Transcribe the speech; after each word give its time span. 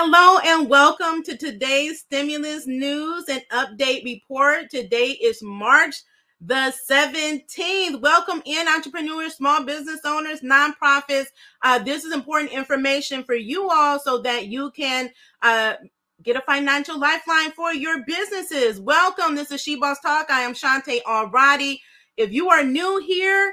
Hello 0.00 0.38
and 0.44 0.70
welcome 0.70 1.24
to 1.24 1.36
today's 1.36 2.02
stimulus 2.02 2.68
news 2.68 3.24
and 3.28 3.42
update 3.50 4.04
report. 4.04 4.70
Today 4.70 5.08
is 5.20 5.42
March 5.42 5.96
the 6.40 6.72
17th. 6.88 8.00
Welcome 8.00 8.40
in, 8.44 8.68
entrepreneurs, 8.68 9.34
small 9.34 9.64
business 9.64 9.98
owners, 10.04 10.40
nonprofits. 10.40 11.26
Uh, 11.62 11.80
this 11.80 12.04
is 12.04 12.14
important 12.14 12.52
information 12.52 13.24
for 13.24 13.34
you 13.34 13.68
all 13.68 13.98
so 13.98 14.22
that 14.22 14.46
you 14.46 14.70
can 14.70 15.10
uh, 15.42 15.74
get 16.22 16.36
a 16.36 16.42
financial 16.42 16.96
lifeline 16.96 17.50
for 17.50 17.74
your 17.74 18.04
businesses. 18.06 18.78
Welcome. 18.78 19.34
This 19.34 19.50
is 19.50 19.60
She 19.60 19.74
Boss 19.74 19.98
Talk. 19.98 20.30
I 20.30 20.42
am 20.42 20.54
Shante 20.54 21.02
Alradi. 21.02 21.80
If 22.16 22.32
you 22.32 22.50
are 22.50 22.62
new 22.62 23.02
here, 23.04 23.52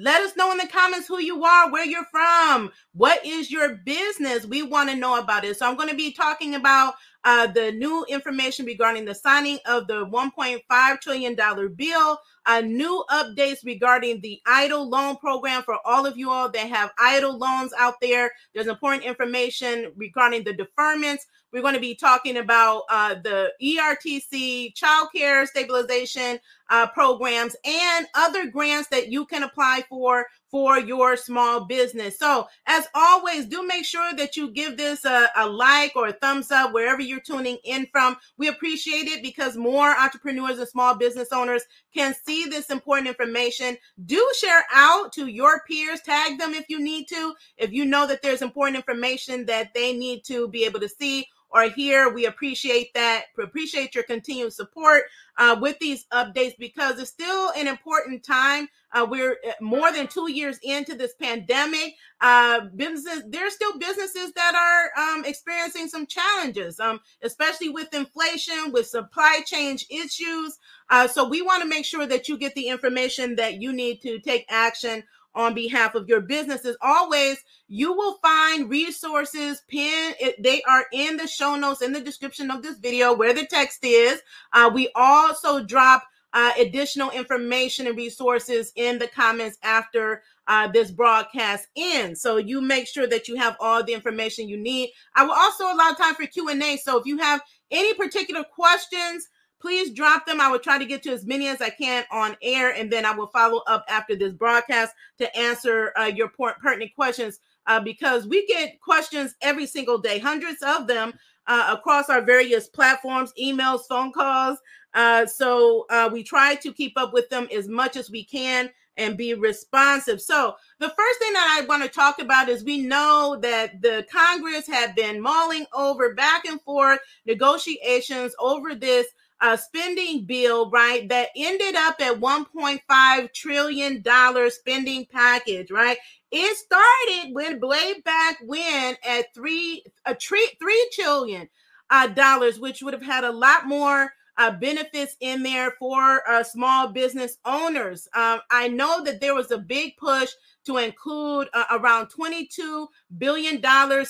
let 0.00 0.22
us 0.22 0.36
know 0.36 0.52
in 0.52 0.58
the 0.58 0.66
comments 0.68 1.08
who 1.08 1.20
you 1.20 1.44
are, 1.44 1.70
where 1.72 1.84
you're 1.84 2.06
from, 2.10 2.70
what 2.92 3.24
is 3.26 3.50
your 3.50 3.76
business. 3.84 4.46
We 4.46 4.62
want 4.62 4.90
to 4.90 4.96
know 4.96 5.18
about 5.18 5.44
it. 5.44 5.56
So 5.56 5.68
I'm 5.68 5.76
going 5.76 5.88
to 5.88 5.96
be 5.96 6.12
talking 6.12 6.54
about 6.54 6.94
uh, 7.24 7.48
the 7.48 7.72
new 7.72 8.06
information 8.08 8.64
regarding 8.64 9.04
the 9.04 9.14
signing 9.14 9.58
of 9.66 9.88
the 9.88 10.06
$1.5 10.06 11.00
trillion 11.00 11.36
bill, 11.74 12.18
uh, 12.48 12.62
new 12.62 13.04
updates 13.10 13.64
regarding 13.64 14.20
the 14.22 14.40
EIDL 14.48 14.90
loan 14.90 15.16
program 15.16 15.62
for 15.62 15.78
all 15.84 16.06
of 16.06 16.16
you 16.16 16.30
all 16.30 16.50
that 16.50 16.68
have 16.68 16.90
EIDL 16.98 17.38
loans 17.38 17.72
out 17.78 18.00
there. 18.00 18.32
There's 18.54 18.66
important 18.66 19.04
information 19.04 19.92
regarding 19.96 20.44
the 20.44 20.54
deferments. 20.54 21.20
We're 21.52 21.62
going 21.62 21.74
to 21.74 21.80
be 21.80 21.94
talking 21.94 22.38
about 22.38 22.82
uh, 22.90 23.16
the 23.22 23.52
ERTC 23.62 24.74
child 24.74 25.08
care 25.14 25.46
stabilization 25.46 26.38
uh, 26.70 26.86
programs 26.88 27.56
and 27.64 28.06
other 28.14 28.50
grants 28.50 28.88
that 28.88 29.08
you 29.08 29.24
can 29.24 29.42
apply 29.42 29.84
for 29.88 30.26
for 30.50 30.78
your 30.78 31.16
small 31.16 31.64
business. 31.64 32.18
So, 32.18 32.48
as 32.66 32.86
always, 32.94 33.46
do 33.46 33.66
make 33.66 33.84
sure 33.84 34.14
that 34.14 34.36
you 34.36 34.50
give 34.50 34.76
this 34.76 35.04
a, 35.04 35.28
a, 35.36 35.46
like 35.46 35.92
or 35.94 36.08
a 36.08 36.12
thumbs 36.12 36.50
up 36.50 36.72
wherever 36.72 37.02
you're 37.02 37.20
tuning 37.20 37.58
in 37.64 37.86
from. 37.92 38.16
We 38.38 38.48
appreciate 38.48 39.08
it 39.08 39.22
because 39.22 39.56
more 39.56 39.90
entrepreneurs 39.90 40.58
and 40.58 40.68
small 40.68 40.96
business 40.96 41.28
owners 41.32 41.64
can 41.94 42.14
see 42.26 42.37
this 42.46 42.70
important 42.70 43.08
information. 43.08 43.76
Do 44.06 44.26
share 44.38 44.64
out 44.72 45.12
to 45.14 45.26
your 45.26 45.62
peers, 45.68 46.00
tag 46.00 46.38
them 46.38 46.54
if 46.54 46.68
you 46.68 46.80
need 46.80 47.08
to, 47.08 47.34
if 47.56 47.72
you 47.72 47.84
know 47.84 48.06
that 48.06 48.22
there's 48.22 48.42
important 48.42 48.76
information 48.76 49.46
that 49.46 49.74
they 49.74 49.96
need 49.96 50.24
to 50.24 50.48
be 50.48 50.64
able 50.64 50.80
to 50.80 50.88
see 50.88 51.28
or 51.50 51.62
hear. 51.70 52.10
We 52.10 52.26
appreciate 52.26 52.92
that. 52.94 53.26
Appreciate 53.42 53.94
your 53.94 54.04
continued 54.04 54.52
support 54.52 55.04
uh, 55.38 55.56
with 55.60 55.78
these 55.78 56.06
updates 56.12 56.56
because 56.58 56.98
it's 56.98 57.10
still 57.10 57.50
an 57.56 57.66
important 57.66 58.22
time. 58.22 58.68
Uh, 58.92 59.06
we're 59.08 59.36
uh, 59.46 59.52
more 59.60 59.92
than 59.92 60.06
two 60.06 60.30
years 60.30 60.58
into 60.62 60.94
this 60.94 61.14
pandemic. 61.14 61.94
Uh, 62.20 62.60
businesses, 62.74 63.22
there's 63.28 63.54
still 63.54 63.78
businesses 63.78 64.32
that 64.32 64.54
are 64.54 65.02
um, 65.02 65.24
experiencing 65.24 65.88
some 65.88 66.06
challenges, 66.06 66.80
um, 66.80 67.00
especially 67.22 67.68
with 67.68 67.92
inflation, 67.94 68.72
with 68.72 68.86
supply 68.86 69.40
chain 69.44 69.76
issues. 69.90 70.58
Uh, 70.90 71.06
so 71.06 71.28
we 71.28 71.42
want 71.42 71.62
to 71.62 71.68
make 71.68 71.84
sure 71.84 72.06
that 72.06 72.28
you 72.28 72.38
get 72.38 72.54
the 72.54 72.68
information 72.68 73.36
that 73.36 73.60
you 73.60 73.72
need 73.72 74.00
to 74.00 74.18
take 74.20 74.46
action 74.48 75.02
on 75.34 75.54
behalf 75.54 75.94
of 75.94 76.08
your 76.08 76.20
business. 76.20 76.64
As 76.64 76.76
always, 76.80 77.38
you 77.68 77.92
will 77.92 78.18
find 78.22 78.68
resources 78.68 79.62
pin 79.68 80.14
They 80.38 80.62
are 80.62 80.86
in 80.92 81.16
the 81.16 81.26
show 81.28 81.54
notes 81.54 81.82
in 81.82 81.92
the 81.92 82.00
description 82.00 82.50
of 82.50 82.62
this 82.62 82.78
video 82.78 83.14
where 83.14 83.34
the 83.34 83.46
text 83.46 83.84
is. 83.84 84.20
Uh, 84.52 84.70
we 84.72 84.90
also 84.94 85.62
drop 85.62 86.02
uh, 86.32 86.52
additional 86.58 87.10
information 87.10 87.86
and 87.86 87.96
resources 87.96 88.72
in 88.76 88.98
the 88.98 89.08
comments 89.08 89.58
after 89.62 90.22
uh, 90.46 90.68
this 90.68 90.90
broadcast 90.90 91.68
ends. 91.76 92.20
So 92.20 92.36
you 92.36 92.60
make 92.60 92.86
sure 92.86 93.06
that 93.06 93.28
you 93.28 93.36
have 93.36 93.56
all 93.60 93.82
the 93.84 93.92
information 93.92 94.48
you 94.48 94.56
need. 94.56 94.90
I 95.14 95.24
will 95.24 95.34
also 95.34 95.64
allow 95.64 95.92
time 95.92 96.14
for 96.14 96.26
Q&A. 96.26 96.76
So 96.78 96.98
if 96.98 97.06
you 97.06 97.18
have 97.18 97.40
any 97.70 97.94
particular 97.94 98.44
questions, 98.44 99.28
please 99.60 99.90
drop 99.90 100.26
them. 100.26 100.40
I 100.40 100.50
will 100.50 100.58
try 100.58 100.78
to 100.78 100.86
get 100.86 101.02
to 101.04 101.10
as 101.10 101.26
many 101.26 101.48
as 101.48 101.60
I 101.60 101.70
can 101.70 102.04
on 102.12 102.36
air, 102.42 102.72
and 102.74 102.90
then 102.90 103.04
I 103.04 103.12
will 103.12 103.26
follow 103.28 103.62
up 103.66 103.84
after 103.88 104.14
this 104.14 104.32
broadcast 104.32 104.94
to 105.18 105.36
answer 105.36 105.92
uh, 105.98 106.04
your 106.04 106.28
pertinent 106.28 106.94
questions 106.94 107.40
uh, 107.66 107.80
because 107.80 108.26
we 108.26 108.46
get 108.46 108.80
questions 108.80 109.34
every 109.42 109.66
single 109.66 109.98
day, 109.98 110.18
hundreds 110.18 110.62
of 110.62 110.86
them 110.86 111.12
uh, 111.46 111.74
across 111.76 112.08
our 112.08 112.22
various 112.22 112.68
platforms, 112.68 113.32
emails, 113.40 113.80
phone 113.88 114.12
calls. 114.12 114.58
Uh, 114.94 115.26
so 115.26 115.86
uh, 115.90 116.08
we 116.12 116.22
try 116.22 116.54
to 116.56 116.72
keep 116.72 116.94
up 116.96 117.12
with 117.12 117.28
them 117.28 117.48
as 117.54 117.68
much 117.68 117.96
as 117.96 118.10
we 118.10 118.24
can 118.24 118.70
and 118.98 119.16
be 119.16 119.32
responsive. 119.32 120.20
So, 120.20 120.56
the 120.80 120.88
first 120.88 121.18
thing 121.20 121.32
that 121.32 121.58
I 121.62 121.66
want 121.66 121.84
to 121.84 121.88
talk 121.88 122.20
about 122.20 122.48
is 122.48 122.64
we 122.64 122.78
know 122.78 123.38
that 123.40 123.80
the 123.80 124.04
Congress 124.10 124.66
had 124.66 124.94
been 124.94 125.22
mulling 125.22 125.66
over 125.72 126.14
back 126.14 126.44
and 126.44 126.60
forth 126.62 126.98
negotiations 127.24 128.34
over 128.40 128.74
this 128.74 129.06
uh, 129.40 129.56
spending 129.56 130.24
bill, 130.24 130.68
right, 130.70 131.08
that 131.08 131.28
ended 131.36 131.76
up 131.76 132.00
at 132.00 132.18
1.5 132.20 133.32
trillion 133.32 134.02
dollar 134.02 134.50
spending 134.50 135.06
package, 135.06 135.70
right? 135.70 135.96
It 136.32 136.56
started 136.56 137.32
when 137.34 137.60
way 137.60 138.00
back 138.04 138.38
when 138.44 138.96
at 139.06 139.32
three 139.34 139.84
a 140.04 140.14
three 140.16 140.50
three 140.58 140.90
trillion 140.92 141.48
uh, 141.88 142.08
dollars, 142.08 142.58
which 142.58 142.82
would 142.82 142.94
have 142.94 143.02
had 143.02 143.24
a 143.24 143.30
lot 143.32 143.66
more 143.66 144.12
uh, 144.38 144.52
benefits 144.52 145.16
in 145.20 145.42
there 145.42 145.72
for 145.78 146.22
uh, 146.28 146.42
small 146.44 146.88
business 146.88 147.38
owners. 147.44 148.08
Um, 148.14 148.40
I 148.50 148.68
know 148.68 149.02
that 149.04 149.20
there 149.20 149.34
was 149.34 149.50
a 149.50 149.58
big 149.58 149.96
push 149.96 150.30
to 150.64 150.76
include 150.76 151.48
uh, 151.54 151.64
around 151.72 152.08
$22 152.08 152.86
billion 153.18 153.56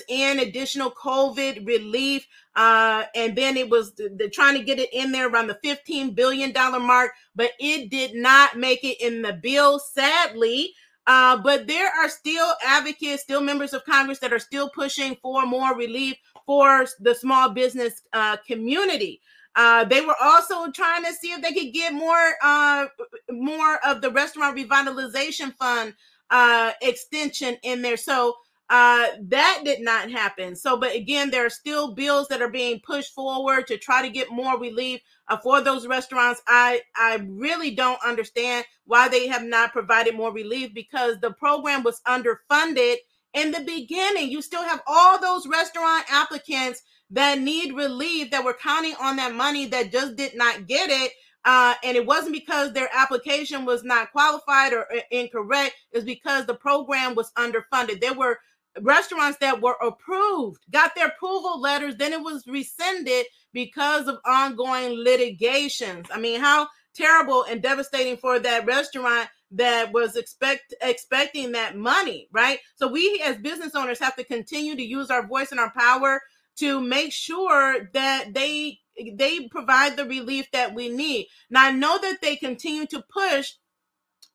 in 0.09 0.39
additional 0.41 0.91
COVID 0.91 1.67
relief. 1.67 2.27
Uh, 2.55 3.05
and 3.15 3.37
then 3.37 3.57
it 3.57 3.71
was 3.71 3.95
the, 3.95 4.15
the, 4.19 4.29
trying 4.29 4.57
to 4.59 4.65
get 4.65 4.79
it 4.79 4.93
in 4.93 5.13
there 5.13 5.29
around 5.29 5.47
the 5.47 5.59
$15 5.65 6.15
billion 6.15 6.53
mark, 6.83 7.13
but 7.35 7.53
it 7.59 7.91
did 7.91 8.15
not 8.15 8.59
make 8.59 8.85
it 8.85 9.01
in 9.01 9.23
the 9.23 9.33
bill, 9.33 9.79
sadly. 9.79 10.75
Uh, 11.07 11.39
but 11.39 11.67
there 11.67 11.91
are 11.91 12.09
still 12.11 12.53
advocates, 12.63 13.23
still 13.23 13.41
members 13.41 13.73
of 13.73 13.83
Congress 13.87 14.19
that 14.19 14.33
are 14.33 14.39
still 14.39 14.69
pushing 14.69 15.17
for 15.23 15.47
more 15.47 15.75
relief 15.75 16.17
for 16.45 16.87
the 17.01 17.15
small 17.15 17.49
business 17.49 18.03
uh, 18.13 18.37
community. 18.47 19.21
Uh, 19.59 19.83
they 19.83 20.01
were 20.01 20.15
also 20.23 20.71
trying 20.71 21.03
to 21.03 21.13
see 21.13 21.33
if 21.33 21.43
they 21.43 21.53
could 21.53 21.73
get 21.73 21.93
more 21.93 22.35
uh, 22.45 22.87
more 23.29 23.85
of 23.85 24.01
the 24.01 24.11
restaurant 24.11 24.57
revitalization 24.57 25.53
fund 25.57 25.93
uh, 26.31 26.71
extension 26.81 27.57
in 27.65 27.83
there. 27.83 27.97
So 27.97 28.37
uh, 28.71 29.09
that 29.21 29.63
did 29.65 29.81
not 29.81 30.13
happen. 30.13 30.55
So, 30.55 30.79
but 30.79 30.95
again, 30.95 31.31
there 31.31 31.45
are 31.45 31.51
still 31.51 31.93
bills 31.93 32.29
that 32.29 32.41
are 32.41 32.51
being 32.51 32.79
pushed 32.87 33.13
forward 33.13 33.67
to 33.67 33.79
try 33.79 34.01
to 34.01 34.11
get 34.11 34.31
more 34.31 34.61
relief 34.61 35.01
uh, 35.27 35.39
for 35.39 35.61
those 35.61 35.89
restaurants. 35.89 36.41
I 36.47 36.83
I 36.95 37.19
really 37.27 37.73
don't 37.73 37.99
understand 38.07 38.65
why 38.85 39.09
they 39.09 39.27
have 39.27 39.43
not 39.43 39.73
provided 39.73 40.15
more 40.15 40.33
relief 40.33 40.73
because 40.73 41.19
the 41.19 41.33
program 41.33 41.83
was 41.83 42.01
underfunded 42.07 42.99
in 43.35 43.51
the 43.51 43.65
beginning. 43.67 44.31
You 44.31 44.41
still 44.41 44.63
have 44.63 44.83
all 44.87 45.21
those 45.21 45.49
restaurant 45.49 46.05
applicants 46.13 46.85
that 47.11 47.39
need 47.39 47.75
relief 47.75 48.31
that 48.31 48.45
were 48.45 48.57
counting 48.61 48.95
on 49.01 49.17
that 49.17 49.35
money 49.35 49.67
that 49.67 49.93
just 49.93 50.17
did 50.17 50.37
not 50.37 50.67
get 50.67 50.91
it 50.91 51.13
uh, 51.45 51.75
and 51.83 51.97
it 51.97 52.05
wasn't 52.05 52.33
because 52.33 52.73
their 52.73 52.91
application 52.95 53.65
was 53.65 53.85
not 53.85 54.13
qualified 54.13 54.73
or 54.73 54.91
uh, 54.93 55.01
incorrect. 55.11 55.75
It's 55.93 56.05
because 56.05 56.47
the 56.47 56.55
program 56.55 57.15
was 57.15 57.33
underfunded. 57.33 58.01
There 58.01 58.15
were 58.15 58.39
restaurants 58.83 59.39
that 59.39 59.61
were 59.61 59.77
approved, 59.83 60.63
got 60.71 60.95
their 60.95 61.09
approval 61.09 61.61
letters, 61.61 61.97
then 61.97 62.13
it 62.13 62.21
was 62.21 62.47
rescinded 62.47 63.27
because 63.53 64.09
of 64.09 64.19
ongoing 64.25 65.03
litigations. 65.03 66.07
I 66.13 66.21
mean, 66.21 66.41
how 66.41 66.69
terrible 66.95 67.45
and 67.45 67.63
devastating 67.63 68.17
for 68.17 68.39
that 68.41 68.67
restaurant 68.67 69.29
that 69.53 69.93
was 69.93 70.17
expect 70.17 70.75
expecting 70.83 71.53
that 71.53 71.77
money, 71.77 72.29
right? 72.31 72.59
So 72.77 72.89
we 72.89 73.23
as 73.25 73.39
business 73.39 73.75
owners 73.75 74.01
have 74.01 74.17
to 74.17 74.25
continue 74.25 74.77
to 74.77 74.83
use 74.83 75.11
our 75.11 75.27
voice 75.27 75.51
and 75.51 75.61
our 75.61 75.73
power 75.73 76.21
to 76.59 76.81
make 76.81 77.13
sure 77.13 77.89
that 77.93 78.35
they 78.35 78.79
they 79.15 79.49
provide 79.49 79.97
the 79.97 80.05
relief 80.05 80.51
that 80.53 80.75
we 80.75 80.89
need. 80.89 81.29
Now 81.51 81.67
I 81.67 81.71
know 81.71 81.99
that 81.99 82.19
they 82.21 82.37
continue 82.37 82.87
to 82.87 83.05
push 83.13 83.53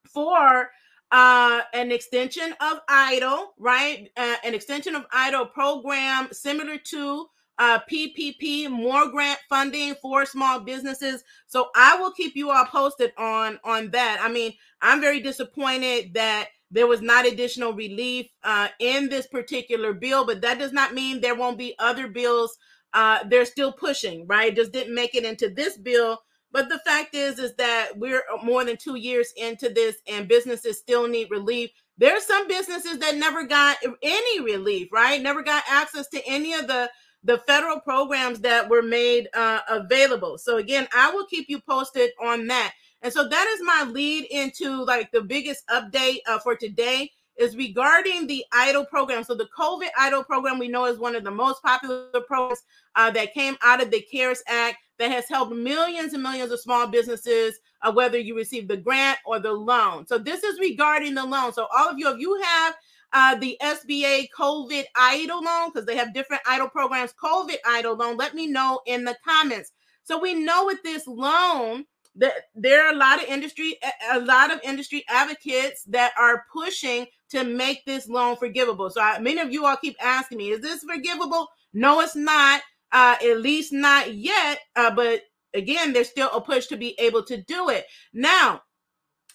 for 0.09 0.69
uh, 1.11 1.61
an 1.73 1.91
extension 1.91 2.55
of 2.59 2.79
EIDL 2.89 3.47
right? 3.59 4.09
Uh, 4.15 4.35
an 4.43 4.53
extension 4.53 4.95
of 4.95 5.07
EIDL 5.09 5.51
program 5.51 6.29
similar 6.31 6.77
to 6.77 7.27
uh, 7.59 7.79
PPP, 7.91 8.69
more 8.69 9.09
grant 9.09 9.39
funding 9.47 9.95
for 10.01 10.25
small 10.25 10.59
businesses. 10.59 11.23
So 11.47 11.69
I 11.75 11.97
will 11.97 12.11
keep 12.11 12.35
you 12.35 12.49
all 12.51 12.65
posted 12.65 13.13
on 13.17 13.59
on 13.63 13.91
that. 13.91 14.19
I 14.21 14.29
mean, 14.31 14.53
I'm 14.81 15.01
very 15.01 15.19
disappointed 15.19 16.13
that 16.13 16.49
there 16.73 16.87
was 16.87 17.01
not 17.01 17.25
additional 17.25 17.73
relief 17.73 18.27
uh, 18.43 18.67
in 18.79 19.07
this 19.07 19.27
particular 19.27 19.93
bill, 19.93 20.25
but 20.25 20.41
that 20.41 20.59
does 20.59 20.73
not 20.73 20.93
mean 20.93 21.21
there 21.21 21.35
won't 21.35 21.57
be 21.57 21.75
other 21.79 22.07
bills 22.09 22.57
uh, 22.93 23.19
they're 23.27 23.45
still 23.45 23.71
pushing, 23.71 24.25
right? 24.27 24.55
Just 24.55 24.71
didn't 24.71 24.95
make 24.95 25.15
it 25.15 25.25
into 25.25 25.49
this 25.49 25.77
bill. 25.77 26.19
But 26.51 26.69
the 26.69 26.79
fact 26.85 27.15
is, 27.15 27.39
is 27.39 27.55
that 27.55 27.89
we're 27.95 28.23
more 28.43 28.63
than 28.63 28.77
two 28.77 28.95
years 28.95 29.33
into 29.35 29.69
this, 29.69 29.95
and 30.07 30.27
businesses 30.27 30.77
still 30.77 31.07
need 31.07 31.31
relief. 31.31 31.71
There's 31.97 32.25
some 32.25 32.47
businesses 32.47 32.99
that 32.99 33.15
never 33.15 33.43
got 33.45 33.77
any 34.03 34.41
relief, 34.41 34.89
right? 34.91 35.21
Never 35.21 35.41
got 35.41 35.63
access 35.67 36.07
to 36.09 36.21
any 36.27 36.53
of 36.53 36.67
the 36.67 36.89
the 37.25 37.37
federal 37.47 37.79
programs 37.79 38.41
that 38.41 38.67
were 38.69 38.81
made 38.81 39.29
uh, 39.33 39.61
available. 39.69 40.37
So 40.37 40.57
again, 40.57 40.89
I 40.93 41.09
will 41.11 41.25
keep 41.25 41.45
you 41.47 41.61
posted 41.61 42.11
on 42.21 42.47
that. 42.47 42.73
And 43.03 43.11
so 43.11 43.27
that 43.27 43.47
is 43.47 43.61
my 43.63 43.83
lead 43.91 44.25
into 44.31 44.83
like 44.85 45.11
the 45.11 45.21
biggest 45.21 45.67
update 45.67 46.19
uh, 46.25 46.39
for 46.39 46.55
today 46.55 47.11
is 47.37 47.57
regarding 47.57 48.27
the 48.27 48.45
EIDL 48.53 48.87
program. 48.87 49.23
So 49.23 49.35
the 49.35 49.49
COVID 49.57 49.89
EIDL 49.99 50.25
program 50.25 50.57
we 50.57 50.69
know 50.69 50.85
is 50.85 50.97
one 50.97 51.15
of 51.15 51.23
the 51.23 51.31
most 51.31 51.61
popular 51.61 52.07
programs 52.25 52.61
uh, 52.95 53.11
that 53.11 53.33
came 53.33 53.57
out 53.61 53.81
of 53.81 53.91
the 53.91 54.01
CARES 54.09 54.41
Act 54.47 54.77
that 54.99 55.11
has 55.11 55.27
helped 55.27 55.53
millions 55.53 56.13
and 56.13 56.23
millions 56.23 56.51
of 56.51 56.59
small 56.61 56.87
businesses, 56.87 57.59
uh, 57.81 57.91
whether 57.91 58.17
you 58.17 58.35
receive 58.35 58.67
the 58.67 58.77
grant 58.77 59.17
or 59.25 59.39
the 59.39 59.51
loan. 59.51 60.07
So 60.07 60.17
this 60.17 60.43
is 60.43 60.59
regarding 60.59 61.15
the 61.15 61.25
loan. 61.25 61.51
So 61.51 61.67
all 61.75 61.89
of 61.89 61.97
you, 61.97 62.09
if 62.09 62.19
you 62.19 62.41
have 62.41 62.75
uh, 63.11 63.35
the 63.35 63.57
SBA 63.61 64.27
COVID 64.37 64.83
EIDL 64.95 65.43
loan, 65.43 65.71
because 65.73 65.85
they 65.85 65.97
have 65.97 66.13
different 66.13 66.43
EIDL 66.43 66.71
programs, 66.71 67.13
COVID 67.21 67.57
EIDL 67.65 67.97
loan, 67.97 68.15
let 68.15 68.35
me 68.35 68.47
know 68.47 68.79
in 68.85 69.03
the 69.03 69.17
comments. 69.27 69.71
So 70.03 70.19
we 70.19 70.35
know 70.35 70.65
with 70.65 70.83
this 70.83 71.07
loan, 71.07 71.85
that 72.15 72.33
there 72.55 72.85
are 72.85 72.93
a 72.93 72.97
lot 72.97 73.21
of 73.21 73.29
industry 73.29 73.77
a 74.11 74.19
lot 74.19 74.51
of 74.51 74.59
industry 74.63 75.03
advocates 75.07 75.83
that 75.85 76.13
are 76.17 76.45
pushing 76.51 77.07
to 77.29 77.43
make 77.43 77.83
this 77.85 78.07
loan 78.07 78.35
forgivable. 78.35 78.89
So 78.89 79.01
I, 79.01 79.19
many 79.19 79.39
of 79.39 79.51
you 79.51 79.65
all 79.65 79.77
keep 79.77 79.95
asking 80.01 80.37
me 80.37 80.51
is 80.51 80.61
this 80.61 80.83
forgivable? 80.83 81.47
No 81.73 82.01
it's 82.01 82.15
not 82.15 82.61
uh, 82.91 83.15
at 83.23 83.41
least 83.41 83.73
not 83.73 84.13
yet 84.13 84.59
uh, 84.75 84.91
but 84.91 85.21
again 85.53 85.93
there's 85.93 86.09
still 86.09 86.29
a 86.31 86.41
push 86.41 86.67
to 86.67 86.77
be 86.77 86.95
able 86.99 87.23
to 87.23 87.41
do 87.41 87.69
it. 87.69 87.85
Now 88.13 88.61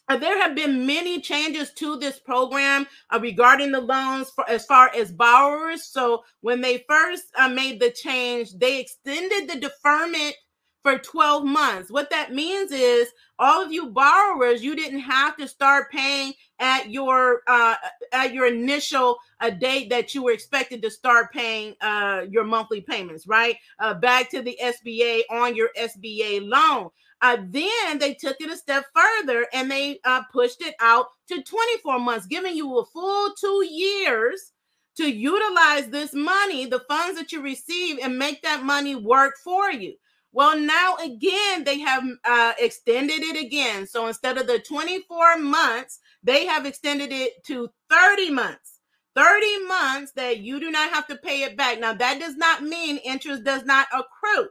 uh, 0.08 0.16
there 0.16 0.40
have 0.40 0.54
been 0.54 0.86
many 0.86 1.20
changes 1.20 1.70
to 1.74 1.96
this 1.96 2.18
program 2.18 2.86
uh, 3.10 3.18
regarding 3.20 3.72
the 3.72 3.80
loans 3.80 4.30
for 4.30 4.48
as 4.48 4.64
far 4.64 4.90
as 4.96 5.12
borrowers. 5.12 5.84
So 5.84 6.24
when 6.40 6.62
they 6.62 6.84
first 6.88 7.24
uh, 7.36 7.48
made 7.48 7.78
the 7.78 7.90
change, 7.90 8.52
they 8.54 8.80
extended 8.80 9.50
the 9.50 9.60
deferment 9.60 10.34
for 10.82 10.98
12 10.98 11.44
months. 11.44 11.90
What 11.90 12.10
that 12.10 12.32
means 12.32 12.72
is 12.72 13.08
all 13.38 13.64
of 13.64 13.72
you 13.72 13.90
borrowers, 13.90 14.62
you 14.62 14.74
didn't 14.74 15.00
have 15.00 15.36
to 15.36 15.48
start 15.48 15.90
paying 15.90 16.34
at 16.58 16.90
your 16.90 17.42
uh, 17.46 17.76
at 18.12 18.32
your 18.32 18.46
initial 18.46 19.16
uh, 19.40 19.50
date 19.50 19.90
that 19.90 20.14
you 20.14 20.24
were 20.24 20.32
expected 20.32 20.82
to 20.82 20.90
start 20.90 21.32
paying 21.32 21.74
uh, 21.80 22.22
your 22.28 22.44
monthly 22.44 22.80
payments, 22.80 23.26
right? 23.26 23.56
Uh, 23.78 23.94
back 23.94 24.30
to 24.30 24.42
the 24.42 24.58
SBA 24.62 25.22
on 25.30 25.54
your 25.54 25.70
SBA 25.78 26.48
loan. 26.48 26.90
Uh, 27.20 27.36
then 27.48 27.98
they 27.98 28.14
took 28.14 28.36
it 28.40 28.50
a 28.50 28.56
step 28.56 28.84
further 28.94 29.46
and 29.52 29.70
they 29.70 29.98
uh, 30.04 30.22
pushed 30.32 30.62
it 30.62 30.74
out 30.80 31.06
to 31.28 31.42
24 31.42 31.98
months, 31.98 32.26
giving 32.26 32.56
you 32.56 32.78
a 32.78 32.84
full 32.86 33.34
two 33.34 33.66
years 33.68 34.52
to 34.96 35.08
utilize 35.08 35.88
this 35.88 36.12
money, 36.12 36.66
the 36.66 36.82
funds 36.88 37.18
that 37.18 37.30
you 37.32 37.40
receive, 37.40 37.98
and 38.02 38.18
make 38.18 38.42
that 38.42 38.64
money 38.64 38.96
work 38.96 39.34
for 39.42 39.70
you. 39.70 39.94
Well, 40.38 40.56
now 40.56 40.94
again, 41.02 41.64
they 41.64 41.80
have 41.80 42.04
uh, 42.24 42.52
extended 42.60 43.24
it 43.24 43.44
again. 43.44 43.88
So 43.88 44.06
instead 44.06 44.38
of 44.38 44.46
the 44.46 44.60
24 44.60 45.36
months, 45.38 45.98
they 46.22 46.46
have 46.46 46.64
extended 46.64 47.10
it 47.10 47.42
to 47.46 47.68
30 47.90 48.30
months. 48.30 48.78
30 49.16 49.64
months 49.66 50.12
that 50.12 50.38
you 50.38 50.60
do 50.60 50.70
not 50.70 50.92
have 50.92 51.08
to 51.08 51.16
pay 51.16 51.42
it 51.42 51.56
back. 51.56 51.80
Now, 51.80 51.92
that 51.92 52.20
does 52.20 52.36
not 52.36 52.62
mean 52.62 52.98
interest 52.98 53.42
does 53.42 53.64
not 53.64 53.88
accrue 53.92 54.46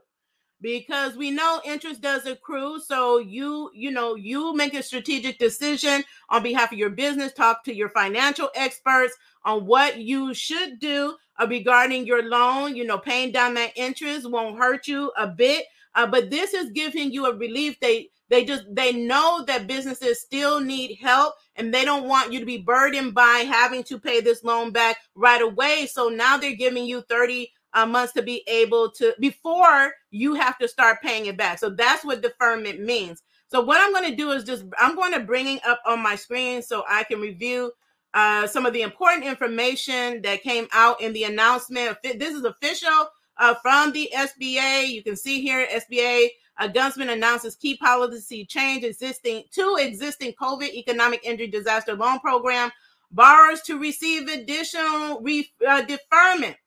because 0.60 1.16
we 1.16 1.32
know 1.32 1.62
interest 1.64 2.02
does 2.02 2.26
accrue 2.26 2.80
so 2.80 3.20
you 3.20 3.70
you 3.74 3.92
know 3.92 4.16
you 4.16 4.56
make 4.56 4.74
a 4.74 4.82
strategic 4.82 5.38
decision 5.38 6.04
on 6.30 6.42
behalf 6.42 6.72
of 6.72 6.80
your 6.80 6.90
business 6.90 7.32
talk 7.32 7.64
to 7.64 7.72
your 7.76 7.90
financial 7.90 8.50
experts 8.56 9.14
on 9.46 9.68
what 9.68 10.00
you 10.00 10.34
should 10.34 10.80
do 10.80 11.16
uh, 11.40 11.48
regarding 11.48 12.06
your 12.06 12.28
loan. 12.28 12.76
You 12.76 12.86
know, 12.86 12.98
paying 12.98 13.32
down 13.32 13.54
that 13.56 13.72
interest 13.76 14.30
won't 14.30 14.58
hurt 14.58 14.88
you 14.88 15.12
a 15.18 15.28
bit. 15.28 15.66
Uh, 15.98 16.06
but 16.06 16.30
this 16.30 16.54
is 16.54 16.70
giving 16.70 17.12
you 17.12 17.26
a 17.26 17.36
relief. 17.36 17.78
They 17.82 18.10
they 18.30 18.46
just 18.46 18.64
they 18.70 18.94
know 18.94 19.44
that 19.48 19.68
businesses 19.68 20.22
still 20.22 20.60
need 20.60 20.98
help 21.02 21.34
and 21.56 21.74
they 21.74 21.84
don't 21.84 22.08
want 22.08 22.32
you 22.32 22.40
to 22.40 22.46
be 22.46 22.60
burdened 22.60 23.16
by 23.16 23.46
having 23.50 23.84
to 23.86 24.00
pay 24.00 24.22
this 24.22 24.44
loan 24.44 24.72
back 24.72 24.98
right 25.16 25.42
away. 25.42 25.88
So 25.92 26.10
now 26.10 26.38
they're 26.38 26.56
giving 26.56 26.86
you 26.86 27.02
30 27.02 27.52
uh, 27.74 27.86
months 27.86 28.14
to 28.14 28.22
be 28.22 28.44
able 28.48 28.92
to 28.92 29.16
before 29.20 29.92
you 30.12 30.36
have 30.36 30.58
to 30.60 30.68
start 30.68 31.02
paying 31.02 31.26
it 31.26 31.36
back. 31.36 31.58
So 31.58 31.72
that's 31.72 32.06
what 32.06 32.22
deferment 32.22 32.80
means. 32.80 33.24
So 33.50 33.62
what 33.62 33.82
I'm 33.82 33.94
going 33.94 34.10
to 34.10 34.16
do 34.16 34.32
is 34.32 34.44
just 34.44 34.66
I'm 34.78 34.96
going 34.96 35.14
to 35.14 35.22
bring 35.22 35.48
it 35.48 35.66
up 35.66 35.82
on 35.86 36.04
my 36.04 36.16
screen 36.16 36.62
so 36.62 36.84
I 36.88 37.06
can 37.06 37.20
review 37.20 37.72
uh, 38.14 38.46
some 38.46 38.68
of 38.68 38.74
the 38.74 38.82
important 38.82 39.26
information 39.26 40.22
that 40.22 40.44
came 40.44 40.68
out 40.74 41.02
in 41.02 41.14
the 41.14 41.24
announcement. 41.24 41.98
This 42.04 42.36
is 42.36 42.44
official 42.44 43.10
uh, 43.40 43.56
from 43.62 43.92
the 43.92 44.10
SBA. 44.16 44.88
You 44.90 45.04
can 45.04 45.16
see 45.16 45.42
here 45.42 45.68
SBA 45.68 46.30
uh, 46.60 46.68
Guzman 46.68 47.10
announces 47.10 47.56
key 47.56 47.78
policy 47.78 48.46
change 48.46 48.84
existing 48.84 49.44
to 49.52 49.78
existing 49.80 50.34
COVID 50.42 50.74
economic 50.74 51.24
injury 51.24 51.48
disaster 51.48 51.96
loan 51.96 52.20
program. 52.20 52.72
Borrowers 53.12 53.62
to 53.62 53.80
receive 53.80 54.28
additional 54.28 55.22
re, 55.22 55.50
uh, 55.66 55.82
deferment. 55.84 56.58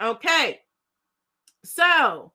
Okay, 0.00 0.60
so 1.64 2.32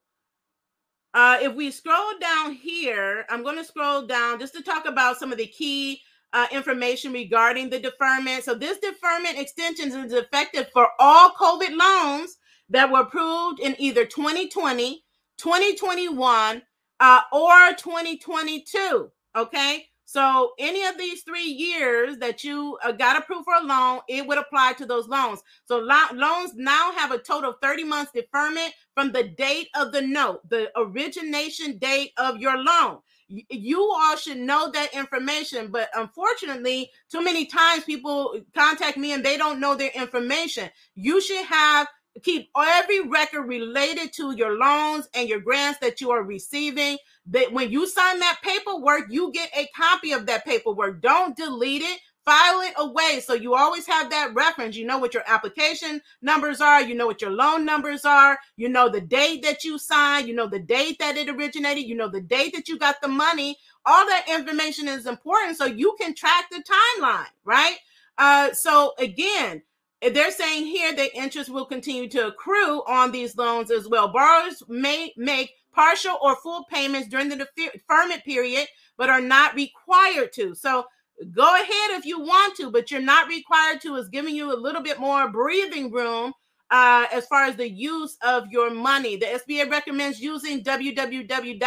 uh, 1.14 1.38
if 1.42 1.56
we 1.56 1.72
scroll 1.72 2.18
down 2.20 2.54
here, 2.54 3.26
I'm 3.30 3.44
going 3.44 3.58
to 3.58 3.64
scroll 3.64 4.06
down 4.06 4.40
just 4.40 4.54
to 4.56 4.64
talk 4.64 4.86
about 4.86 5.18
some 5.18 5.32
of 5.32 5.38
the 5.38 5.48
key 5.48 6.02
uh, 6.34 6.48
information 6.52 7.14
regarding 7.14 7.70
the 7.70 7.80
deferment. 7.80 8.44
So 8.44 8.54
this 8.54 8.80
deferment 8.80 9.38
extension 9.38 9.92
is 9.92 10.14
effective 10.14 10.70
for 10.74 10.90
all 11.00 11.32
COVID 11.32 11.76
loans 11.78 12.38
that 12.70 12.92
were 12.92 13.02
approved 13.02 13.60
in 13.60 13.76
either 13.80 14.06
2020, 14.06 15.04
2021, 15.38 16.62
uh, 17.00 17.22
or 17.32 17.74
2022. 17.78 19.12
Okay. 19.36 19.86
So 20.10 20.54
any 20.58 20.86
of 20.86 20.98
these 20.98 21.24
three 21.24 21.50
years 21.50 22.18
that 22.20 22.42
you 22.42 22.78
uh, 22.82 22.94
got 22.94 23.18
approved 23.18 23.44
for 23.44 23.56
a 23.56 23.66
loan, 23.66 24.00
it 24.08 24.26
would 24.26 24.38
apply 24.38 24.74
to 24.78 24.86
those 24.86 25.10
loans. 25.10 25.42
So 25.66 25.80
lo- 25.80 26.14
loans 26.14 26.54
now 26.56 26.94
have 26.94 27.12
a 27.12 27.18
total 27.18 27.50
of 27.52 27.58
30 27.62 27.84
months 27.84 28.14
deferment 28.14 28.74
from 28.94 29.12
the 29.12 29.24
date 29.24 29.68
of 29.76 29.92
the 29.92 30.02
note, 30.02 30.50
the 30.50 30.72
origination 30.80 31.78
date 31.78 32.12
of 32.18 32.38
your 32.38 32.58
loan 32.58 33.00
you 33.30 33.82
all 33.82 34.16
should 34.16 34.38
know 34.38 34.72
that 34.72 34.94
information 34.94 35.68
but 35.68 35.90
unfortunately 35.96 36.90
too 37.12 37.22
many 37.22 37.46
times 37.46 37.84
people 37.84 38.40
contact 38.56 38.98
me 38.98 39.12
and 39.12 39.24
they 39.24 39.38
don't 39.38 39.60
know 39.60 39.76
their 39.76 39.92
information 39.94 40.70
you 40.96 41.20
should 41.22 41.46
have 41.46 41.88
keep 42.24 42.50
every 42.58 43.02
record 43.02 43.44
related 43.44 44.14
to 44.14 44.36
your 44.36 44.58
loans 44.58 45.10
and 45.14 45.30
your 45.30 45.40
grants 45.40 45.80
that 45.80 46.02
you 46.02 46.12
are 46.12 46.24
receiving. 46.24 46.98
That 47.28 47.52
when 47.52 47.72
you 47.72 47.88
sign 47.88 48.20
that 48.20 48.40
paperwork 48.44 49.06
you 49.10 49.32
get 49.32 49.50
a 49.56 49.68
copy 49.76 50.12
of 50.12 50.26
that 50.28 50.46
paperwork. 50.46 51.02
Don't 51.02 51.36
delete 51.36 51.82
it. 51.82 52.00
File 52.26 52.60
it 52.62 52.74
away. 52.78 53.22
So 53.26 53.34
you 53.36 53.56
always 53.56 53.88
have 53.88 54.10
that 54.10 54.34
reference. 54.34 54.76
You 54.76 54.86
know 54.86 54.98
what 54.98 55.14
your 55.14 55.24
application 55.28 56.02
numbers 56.22 56.60
are. 56.60 56.82
You 56.82 56.94
know 56.94 57.08
what 57.08 57.22
your 57.22 57.32
loan 57.32 57.64
numbers 57.64 58.04
are. 58.04 58.38
You 58.58 58.68
know 58.68 58.90
the 58.90 59.00
date 59.00 59.44
that 59.44 59.64
you 59.64 59.78
signed. 59.78 60.28
You 60.28 60.36
know 60.36 60.48
the 60.48 60.60
date 60.60 61.00
that 61.00 61.16
it 61.16 61.30
originated. 61.30 61.86
You 61.86 61.96
know 61.96 62.10
the 62.10 62.22
date 62.22 62.54
that 62.54 62.68
you 62.68 62.78
got 62.78 63.02
the 63.02 63.08
money. 63.08 63.58
All 63.86 64.06
that 64.08 64.26
information 64.30 64.90
is 64.90 65.08
important 65.08 65.58
so 65.58 65.66
you 65.66 65.96
can 66.00 66.14
track 66.14 66.50
the 66.52 66.62
timeline 66.64 67.28
right? 67.46 67.78
Uh, 68.18 68.52
so 68.52 68.94
again 69.00 69.62
they're 70.02 70.32
saying 70.32 70.66
here 70.66 70.96
that 70.96 71.16
interest 71.16 71.50
will 71.50 71.66
continue 71.66 72.08
to 72.08 72.28
accrue 72.28 72.84
on 72.88 73.12
these 73.12 73.36
loans 73.38 73.72
as 73.72 73.88
well 73.88 74.08
borrowers 74.08 74.64
may 74.68 75.12
make 75.18 75.52
partial 75.74 76.18
or 76.22 76.36
full 76.38 76.66
payments 76.72 77.08
during 77.08 77.30
the 77.30 77.48
deferment 77.56 78.24
period 78.24 78.68
but 78.98 79.10
are 79.10 79.22
not 79.22 79.56
required 79.56 80.32
to 80.32 80.54
so 80.56 80.86
Go 81.32 81.56
ahead 81.56 81.98
if 81.98 82.06
you 82.06 82.20
want 82.20 82.56
to, 82.58 82.70
but 82.70 82.92
you're 82.92 83.02
not 83.02 83.28
required 83.28 83.82
to. 83.82 83.96
Is 83.96 84.08
giving 84.10 84.36
you 84.36 84.54
a 84.54 84.56
little 84.56 84.84
bit 84.84 85.00
more 85.00 85.32
breathing 85.32 85.92
room 85.92 86.32
uh, 86.70 87.08
as 87.12 87.26
far 87.26 87.46
as 87.46 87.56
the 87.56 87.70
use 87.70 88.18
of 88.24 88.46
your 88.52 88.70
money. 88.70 89.16
The 89.16 89.26
SBA 89.26 89.72
recommends 89.72 90.20
using 90.20 90.64
www.pay.gov. 90.64 91.66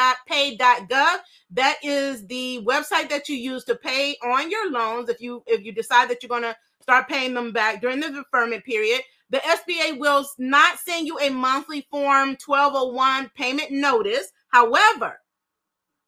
That 1.51 1.77
is 1.83 2.25
the 2.29 2.65
website 2.65 3.09
that 3.09 3.29
you 3.29 3.35
use 3.37 3.65
to 3.65 3.75
pay 3.75 4.17
on 4.23 4.53
your 4.53 4.71
loans 4.71 5.09
if 5.09 5.21
you 5.21 5.43
if 5.49 5.65
you 5.65 5.73
decide 5.73 6.09
that 6.11 6.23
you're 6.23 6.29
going 6.29 6.43
to 6.43 6.57
start 6.81 7.09
paying 7.09 7.35
them 7.35 7.53
back 7.53 7.81
during 7.81 8.01
the 8.01 8.11
deferment 8.11 8.65
period. 8.65 9.01
The 9.31 9.39
SBA 9.39 9.99
will 9.99 10.27
not 10.39 10.79
send 10.79 11.07
you 11.07 11.19
a 11.21 11.31
monthly 11.31 11.87
form 11.91 12.37
1201 12.45 13.31
payment 13.37 13.71
notice. 13.71 14.33
However, 14.49 15.21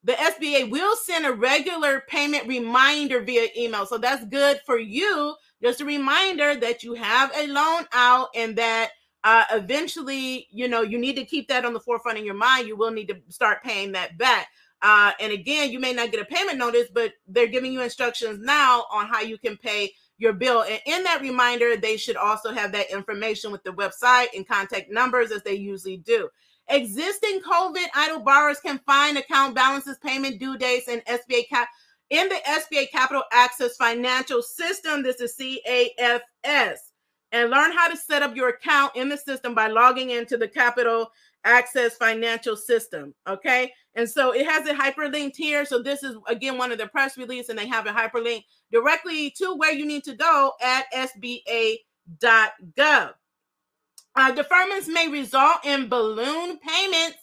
the 0.03 0.13
SBA 0.13 0.69
will 0.69 0.95
send 0.97 1.25
a 1.25 1.31
regular 1.31 2.03
payment 2.09 2.45
reminder 2.47 3.21
via 3.21 3.47
email. 3.57 3.85
So 3.85 3.97
that's 3.97 4.25
good 4.25 4.59
for 4.65 4.77
you. 4.77 5.35
Just 5.61 5.79
a 5.79 5.85
reminder 5.85 6.55
that 6.55 6.83
you 6.83 6.93
have 6.93 7.31
a 7.35 7.47
loan 7.47 7.85
out 7.93 8.27
and 8.35 8.57
that 8.57 8.91
uh, 9.23 9.45
eventually, 9.51 10.47
you 10.51 10.67
know, 10.67 10.81
you 10.81 10.97
need 10.97 11.15
to 11.15 11.23
keep 11.23 11.47
that 11.47 11.63
on 11.63 11.71
the 11.71 11.79
forefront 11.79 12.17
in 12.17 12.25
your 12.25 12.33
mind. 12.33 12.67
You 12.67 12.75
will 12.75 12.91
need 12.91 13.07
to 13.07 13.21
start 13.29 13.63
paying 13.63 13.93
that 13.93 14.17
back. 14.17 14.47
Uh, 14.81 15.13
and 15.21 15.31
again, 15.31 15.71
you 15.71 15.79
may 15.79 15.93
not 15.93 16.11
get 16.11 16.21
a 16.21 16.25
payment 16.25 16.57
notice, 16.57 16.89
but 16.93 17.13
they're 17.25 17.47
giving 17.47 17.71
you 17.71 17.81
instructions 17.81 18.39
now 18.43 18.83
on 18.91 19.07
how 19.07 19.21
you 19.21 19.37
can 19.37 19.55
pay 19.55 19.93
your 20.17 20.33
bill. 20.33 20.63
And 20.63 20.79
in 20.85 21.03
that 21.03 21.21
reminder, 21.21 21.75
they 21.75 21.97
should 21.97 22.15
also 22.15 22.51
have 22.51 22.71
that 22.71 22.91
information 22.91 23.51
with 23.51 23.63
the 23.63 23.71
website 23.71 24.27
and 24.35 24.47
contact 24.47 24.91
numbers 24.91 25.31
as 25.31 25.43
they 25.43 25.55
usually 25.55 25.97
do. 25.97 26.29
Existing 26.69 27.41
COVID 27.41 27.85
EIDL 27.95 28.23
borrowers 28.23 28.59
can 28.59 28.79
find 28.85 29.17
account 29.17 29.53
balances, 29.53 29.97
payment 30.03 30.39
due 30.39 30.57
dates, 30.57 30.87
and 30.87 31.03
SBA 31.05 31.49
cap 31.49 31.67
in 32.09 32.29
the 32.29 32.35
SBA 32.47 32.89
Capital 32.91 33.23
Access 33.31 33.75
Financial 33.75 34.41
System. 34.41 35.03
This 35.03 35.19
is 35.19 35.35
CAFS. 35.35 36.77
And 37.31 37.49
learn 37.49 37.71
how 37.71 37.89
to 37.89 37.97
set 37.97 38.21
up 38.21 38.35
your 38.35 38.49
account 38.49 38.95
in 38.95 39.09
the 39.09 39.17
system 39.17 39.55
by 39.55 39.67
logging 39.67 40.11
into 40.11 40.37
the 40.37 40.47
Capital 40.47 41.11
Access 41.45 41.95
Financial 41.95 42.55
System. 42.55 43.13
Okay. 43.27 43.73
And 43.95 44.09
so 44.09 44.31
it 44.31 44.45
has 44.45 44.65
it 44.67 44.77
hyperlinked 44.77 45.35
here. 45.35 45.65
So 45.65 45.81
this 45.81 46.03
is 46.03 46.15
again 46.27 46.57
one 46.57 46.71
of 46.71 46.77
the 46.77 46.87
press 46.87 47.17
release, 47.17 47.49
and 47.49 47.59
they 47.59 47.67
have 47.67 47.85
a 47.85 47.91
hyperlink 47.91 48.43
directly 48.71 49.29
to 49.37 49.55
where 49.55 49.73
you 49.73 49.85
need 49.85 50.03
to 50.05 50.15
go 50.15 50.53
at 50.61 50.85
SBA.gov. 50.93 51.79
Uh, 54.15 54.31
deferments 54.31 54.87
may 54.87 55.07
result 55.07 55.57
in 55.63 55.89
balloon 55.89 56.59
payments 56.59 57.17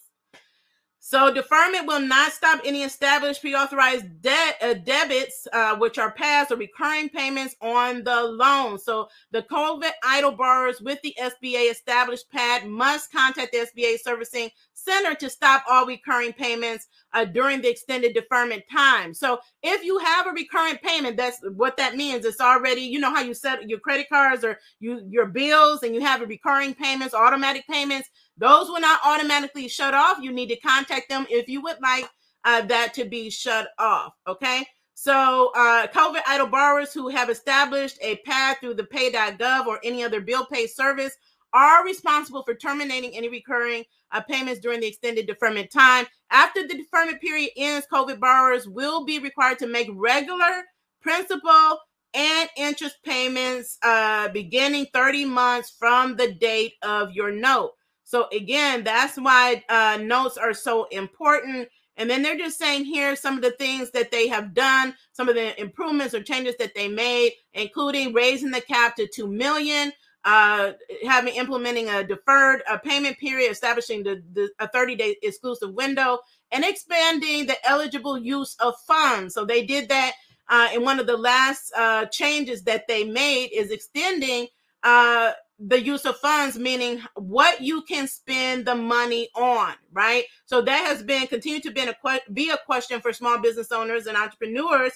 so 1.10 1.34
deferment 1.34 1.88
will 1.88 1.98
not 1.98 2.30
stop 2.30 2.60
any 2.64 2.84
established 2.84 3.40
pre-authorized 3.40 4.22
debt 4.22 4.56
uh, 4.62 4.74
debits, 4.74 5.48
uh, 5.52 5.74
which 5.74 5.98
are 5.98 6.12
past 6.12 6.52
or 6.52 6.56
recurring 6.56 7.08
payments 7.08 7.56
on 7.60 8.04
the 8.04 8.22
loan. 8.22 8.78
So 8.78 9.08
the 9.32 9.42
COVID 9.42 9.90
EIDL 10.04 10.36
borrowers 10.36 10.80
with 10.80 11.02
the 11.02 11.12
SBA 11.20 11.68
established 11.68 12.30
PAD 12.30 12.68
must 12.68 13.10
contact 13.10 13.50
the 13.50 13.66
SBA 13.66 13.98
servicing 13.98 14.50
center 14.72 15.16
to 15.16 15.28
stop 15.28 15.64
all 15.68 15.84
recurring 15.84 16.32
payments 16.32 16.86
uh, 17.12 17.24
during 17.24 17.60
the 17.60 17.68
extended 17.68 18.14
deferment 18.14 18.62
time. 18.70 19.12
So 19.12 19.40
if 19.64 19.82
you 19.84 19.98
have 19.98 20.28
a 20.28 20.30
recurrent 20.30 20.80
payment, 20.80 21.16
that's 21.16 21.38
what 21.56 21.76
that 21.78 21.96
means. 21.96 22.24
It's 22.24 22.40
already, 22.40 22.82
you 22.82 23.00
know 23.00 23.12
how 23.12 23.22
you 23.22 23.34
set 23.34 23.68
your 23.68 23.80
credit 23.80 24.08
cards 24.08 24.44
or 24.44 24.60
you 24.78 25.04
your 25.08 25.26
bills 25.26 25.82
and 25.82 25.92
you 25.92 26.02
have 26.02 26.22
a 26.22 26.26
recurring 26.26 26.72
payments, 26.72 27.14
automatic 27.14 27.66
payments. 27.68 28.08
Those 28.40 28.68
will 28.68 28.80
not 28.80 29.00
automatically 29.04 29.68
shut 29.68 29.92
off. 29.92 30.18
You 30.20 30.32
need 30.32 30.48
to 30.48 30.56
contact 30.56 31.10
them 31.10 31.26
if 31.28 31.46
you 31.46 31.60
would 31.60 31.76
like 31.82 32.08
uh, 32.44 32.62
that 32.62 32.94
to 32.94 33.04
be 33.04 33.28
shut 33.28 33.68
off. 33.78 34.14
Okay. 34.26 34.66
So, 34.94 35.50
uh, 35.54 35.86
COVID 35.88 36.22
EIDL 36.22 36.50
borrowers 36.50 36.92
who 36.92 37.08
have 37.08 37.30
established 37.30 37.98
a 38.02 38.16
PAD 38.16 38.56
through 38.60 38.74
the 38.74 38.84
pay.gov 38.84 39.66
or 39.66 39.78
any 39.84 40.02
other 40.02 40.20
bill 40.20 40.46
pay 40.46 40.66
service 40.66 41.16
are 41.52 41.84
responsible 41.84 42.42
for 42.42 42.54
terminating 42.54 43.14
any 43.14 43.28
recurring 43.28 43.84
uh, 44.12 44.20
payments 44.20 44.60
during 44.60 44.80
the 44.80 44.86
extended 44.86 45.26
deferment 45.26 45.70
time. 45.70 46.06
After 46.30 46.66
the 46.66 46.74
deferment 46.74 47.20
period 47.20 47.50
ends, 47.56 47.86
COVID 47.92 48.20
borrowers 48.20 48.68
will 48.68 49.04
be 49.04 49.18
required 49.18 49.58
to 49.60 49.66
make 49.66 49.88
regular 49.92 50.64
principal 51.02 51.78
and 52.14 52.48
interest 52.56 52.96
payments 53.04 53.78
uh, 53.82 54.28
beginning 54.28 54.86
30 54.92 55.26
months 55.26 55.74
from 55.78 56.16
the 56.16 56.32
date 56.34 56.74
of 56.82 57.12
your 57.12 57.32
note. 57.32 57.72
So, 58.10 58.26
again, 58.32 58.82
that's 58.82 59.16
why 59.16 59.62
uh, 59.68 59.98
notes 60.02 60.36
are 60.36 60.52
so 60.52 60.84
important. 60.86 61.68
And 61.96 62.10
then 62.10 62.22
they're 62.22 62.36
just 62.36 62.58
saying 62.58 62.86
here 62.86 63.14
some 63.14 63.36
of 63.36 63.42
the 63.42 63.52
things 63.52 63.92
that 63.92 64.10
they 64.10 64.26
have 64.26 64.52
done, 64.52 64.94
some 65.12 65.28
of 65.28 65.36
the 65.36 65.58
improvements 65.60 66.12
or 66.12 66.20
changes 66.20 66.56
that 66.58 66.74
they 66.74 66.88
made, 66.88 67.34
including 67.54 68.12
raising 68.12 68.50
the 68.50 68.62
cap 68.62 68.96
to 68.96 69.06
2 69.06 69.28
million 69.28 69.92
uh, 70.24 70.72
having 71.06 71.34
implementing 71.34 71.88
a 71.88 72.04
deferred 72.04 72.62
uh, 72.68 72.76
payment 72.78 73.16
period, 73.18 73.50
establishing 73.50 74.02
the, 74.02 74.22
the 74.32 74.50
a 74.58 74.66
30 74.66 74.96
day 74.96 75.16
exclusive 75.22 75.72
window, 75.74 76.18
and 76.50 76.64
expanding 76.64 77.46
the 77.46 77.56
eligible 77.68 78.18
use 78.18 78.56
of 78.60 78.74
funds. 78.86 79.34
So 79.34 79.44
they 79.44 79.64
did 79.64 79.88
that. 79.88 80.14
Uh, 80.48 80.68
and 80.74 80.82
one 80.82 80.98
of 80.98 81.06
the 81.06 81.16
last 81.16 81.72
uh, 81.78 82.06
changes 82.06 82.64
that 82.64 82.88
they 82.88 83.04
made 83.04 83.50
is 83.54 83.70
extending 83.70 84.48
uh, 84.82 85.30
the 85.60 85.80
use 85.80 86.06
of 86.06 86.16
funds, 86.16 86.58
meaning 86.58 87.02
what 87.16 87.60
you 87.60 87.82
can 87.82 88.08
spend 88.08 88.64
the 88.64 88.74
money 88.74 89.28
on, 89.36 89.74
right? 89.92 90.24
So 90.46 90.62
that 90.62 90.86
has 90.86 91.02
been 91.02 91.26
continued 91.26 91.62
to 91.64 91.70
be 91.70 91.82
a, 91.82 92.20
be 92.32 92.50
a 92.50 92.56
question 92.64 93.00
for 93.00 93.12
small 93.12 93.38
business 93.38 93.70
owners 93.70 94.06
and 94.06 94.16
entrepreneurs 94.16 94.92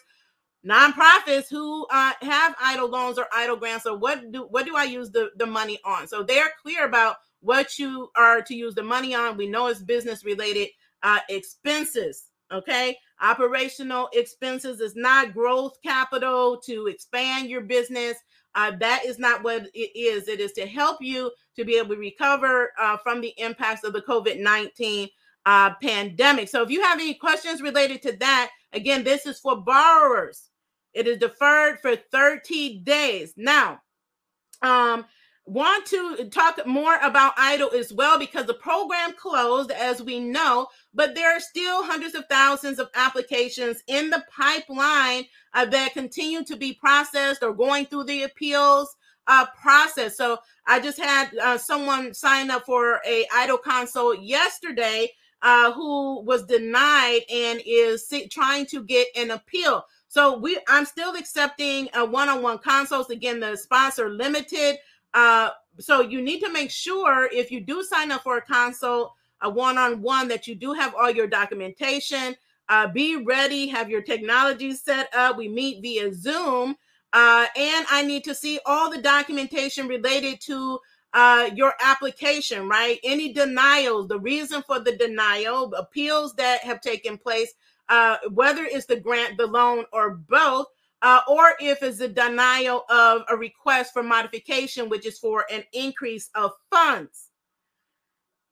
nonprofits 0.67 1.51
who 1.51 1.87
uh, 1.91 2.13
have 2.23 2.57
EIDL 2.57 2.91
loans 2.91 3.19
or 3.19 3.27
EIDL 3.35 3.59
grants 3.59 3.85
or 3.85 3.99
what 3.99 4.33
do 4.33 4.47
what 4.51 4.65
do 4.65 4.75
i 4.77 4.85
use 4.85 5.11
the, 5.11 5.31
the 5.37 5.45
money 5.45 5.79
on? 5.85 6.09
So 6.09 6.23
they're 6.23 6.53
clear 6.63 6.87
about 6.87 7.17
what 7.41 7.79
you 7.79 8.11
are 8.17 8.41
to 8.41 8.55
use 8.55 8.75
the 8.75 8.83
money 8.83 9.15
on. 9.15 9.37
We 9.37 9.47
know 9.47 9.67
it's 9.67 9.83
business 9.83 10.25
related 10.25 10.69
uh, 11.03 11.21
expenses 11.29 12.31
okay? 12.53 12.97
Operational 13.21 14.09
expenses 14.13 14.81
is 14.81 14.95
not 14.97 15.33
growth 15.33 15.79
capital 15.83 16.61
to 16.67 16.87
expand 16.87 17.49
your 17.49 17.63
business 17.63 18.17
uh, 18.55 18.73
that 18.79 19.05
is 19.05 19.19
not 19.19 19.43
what 19.43 19.69
it 19.75 19.99
is. 19.99 20.29
It 20.29 20.41
is 20.41 20.53
to 20.53 20.67
help 20.67 20.99
you 21.01 21.31
to 21.57 21.65
be 21.65 21.77
able 21.77 21.95
to 21.95 22.01
recover 22.01 22.73
uh, 22.79 22.97
from 22.99 23.21
the 23.21 23.35
impacts 23.39 23.85
of 23.85 23.93
the 23.93 24.03
covid-19 24.03 25.09
uh, 25.47 25.75
pandemic. 25.83 26.49
So 26.49 26.63
if 26.63 26.71
you 26.71 26.83
have 26.83 26.99
any 26.99 27.15
questions 27.15 27.61
related 27.61 28.03
to 28.03 28.17
that 28.19 28.51
again 28.73 29.05
this 29.05 29.27
is 29.27 29.41
for 29.41 29.57
borrowers. 29.57 30.51
It 30.93 31.09
is 31.09 31.19
deferred 31.19 31.81
for 31.81 31.97
30 31.97 32.79
days. 32.79 33.35
Now, 33.37 33.81
um, 34.63 35.05
want 35.47 35.87
to 35.87 36.29
talk 36.31 36.67
more 36.67 36.97
about 37.03 37.37
EIDL 37.37 37.75
as 37.75 37.93
well 37.93 38.19
because 38.19 38.47
the 38.47 38.55
program 38.55 39.13
closed, 39.13 39.71
as 39.71 40.03
we 40.03 40.19
know, 40.19 40.69
but 40.95 41.15
there 41.15 41.37
are 41.37 41.41
still 41.41 41.85
hundreds 41.85 42.15
of 42.15 42.25
thousands 42.27 42.79
of 42.79 42.89
applications 42.95 43.83
in 43.87 44.11
the 44.11 44.25
pipeline 44.35 45.25
uh, 45.53 45.67
that 45.67 45.93
continue 45.93 46.45
to 46.45 46.57
be 46.57 46.73
processed 46.73 47.43
or 47.43 47.53
going 47.53 47.85
through 47.87 48.05
the 48.05 48.23
appeals 48.23 48.97
uh, 49.27 49.47
process. 49.61 50.17
So 50.17 50.39
I 50.67 50.81
just 50.81 50.99
had 50.99 51.37
uh, 51.37 51.59
someone 51.59 52.15
sign 52.15 52.51
up 52.51 52.65
for 52.65 53.01
a 53.07 53.27
EIDL 53.35 53.63
consult 53.63 54.21
yesterday 54.21 55.11
uh, 55.43 55.73
who 55.73 56.23
was 56.23 56.45
denied 56.45 57.21
and 57.31 57.61
is 57.67 58.11
trying 58.31 58.65
to 58.67 58.83
get 58.83 59.09
an 59.15 59.31
appeal. 59.31 59.85
So 60.09 60.39
we, 60.39 60.59
I'm 60.69 60.87
still 60.87 61.15
accepting 61.17 61.89
a 61.93 62.05
one-on-one 62.05 62.59
consults. 62.59 63.11
Again, 63.11 63.41
the 63.41 63.57
sponsor 63.57 64.09
limited. 64.09 64.77
Uh, 65.15 65.51
so 65.79 66.01
you 66.01 66.21
need 66.21 66.41
to 66.41 66.53
make 66.53 66.71
sure 66.71 67.29
if 67.33 67.51
you 67.51 67.61
do 67.61 67.83
sign 67.83 68.11
up 68.11 68.23
for 68.23 68.37
a 68.37 68.43
consult, 68.43 69.13
a 69.41 69.49
one-on-one, 69.49 70.29
that 70.29 70.47
you 70.47 70.55
do 70.55 70.73
have 70.73 70.95
all 70.95 71.11
your 71.11 71.27
documentation. 71.27 72.35
Uh, 72.69 72.89
be 72.89 73.17
ready, 73.17 73.67
have 73.67 73.91
your 73.91 74.03
technology 74.03 74.73
set 74.73 75.15
up. 75.15 75.37
We 75.37 75.49
meet 75.49 75.83
via 75.83 76.13
Zoom, 76.15 76.77
uh, 77.13 77.47
and 77.57 77.87
I 77.91 78.03
need 78.07 78.25
to 78.25 78.35
see 78.35 78.59
all 78.67 78.91
the 78.91 79.03
documentation 79.03 79.87
related 79.87 80.41
to 80.43 80.79
uh, 81.13 81.51
your 81.55 81.75
application, 81.81 82.69
right? 82.69 82.99
Any 83.05 83.33
denials, 83.33 84.09
the 84.09 84.19
reason 84.19 84.63
for 84.63 84.81
the 84.81 84.97
denial, 84.97 85.73
appeals 85.75 86.35
that 86.35 86.61
have 86.65 86.81
taken 86.81 87.19
place, 87.19 87.53
uh, 87.89 88.17
whether 88.33 88.65
it's 88.65 88.87
the 88.87 88.99
grant, 88.99 89.37
the 89.37 89.47
loan, 89.47 89.85
or 89.93 90.17
both, 90.29 90.67
uh, 91.05 91.21
or 91.29 91.53
if 91.61 91.83
it's 91.83 92.01
a 92.01 92.09
denial 92.09 92.85
of 92.91 93.23
a 93.31 93.37
request 93.37 93.93
for 93.93 94.03
modification, 94.03 94.89
which 94.89 95.07
is 95.07 95.19
for 95.19 95.45
an 95.53 95.63
increase 95.73 96.31
of 96.35 96.51
funds. 96.71 97.31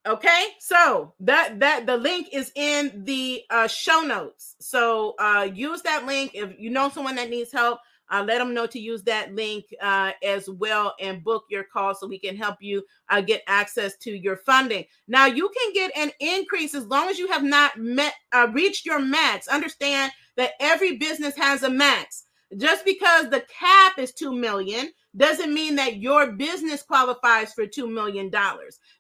Okay, 0.06 0.47
so 0.59 1.14
that 1.21 1.59
that 1.61 1.87
the 1.87 1.97
link 1.97 2.28
is 2.32 2.52
in 2.54 3.04
the 3.04 3.42
uh, 3.50 3.66
show 3.66 4.00
notes. 4.00 4.56
So 4.61 5.14
uh, 5.18 5.49
use 5.52 5.82
that 5.82 6.06
link 6.06 6.32
if 6.35 6.52
you 6.59 6.71
know 6.71 6.88
someone 6.88 7.16
that 7.16 7.30
needs 7.30 7.52
help 7.52 7.80
uh, 8.12 8.23
let 8.23 8.38
them 8.38 8.52
know 8.52 8.66
to 8.66 8.78
use 8.78 9.02
that 9.04 9.35
link 9.35 9.64
uh, 9.80 10.12
as 10.23 10.49
well 10.49 10.94
and 11.00 11.25
book 11.25 11.44
your 11.49 11.64
call 11.64 11.94
so 11.94 12.06
we 12.06 12.18
can 12.18 12.37
help 12.37 12.56
you 12.61 12.82
uh, 13.09 13.23
get 13.23 13.42
access 13.47 13.97
to 13.97 14.11
your 14.11 14.37
funding. 14.37 14.85
Now, 15.09 15.26
you 15.26 15.49
can 15.49 15.73
get 15.73 15.97
an 15.97 16.11
increase 16.21 16.75
as 16.75 16.87
long 16.87 17.09
as 17.09 17.18
you 17.18 17.28
have 17.28 17.42
not 17.42 17.78
met 17.78 18.12
uh, 18.32 18.49
reached 18.52 18.85
your 18.85 18.99
max. 18.99 19.49
Understand 19.49 20.12
that 20.37 20.52
every 20.61 20.99
business 20.99 21.35
has 21.37 21.62
a 21.62 21.71
max. 21.71 22.25
Just 22.56 22.85
because 22.85 23.30
the 23.30 23.44
cap 23.59 23.99
is 23.99 24.12
2 24.12 24.32
million 24.32 24.90
doesn't 25.16 25.52
mean 25.52 25.76
that 25.76 25.97
your 25.97 26.32
business 26.32 26.82
qualifies 26.82 27.52
for 27.52 27.66
$2 27.66 27.90
million. 27.90 28.30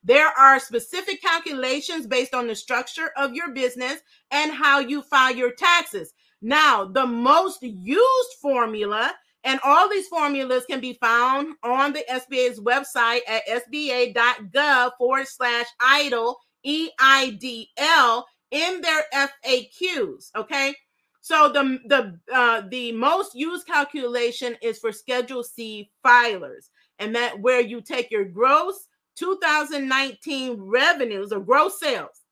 There 0.04 0.28
are 0.28 0.60
specific 0.60 1.22
calculations 1.22 2.06
based 2.06 2.34
on 2.34 2.46
the 2.46 2.54
structure 2.54 3.10
of 3.16 3.34
your 3.34 3.52
business 3.52 4.00
and 4.30 4.52
how 4.52 4.80
you 4.80 5.02
file 5.02 5.34
your 5.34 5.52
taxes. 5.52 6.12
Now, 6.42 6.84
the 6.84 7.06
most 7.06 7.62
used 7.62 8.32
formula, 8.40 9.14
and 9.44 9.60
all 9.64 9.88
these 9.88 10.08
formulas 10.08 10.64
can 10.68 10.80
be 10.80 10.94
found 10.94 11.54
on 11.62 11.92
the 11.92 12.04
SBA's 12.10 12.60
website 12.60 13.20
at 13.26 13.46
sba.gov 13.48 14.92
forward 14.98 15.26
slash 15.26 15.66
EIDL, 15.80 16.34
E 16.64 16.90
I 16.98 17.30
D 17.40 17.70
L, 17.76 18.26
in 18.50 18.80
their 18.80 19.04
FAQs. 19.14 20.30
Okay. 20.36 20.74
So 21.22 21.48
the 21.48 21.78
the 21.86 22.18
uh, 22.34 22.62
the 22.68 22.90
most 22.90 23.34
used 23.36 23.66
calculation 23.66 24.56
is 24.60 24.80
for 24.80 24.90
Schedule 24.90 25.44
C 25.44 25.90
filers, 26.04 26.68
and 26.98 27.14
that 27.14 27.40
where 27.40 27.60
you 27.60 27.80
take 27.80 28.10
your 28.10 28.24
gross 28.24 28.88
2019 29.14 30.56
revenues 30.58 31.32
or 31.32 31.38
gross 31.38 31.78
sales, 31.78 32.22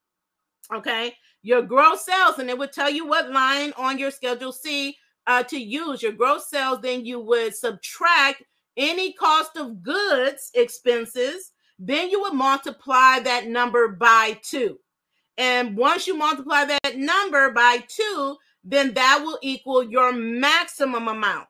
okay, 0.74 1.14
your 1.42 1.62
gross 1.62 2.04
sales, 2.04 2.40
and 2.40 2.50
it 2.50 2.58
would 2.58 2.72
tell 2.72 2.90
you 2.90 3.06
what 3.06 3.30
line 3.30 3.72
on 3.78 3.96
your 3.96 4.10
Schedule 4.10 4.52
C 4.52 4.96
uh, 5.28 5.44
to 5.44 5.58
use 5.58 6.02
your 6.02 6.12
gross 6.12 6.50
sales, 6.50 6.80
then 6.82 7.04
you 7.04 7.20
would 7.20 7.54
subtract 7.54 8.42
any 8.76 9.12
cost 9.12 9.56
of 9.56 9.84
goods 9.84 10.50
expenses, 10.54 11.52
then 11.78 12.10
you 12.10 12.20
would 12.22 12.34
multiply 12.34 13.20
that 13.20 13.46
number 13.46 13.86
by 13.86 14.36
two. 14.42 14.78
And 15.38 15.76
once 15.76 16.06
you 16.06 16.16
multiply 16.16 16.64
that 16.64 16.96
number 16.98 17.52
by 17.52 17.84
two, 17.88 18.36
then 18.64 18.94
that 18.94 19.22
will 19.24 19.38
equal 19.42 19.82
your 19.84 20.12
maximum 20.12 21.08
amount. 21.08 21.46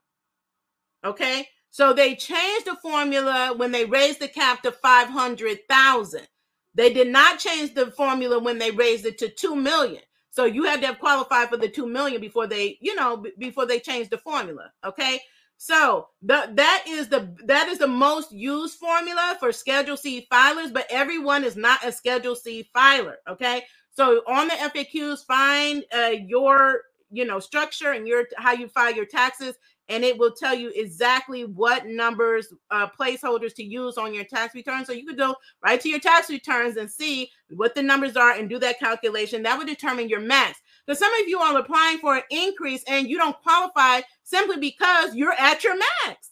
Okay. 1.04 1.48
So 1.70 1.92
they 1.92 2.14
changed 2.16 2.66
the 2.66 2.76
formula 2.76 3.54
when 3.56 3.70
they 3.72 3.84
raised 3.84 4.20
the 4.20 4.28
cap 4.28 4.62
to 4.62 4.72
500,000. 4.72 6.26
They 6.74 6.92
did 6.92 7.08
not 7.08 7.38
change 7.38 7.74
the 7.74 7.90
formula 7.92 8.38
when 8.38 8.58
they 8.58 8.70
raised 8.70 9.06
it 9.06 9.18
to 9.18 9.28
2 9.28 9.56
million. 9.56 10.02
So 10.30 10.44
you 10.44 10.64
had 10.64 10.80
to 10.80 10.86
have 10.88 10.98
qualified 10.98 11.48
for 11.48 11.56
the 11.56 11.68
2 11.68 11.86
million 11.86 12.20
before 12.20 12.46
they, 12.46 12.78
you 12.80 12.94
know, 12.94 13.16
b- 13.18 13.32
before 13.38 13.66
they 13.66 13.80
changed 13.80 14.10
the 14.10 14.18
formula, 14.18 14.70
okay? 14.84 15.20
So 15.56 16.08
the, 16.22 16.50
that 16.54 16.84
is 16.88 17.08
the 17.08 17.36
that 17.44 17.68
is 17.68 17.78
the 17.78 17.86
most 17.86 18.32
used 18.32 18.78
formula 18.78 19.36
for 19.38 19.52
Schedule 19.52 19.98
C 19.98 20.26
filers, 20.32 20.72
but 20.72 20.86
everyone 20.88 21.44
is 21.44 21.54
not 21.54 21.84
a 21.84 21.92
Schedule 21.92 22.34
C 22.34 22.70
filer. 22.72 23.18
Okay, 23.28 23.64
so 23.90 24.22
on 24.26 24.48
the 24.48 24.54
FAQs, 24.54 25.26
find 25.26 25.84
uh, 25.94 26.12
your 26.26 26.80
you 27.10 27.24
know 27.24 27.40
structure 27.40 27.92
and 27.92 28.06
your 28.06 28.24
how 28.36 28.52
you 28.52 28.68
file 28.68 28.94
your 28.94 29.06
taxes, 29.06 29.56
and 29.88 30.04
it 30.04 30.16
will 30.16 30.32
tell 30.32 30.54
you 30.54 30.72
exactly 30.74 31.44
what 31.44 31.86
numbers 31.86 32.52
uh, 32.70 32.88
placeholders 32.88 33.54
to 33.56 33.64
use 33.64 33.98
on 33.98 34.14
your 34.14 34.24
tax 34.24 34.54
return. 34.54 34.84
So 34.84 34.92
you 34.92 35.04
could 35.04 35.18
go 35.18 35.34
right 35.64 35.80
to 35.80 35.88
your 35.88 36.00
tax 36.00 36.30
returns 36.30 36.76
and 36.76 36.90
see 36.90 37.30
what 37.50 37.74
the 37.74 37.82
numbers 37.82 38.16
are 38.16 38.32
and 38.32 38.48
do 38.48 38.58
that 38.60 38.78
calculation. 38.78 39.42
That 39.42 39.58
would 39.58 39.66
determine 39.66 40.08
your 40.08 40.20
max. 40.20 40.60
Because 40.86 40.98
some 40.98 41.12
of 41.14 41.28
you 41.28 41.38
are 41.40 41.58
applying 41.58 41.98
for 41.98 42.16
an 42.16 42.22
increase 42.30 42.82
and 42.88 43.08
you 43.08 43.18
don't 43.18 43.40
qualify 43.42 44.00
simply 44.24 44.56
because 44.56 45.14
you're 45.14 45.32
at 45.32 45.62
your 45.64 45.76
max. 45.76 46.30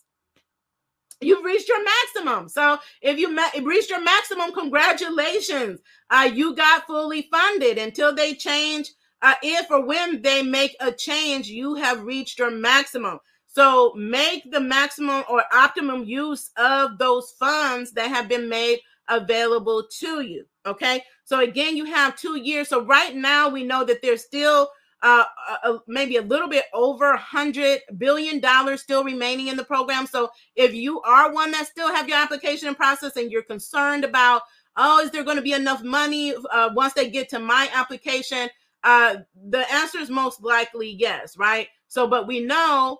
You've 1.20 1.44
reached 1.44 1.68
your 1.68 1.82
maximum. 1.85 2.49
So 2.49 2.78
if 3.02 3.18
you 3.18 3.35
ma- 3.35 3.50
reached 3.62 3.90
your 3.90 4.02
maximum, 4.02 4.52
congratulations. 4.52 5.80
Uh, 6.11 6.30
you 6.32 6.54
got 6.54 6.87
fully 6.87 7.28
funded 7.30 7.76
until 7.76 8.14
they 8.14 8.35
change. 8.35 8.92
Uh, 9.20 9.34
if 9.42 9.70
or 9.70 9.84
when 9.84 10.22
they 10.22 10.42
make 10.42 10.76
a 10.80 10.92
change, 10.92 11.48
you 11.48 11.75
have 11.75 12.02
reached 12.02 12.38
your 12.38 12.50
maximum. 12.50 13.18
So 13.46 13.92
make 13.96 14.50
the 14.50 14.60
maximum 14.60 15.25
or 15.28 15.42
optimum 15.52 16.04
use 16.04 16.50
of 16.56 16.98
those 16.98 17.32
funds 17.38 17.92
that 17.92 18.08
have 18.08 18.28
been 18.28 18.48
made 18.48 18.78
available 19.08 19.84
to 20.00 20.20
you. 20.20 20.44
Okay. 20.66 21.02
So 21.25 21.40
again, 21.40 21.76
you 21.76 21.87
have 21.87 22.14
two 22.16 22.37
years. 22.37 22.68
So 22.68 22.84
right 22.84 23.14
now 23.16 23.48
we 23.48 23.64
know 23.64 23.84
that 23.84 24.02
there's 24.02 24.22
still 24.22 24.70
uh, 25.02 25.25
maybe 25.87 26.16
a 26.16 26.22
little 26.22 26.48
bit 26.48 26.64
over 26.75 27.12
a 27.12 27.18
hundred 27.18 27.80
billion 27.96 28.40
dollars 28.40 28.82
still 28.82 29.04
remaining 29.04 29.48
in 29.48 29.56
the 29.56 29.64
program. 29.64 30.06
So 30.06 30.30
if 30.56 30.75
you 30.75 31.00
are 31.02 31.32
one 31.32 31.50
that 31.52 31.66
still 31.66 31.88
have 31.88 32.08
your 32.08 32.18
application 32.18 32.68
in 32.68 32.75
process 32.75 33.16
and 33.16 33.30
you're 33.30 33.42
concerned 33.42 34.04
about, 34.04 34.42
oh, 34.76 35.00
is 35.00 35.10
there 35.10 35.25
going 35.25 35.37
to 35.37 35.42
be 35.42 35.52
enough 35.52 35.82
money 35.82 36.34
uh, 36.52 36.70
once 36.75 36.92
they 36.94 37.10
get 37.10 37.28
to 37.30 37.38
my 37.38 37.68
application? 37.75 38.48
Uh, 38.85 39.16
the 39.50 39.70
answer 39.73 39.99
is 39.99 40.11
most 40.11 40.42
likely 40.42 40.90
yes, 40.90 41.37
right? 41.37 41.68
So, 41.88 42.06
but 42.06 42.26
we 42.26 42.40
know 42.40 42.99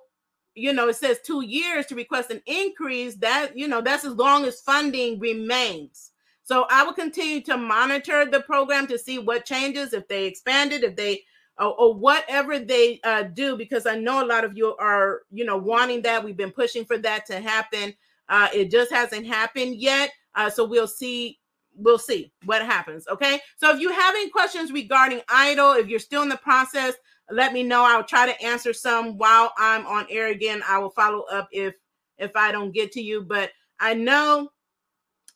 you 0.59 0.73
know, 0.73 0.89
it 0.89 0.97
says 0.97 1.21
two 1.25 1.45
years 1.45 1.87
to 1.87 1.95
request 1.95 2.31
an 2.31 2.43
increase. 2.47 3.15
That, 3.17 3.57
you 3.57 3.69
know, 3.69 3.81
that's 3.81 4.05
as 4.05 4.15
long 4.15 4.45
as 4.45 4.61
funding 4.61 5.19
remains. 5.19 6.11
So 6.43 6.67
I 6.71 6.83
will 6.83 6.95
continue 6.95 7.43
to 7.43 7.57
monitor 7.57 8.27
the 8.27 8.41
program 8.41 8.87
to 8.89 8.99
see 8.99 9.19
what 9.19 9.45
changes, 9.45 9.93
if 9.93 10.09
they 10.09 10.25
expand 10.27 10.73
it, 10.73 10.83
if 10.83 10.97
they, 10.97 11.23
or, 11.59 11.75
or 11.79 11.95
whatever 11.95 12.59
they 12.59 13.01
uh, 13.05 13.25
do, 13.25 13.57
because 13.57 13.87
I 13.87 13.97
know 13.97 14.25
a 14.25 14.27
lot 14.27 14.45
of 14.45 14.57
you 14.57 14.75
are, 14.77 15.21
you 15.31 15.45
know, 15.45 15.59
wanting 15.59 16.03
that. 16.03 16.25
We've 16.25 16.37
been 16.37 16.51
pushing 16.51 16.85
for 16.85 16.99
that 16.99 17.27
to 17.27 17.41
happen. 17.41 17.95
Uh, 18.29 18.49
it 18.53 18.71
just 18.71 18.91
hasn't 18.91 19.27
happened 19.27 19.77
yet. 19.77 20.11
Uh, 20.35 20.51
so 20.51 20.65
we'll 20.65 20.89
see. 20.89 21.39
We'll 21.79 21.99
see 21.99 22.33
what 22.45 22.63
happens. 22.63 23.07
Okay. 23.09 23.41
So 23.57 23.71
if 23.73 23.81
you 23.81 23.91
have 23.91 24.15
any 24.15 24.29
questions 24.31 24.73
regarding 24.73 25.21
EIDL, 25.31 25.81
if 25.81 25.89
you're 25.89 26.01
still 26.01 26.23
in 26.23 26.29
the 26.29 26.37
process, 26.37 26.95
let 27.31 27.53
me 27.53 27.63
know. 27.63 27.85
I'll 27.85 28.05
try 28.05 28.27
to 28.27 28.43
answer 28.45 28.73
some 28.73 29.17
while 29.17 29.53
I'm 29.57 29.87
on 29.87 30.07
air 30.11 30.29
again. 30.29 30.63
I 30.69 30.79
will 30.79 30.91
follow 30.91 31.25
up 31.31 31.49
if 31.53 31.75
if 32.19 32.35
I 32.35 32.51
don't 32.51 32.73
get 32.73 32.91
to 32.93 33.01
you, 33.01 33.23
but 33.23 33.51
I 33.79 33.95
know 33.95 34.51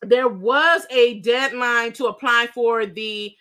there 0.01 0.27
was 0.27 0.85
a 0.89 1.21
deadline 1.21 1.93
to 1.93 2.07
apply 2.07 2.47
for 2.53 2.85
the 2.85 3.33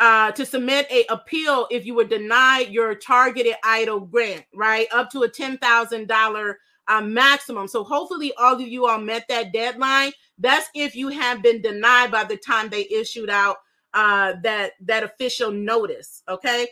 uh, 0.00 0.30
to 0.32 0.46
submit 0.46 0.86
a 0.90 1.04
appeal 1.12 1.66
if 1.70 1.84
you 1.84 1.94
were 1.94 2.04
denied 2.04 2.68
your 2.70 2.94
targeted 2.94 3.54
EIDL 3.64 4.10
grant, 4.10 4.44
right? 4.54 4.86
Up 4.92 5.10
to 5.10 5.22
a 5.22 5.28
ten 5.28 5.58
thousand 5.58 6.08
dollar 6.08 6.58
uh, 6.88 7.00
maximum. 7.00 7.68
So 7.68 7.84
hopefully 7.84 8.32
all 8.38 8.54
of 8.54 8.60
you 8.60 8.86
all 8.86 8.98
met 8.98 9.26
that 9.28 9.52
deadline. 9.52 10.12
That's 10.38 10.68
if 10.74 10.94
you 10.94 11.08
have 11.08 11.42
been 11.42 11.62
denied 11.62 12.10
by 12.10 12.24
the 12.24 12.36
time 12.36 12.68
they 12.68 12.86
issued 12.90 13.30
out 13.30 13.56
uh, 13.94 14.34
that 14.42 14.72
that 14.82 15.02
official 15.02 15.50
notice. 15.50 16.22
Okay. 16.28 16.68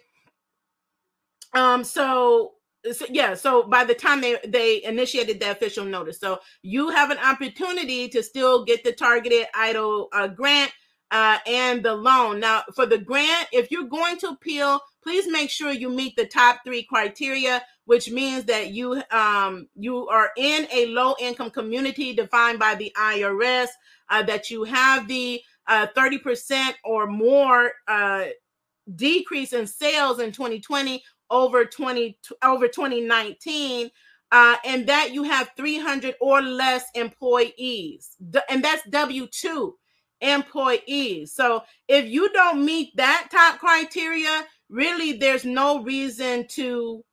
Um, 1.55 1.85
so, 1.85 2.52
so 2.92 3.07
yeah, 3.09 3.35
so 3.35 3.62
by 3.62 3.85
the 3.85 3.94
time 3.94 4.20
they 4.20 4.38
they 4.46 4.83
initiated 4.85 5.40
the 5.40 5.50
official 5.50 5.85
notice, 5.85 6.20
so 6.20 6.38
you 6.62 6.90
have 6.90 7.11
an 7.11 7.18
opportunity 7.18 8.09
to 8.09 8.22
still 8.22 8.64
get 8.64 8.85
the 8.85 8.92
targeted 8.92 9.46
EIDL 9.55 10.09
uh, 10.12 10.29
grant 10.29 10.70
uh, 11.11 11.38
and 11.46 11.83
the 11.83 11.94
loan. 11.94 12.40
Now, 12.40 12.62
for 12.74 12.87
the 12.87 12.98
grant, 12.98 13.48
if 13.52 13.70
you're 13.70 13.88
going 13.88 14.18
to 14.18 14.29
appeal, 14.29 14.81
please 15.07 15.29
make 15.29 15.51
sure 15.51 15.71
you 15.71 15.88
meet 15.88 16.16
the 16.16 16.27
top 16.27 16.59
three 16.64 16.83
criteria, 16.83 17.62
which 17.85 18.11
means 18.11 18.45
that 18.45 18.73
you 18.73 19.01
um, 19.12 19.69
you 19.77 20.09
are 20.09 20.31
in 20.37 20.66
a 20.73 20.87
low 20.87 21.14
income 21.21 21.49
community 21.49 22.12
defined 22.12 22.59
by 22.59 22.75
the 22.75 22.92
IRS, 22.99 23.69
uh, 24.09 24.25
that 24.25 24.51
you 24.51 24.64
have 24.64 25.07
the 25.07 25.40
uh, 25.69 25.87
30% 25.97 26.73
or 26.85 27.07
more 27.07 27.71
uh, 27.87 28.25
decrease 28.97 29.53
in 29.53 29.64
sales 29.69 30.19
in 30.19 30.33
2020 30.33 31.01
over 31.31 31.64
20 31.64 32.19
over 32.42 32.66
2019 32.66 33.90
uh, 34.33 34.57
and 34.64 34.88
that 34.88 35.12
you 35.12 35.23
have 35.23 35.51
300 35.57 36.16
or 36.21 36.42
less 36.42 36.85
employees. 36.97 38.16
And 38.51 38.64
that's 38.64 38.83
w2 38.88 39.73
employees. 40.21 41.33
So 41.33 41.62
if 41.88 42.07
you 42.07 42.33
don't 42.33 42.64
meet 42.64 42.97
that 42.97 43.29
top 43.31 43.59
criteria 43.61 44.45
really 44.68 45.12
there's 45.14 45.44
no 45.44 45.83
reason 45.83 46.46
to 46.48 47.05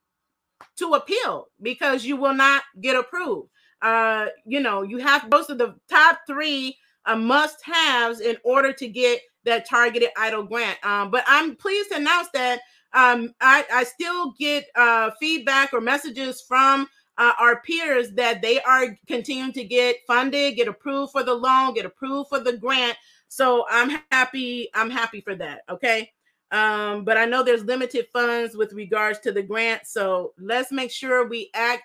to 0.78 0.94
appeal 0.94 1.48
because 1.62 2.06
you 2.06 2.16
will 2.16 2.34
not 2.34 2.64
get 2.82 2.96
approved 2.96 3.50
uh 3.82 4.28
you 4.46 4.60
know 4.60 4.82
you 4.82 4.98
have 4.98 5.30
most 5.30 5.50
of 5.50 5.58
the 5.58 5.76
top 5.90 6.20
three 6.28 6.78
uh, 7.06 7.16
must 7.16 7.58
haves 7.64 8.22
in 8.22 8.38
order 8.44 8.72
to 8.72 8.88
get 8.88 9.20
that 9.44 9.68
targeted 9.68 10.10
EIDL 10.18 10.48
grant 10.48 10.78
um, 10.86 11.12
but 11.12 11.24
i'm 11.28 11.56
pleased 11.56 11.90
to 11.90 11.98
announce 11.98 12.30
that 12.34 12.62
um, 12.94 13.34
I, 13.42 13.66
I 13.74 13.84
still 13.84 14.34
get 14.40 14.66
uh, 14.76 15.12
feedback 15.20 15.74
or 15.74 15.82
messages 15.82 16.44
from 16.48 16.88
uh, 17.18 17.34
our 17.40 17.62
peers 17.62 18.12
that 18.14 18.42
they 18.42 18.60
are 18.62 18.98
continuing 19.08 19.54
to 19.54 19.64
get 19.64 19.98
funded, 20.08 20.56
get 20.56 20.68
approved 20.68 21.12
for 21.12 21.24
the 21.24 21.34
loan, 21.34 21.74
get 21.74 21.86
approved 21.86 22.30
for 22.30 22.40
the 22.40 22.58
grant. 22.58 22.96
So 23.28 23.66
I'm 23.70 24.00
happy. 24.12 24.70
I'm 24.74 24.90
happy 24.90 25.22
for 25.22 25.36
that. 25.36 25.62
Okay. 25.70 26.12
Um, 26.54 27.04
but 27.04 27.18
I 27.18 27.26
know 27.26 27.44
there's 27.44 27.66
limited 27.66 28.08
funds 28.14 28.56
with 28.56 28.74
regards 28.74 29.20
to 29.22 29.32
the 29.32 29.42
grant. 29.42 29.88
So 29.88 30.34
let's 30.40 30.72
make 30.72 30.92
sure 30.92 31.28
we 31.28 31.50
act 31.56 31.84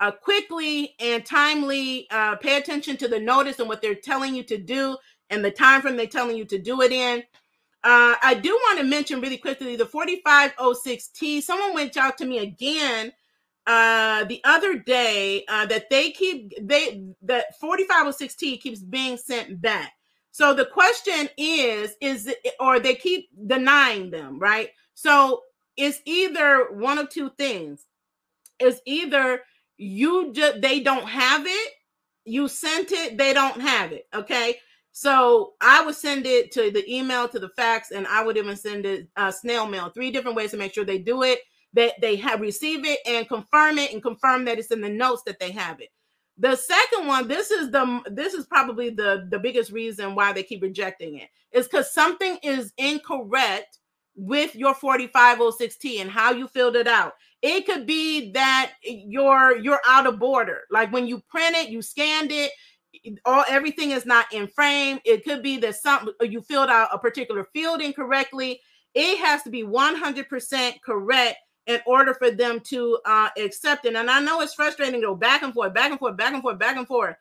uh, 0.00 0.10
quickly 0.10 0.94
and 0.98 1.24
timely. 1.24 2.08
Uh, 2.10 2.34
pay 2.36 2.56
attention 2.56 2.96
to 2.98 3.08
the 3.08 3.20
notice 3.20 3.60
and 3.60 3.68
what 3.68 3.80
they're 3.80 3.94
telling 3.94 4.34
you 4.34 4.42
to 4.44 4.58
do 4.58 4.96
and 5.30 5.44
the 5.44 5.50
time 5.50 5.80
frame 5.80 5.96
they're 5.96 6.06
telling 6.06 6.36
you 6.36 6.44
to 6.46 6.58
do 6.58 6.82
it 6.82 6.90
in. 6.90 7.22
Uh, 7.82 8.14
I 8.22 8.34
do 8.34 8.50
want 8.50 8.80
to 8.80 8.84
mention 8.84 9.20
really 9.20 9.38
quickly 9.38 9.76
the 9.76 9.86
4506T. 9.86 11.40
Someone 11.40 11.72
went 11.72 11.96
out 11.96 12.18
to 12.18 12.26
me 12.26 12.38
again 12.38 13.12
uh, 13.66 14.24
the 14.24 14.40
other 14.44 14.78
day 14.78 15.44
uh, 15.48 15.66
that 15.66 15.88
they 15.88 16.10
keep 16.10 16.52
they 16.60 17.04
that 17.22 17.46
4506T 17.62 18.60
keeps 18.60 18.80
being 18.80 19.16
sent 19.16 19.62
back. 19.62 19.92
So 20.32 20.54
the 20.54 20.66
question 20.66 21.28
is, 21.36 21.94
is 22.00 22.32
or 22.58 22.78
they 22.78 22.94
keep 22.94 23.28
denying 23.46 24.10
them, 24.10 24.38
right? 24.38 24.70
So 24.94 25.42
it's 25.76 26.00
either 26.04 26.68
one 26.72 26.98
of 26.98 27.08
two 27.08 27.30
things. 27.38 27.86
It's 28.58 28.80
either 28.86 29.40
you 29.76 30.32
just 30.32 30.60
they 30.60 30.80
don't 30.80 31.08
have 31.08 31.46
it, 31.46 31.72
you 32.24 32.48
sent 32.48 32.92
it, 32.92 33.16
they 33.18 33.32
don't 33.32 33.60
have 33.60 33.92
it. 33.92 34.06
Okay. 34.14 34.56
So 34.92 35.54
I 35.60 35.84
would 35.84 35.94
send 35.94 36.26
it 36.26 36.50
to 36.52 36.70
the 36.70 36.84
email, 36.92 37.28
to 37.28 37.38
the 37.38 37.48
fax, 37.50 37.90
and 37.90 38.06
I 38.06 38.24
would 38.24 38.36
even 38.36 38.56
send 38.56 38.84
it 38.86 39.08
uh, 39.16 39.30
snail 39.30 39.66
mail. 39.66 39.88
Three 39.88 40.10
different 40.10 40.36
ways 40.36 40.50
to 40.50 40.56
make 40.56 40.74
sure 40.74 40.84
they 40.84 40.98
do 40.98 41.22
it, 41.22 41.40
that 41.74 41.94
they 42.00 42.16
have 42.16 42.40
receive 42.40 42.84
it 42.84 42.98
and 43.06 43.28
confirm 43.28 43.78
it, 43.78 43.92
and 43.92 44.02
confirm 44.02 44.44
that 44.46 44.58
it's 44.58 44.70
in 44.70 44.80
the 44.80 44.88
notes 44.88 45.22
that 45.26 45.38
they 45.38 45.52
have 45.52 45.80
it. 45.80 45.90
The 46.40 46.56
second 46.56 47.06
one, 47.06 47.28
this 47.28 47.50
is 47.50 47.70
the 47.70 48.00
this 48.10 48.32
is 48.32 48.46
probably 48.46 48.88
the 48.88 49.28
the 49.30 49.38
biggest 49.38 49.70
reason 49.70 50.14
why 50.14 50.32
they 50.32 50.42
keep 50.42 50.62
rejecting 50.62 51.16
it, 51.18 51.28
is 51.52 51.68
because 51.68 51.92
something 51.92 52.38
is 52.42 52.72
incorrect 52.78 53.78
with 54.16 54.56
your 54.56 54.74
4506T 54.74 56.00
and 56.00 56.10
how 56.10 56.32
you 56.32 56.48
filled 56.48 56.76
it 56.76 56.86
out. 56.86 57.12
It 57.42 57.66
could 57.66 57.86
be 57.86 58.32
that 58.32 58.72
you're 58.82 59.58
you're 59.58 59.82
out 59.86 60.06
of 60.06 60.18
border. 60.18 60.62
Like 60.70 60.90
when 60.92 61.06
you 61.06 61.20
print 61.28 61.56
it, 61.56 61.68
you 61.68 61.82
scanned 61.82 62.32
it, 62.32 62.52
all 63.26 63.44
everything 63.46 63.90
is 63.90 64.06
not 64.06 64.32
in 64.32 64.46
frame. 64.46 64.98
It 65.04 65.24
could 65.24 65.42
be 65.42 65.58
that 65.58 65.76
some 65.76 66.10
you 66.22 66.40
filled 66.40 66.70
out 66.70 66.88
a 66.90 66.98
particular 66.98 67.44
field 67.52 67.82
incorrectly. 67.82 68.60
It 68.94 69.18
has 69.18 69.42
to 69.42 69.50
be 69.50 69.62
100% 69.62 70.80
correct 70.82 71.36
in 71.66 71.80
order 71.86 72.14
for 72.14 72.30
them 72.30 72.60
to 72.60 72.98
uh, 73.04 73.28
accept 73.38 73.84
it. 73.84 73.94
And 73.94 74.10
I 74.10 74.20
know 74.20 74.40
it's 74.40 74.54
frustrating 74.54 75.00
to 75.00 75.06
go 75.06 75.14
back 75.14 75.42
and 75.42 75.54
forth, 75.54 75.74
back 75.74 75.90
and 75.90 76.00
forth, 76.00 76.16
back 76.16 76.32
and 76.32 76.42
forth, 76.42 76.58
back 76.58 76.76
and 76.76 76.86
forth. 76.86 77.16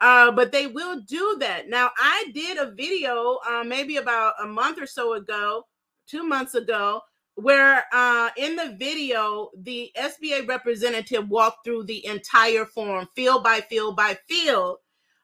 Uh, 0.00 0.32
but 0.32 0.50
they 0.50 0.66
will 0.66 1.00
do 1.00 1.36
that. 1.40 1.68
Now, 1.68 1.90
I 1.98 2.30
did 2.32 2.56
a 2.56 2.70
video 2.70 3.38
uh, 3.46 3.62
maybe 3.64 3.96
about 3.96 4.34
a 4.42 4.46
month 4.46 4.80
or 4.80 4.86
so 4.86 5.14
ago, 5.14 5.66
two 6.06 6.22
months 6.22 6.54
ago, 6.54 7.02
where 7.34 7.84
uh, 7.92 8.30
in 8.36 8.56
the 8.56 8.76
video, 8.78 9.50
the 9.58 9.90
SBA 9.98 10.48
representative 10.48 11.28
walked 11.28 11.64
through 11.64 11.84
the 11.84 12.04
entire 12.06 12.64
form, 12.64 13.08
field 13.14 13.44
by 13.44 13.60
field 13.60 13.96
by 13.96 14.16
field. 14.26 14.78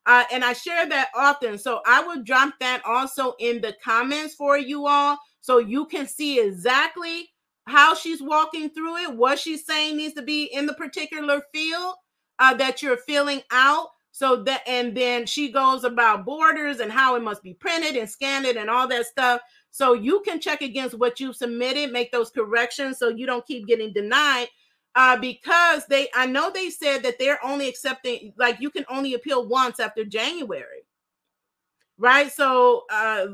Uh, 0.05 0.25
and 0.33 0.45
I 0.45 0.53
share 0.53 0.87
that 0.89 1.09
often. 1.15 1.59
So 1.59 1.81
I 1.87 2.03
will 2.03 2.23
drop 2.23 2.55
that 2.61 2.83
also 2.85 3.35
in 3.41 3.61
the 3.61 3.75
comments 3.83 4.35
for 4.35 4.57
you 4.57 4.87
all 4.87 5.19
so 5.41 5.59
you 5.59 5.87
can 5.87 6.07
see 6.07 6.41
exactly 6.41 7.31
how 7.67 7.95
she's 7.95 8.23
walking 8.23 8.71
through 8.71 8.97
it, 8.99 9.17
what 9.17 9.39
she's 9.39 9.67
saying 9.67 9.97
needs 9.97 10.15
to 10.15 10.23
be 10.23 10.45
in 10.45 10.67
the 10.67 10.75
particular 10.75 11.43
field 11.53 11.95
uh, 12.39 12.55
that 12.55 12.83
you're 12.83 12.97
filling 12.97 13.43
out. 13.51 13.89
So 14.13 14.43
that, 14.45 14.63
and 14.67 14.97
then 14.97 15.27
she 15.27 15.53
goes 15.53 15.85
about 15.85 16.25
borders 16.25 16.81
and 16.81 16.91
how 16.91 17.17
it 17.17 17.23
must 17.23 17.43
be 17.43 17.53
printed 17.53 17.97
and 17.97 18.09
scanned 18.09 18.47
and 18.47 18.71
all 18.71 18.89
that 18.89 19.07
stuff. 19.07 19.43
So 19.71 19.93
you 19.93 20.23
can 20.23 20.41
check 20.41 20.63
against 20.63 20.99
what 20.99 21.21
you've 21.21 21.37
submitted, 21.37 21.93
make 21.93 22.13
those 22.13 22.31
corrections 22.31 22.99
so 22.99 23.09
you 23.09 23.27
don't 23.27 23.47
keep 23.47 23.67
getting 23.67 23.93
denied. 23.93 24.49
Uh, 24.95 25.19
because 25.19 25.85
they, 25.87 26.09
I 26.15 26.25
know 26.25 26.51
they 26.51 26.71
said 26.71 27.03
that 27.03 27.19
they're 27.19 27.45
only 27.45 27.69
accepting, 27.69 28.33
like 28.39 28.59
you 28.59 28.71
can 28.71 28.87
only 28.89 29.13
appeal 29.13 29.47
once 29.47 29.79
after 29.79 30.03
January, 30.07 30.87
right? 31.99 32.33
So 32.33 32.85
uh, 32.91 33.27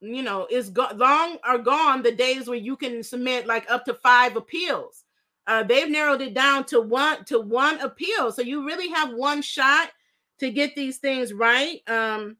you 0.00 0.22
know, 0.22 0.46
is 0.50 0.70
go- 0.70 0.90
long 0.94 1.38
are 1.44 1.58
gone 1.58 2.02
the 2.02 2.12
days 2.12 2.48
where 2.48 2.58
you 2.58 2.76
can 2.76 3.02
submit 3.02 3.46
like 3.46 3.70
up 3.70 3.84
to 3.86 3.94
five 3.94 4.36
appeals. 4.36 5.04
Uh, 5.46 5.62
they've 5.62 5.90
narrowed 5.90 6.20
it 6.20 6.34
down 6.34 6.64
to 6.64 6.80
one 6.80 7.24
to 7.24 7.40
one 7.40 7.80
appeal, 7.80 8.30
so 8.30 8.42
you 8.42 8.66
really 8.66 8.88
have 8.88 9.12
one 9.14 9.42
shot 9.42 9.90
to 10.38 10.50
get 10.50 10.76
these 10.76 10.98
things 10.98 11.32
right. 11.32 11.80
Um, 11.88 12.36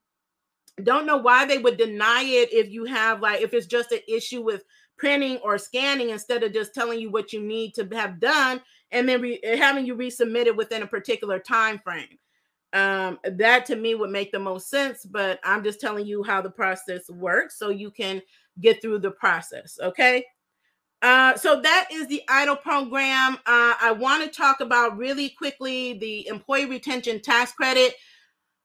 don't 0.83 1.07
know 1.07 1.17
why 1.17 1.45
they 1.45 1.59
would 1.59 1.77
deny 1.77 2.23
it 2.23 2.53
if 2.53 2.71
you 2.71 2.85
have 2.85 3.21
like 3.21 3.41
if 3.41 3.53
it's 3.53 3.67
just 3.67 3.93
an 3.93 4.01
issue 4.07 4.43
with 4.43 4.65
printing 4.97 5.39
or 5.39 5.59
scanning 5.59 6.11
instead 6.11 6.43
of 6.43 6.53
just 6.53 6.75
telling 6.75 7.01
you 7.01 7.11
what 7.11 7.33
you 7.33 7.41
need 7.41 7.75
to 7.75 7.89
have 7.93 8.21
done 8.21 8.61
and 8.91 9.09
then 9.09 9.21
re- 9.21 9.41
having 9.57 9.87
you 9.87 9.97
resubmit 9.97 10.47
it 10.47 10.57
within 10.57 10.83
a 10.83 10.87
particular 10.87 11.39
time 11.39 11.79
frame 11.79 12.19
um 12.75 13.19
that 13.25 13.65
to 13.65 13.77
me 13.77 13.95
would 13.95 14.11
make 14.11 14.31
the 14.31 14.39
most 14.39 14.69
sense 14.69 15.07
but 15.07 15.41
i'm 15.43 15.65
just 15.65 15.81
telling 15.81 16.07
you 16.07 16.23
how 16.23 16.43
the 16.43 16.51
process 16.51 17.09
works 17.09 17.59
so 17.59 17.71
you 17.71 17.91
can 17.91 18.21
get 18.61 18.83
through 18.83 18.99
the 18.99 19.11
process 19.11 19.79
okay? 19.83 20.25
Uh 21.01 21.37
so 21.37 21.61
that 21.61 21.87
is 21.93 22.09
the 22.09 22.23
EIDL 22.29 22.61
program. 22.61 23.35
Uh 23.47 23.75
i 23.81 23.95
want 23.97 24.25
to 24.25 24.37
talk 24.37 24.61
about 24.61 24.99
really 24.99 25.31
quickly 25.31 25.97
the 25.99 26.27
employee 26.27 26.67
retention 26.67 27.21
tax 27.21 27.53
credit. 27.53 27.95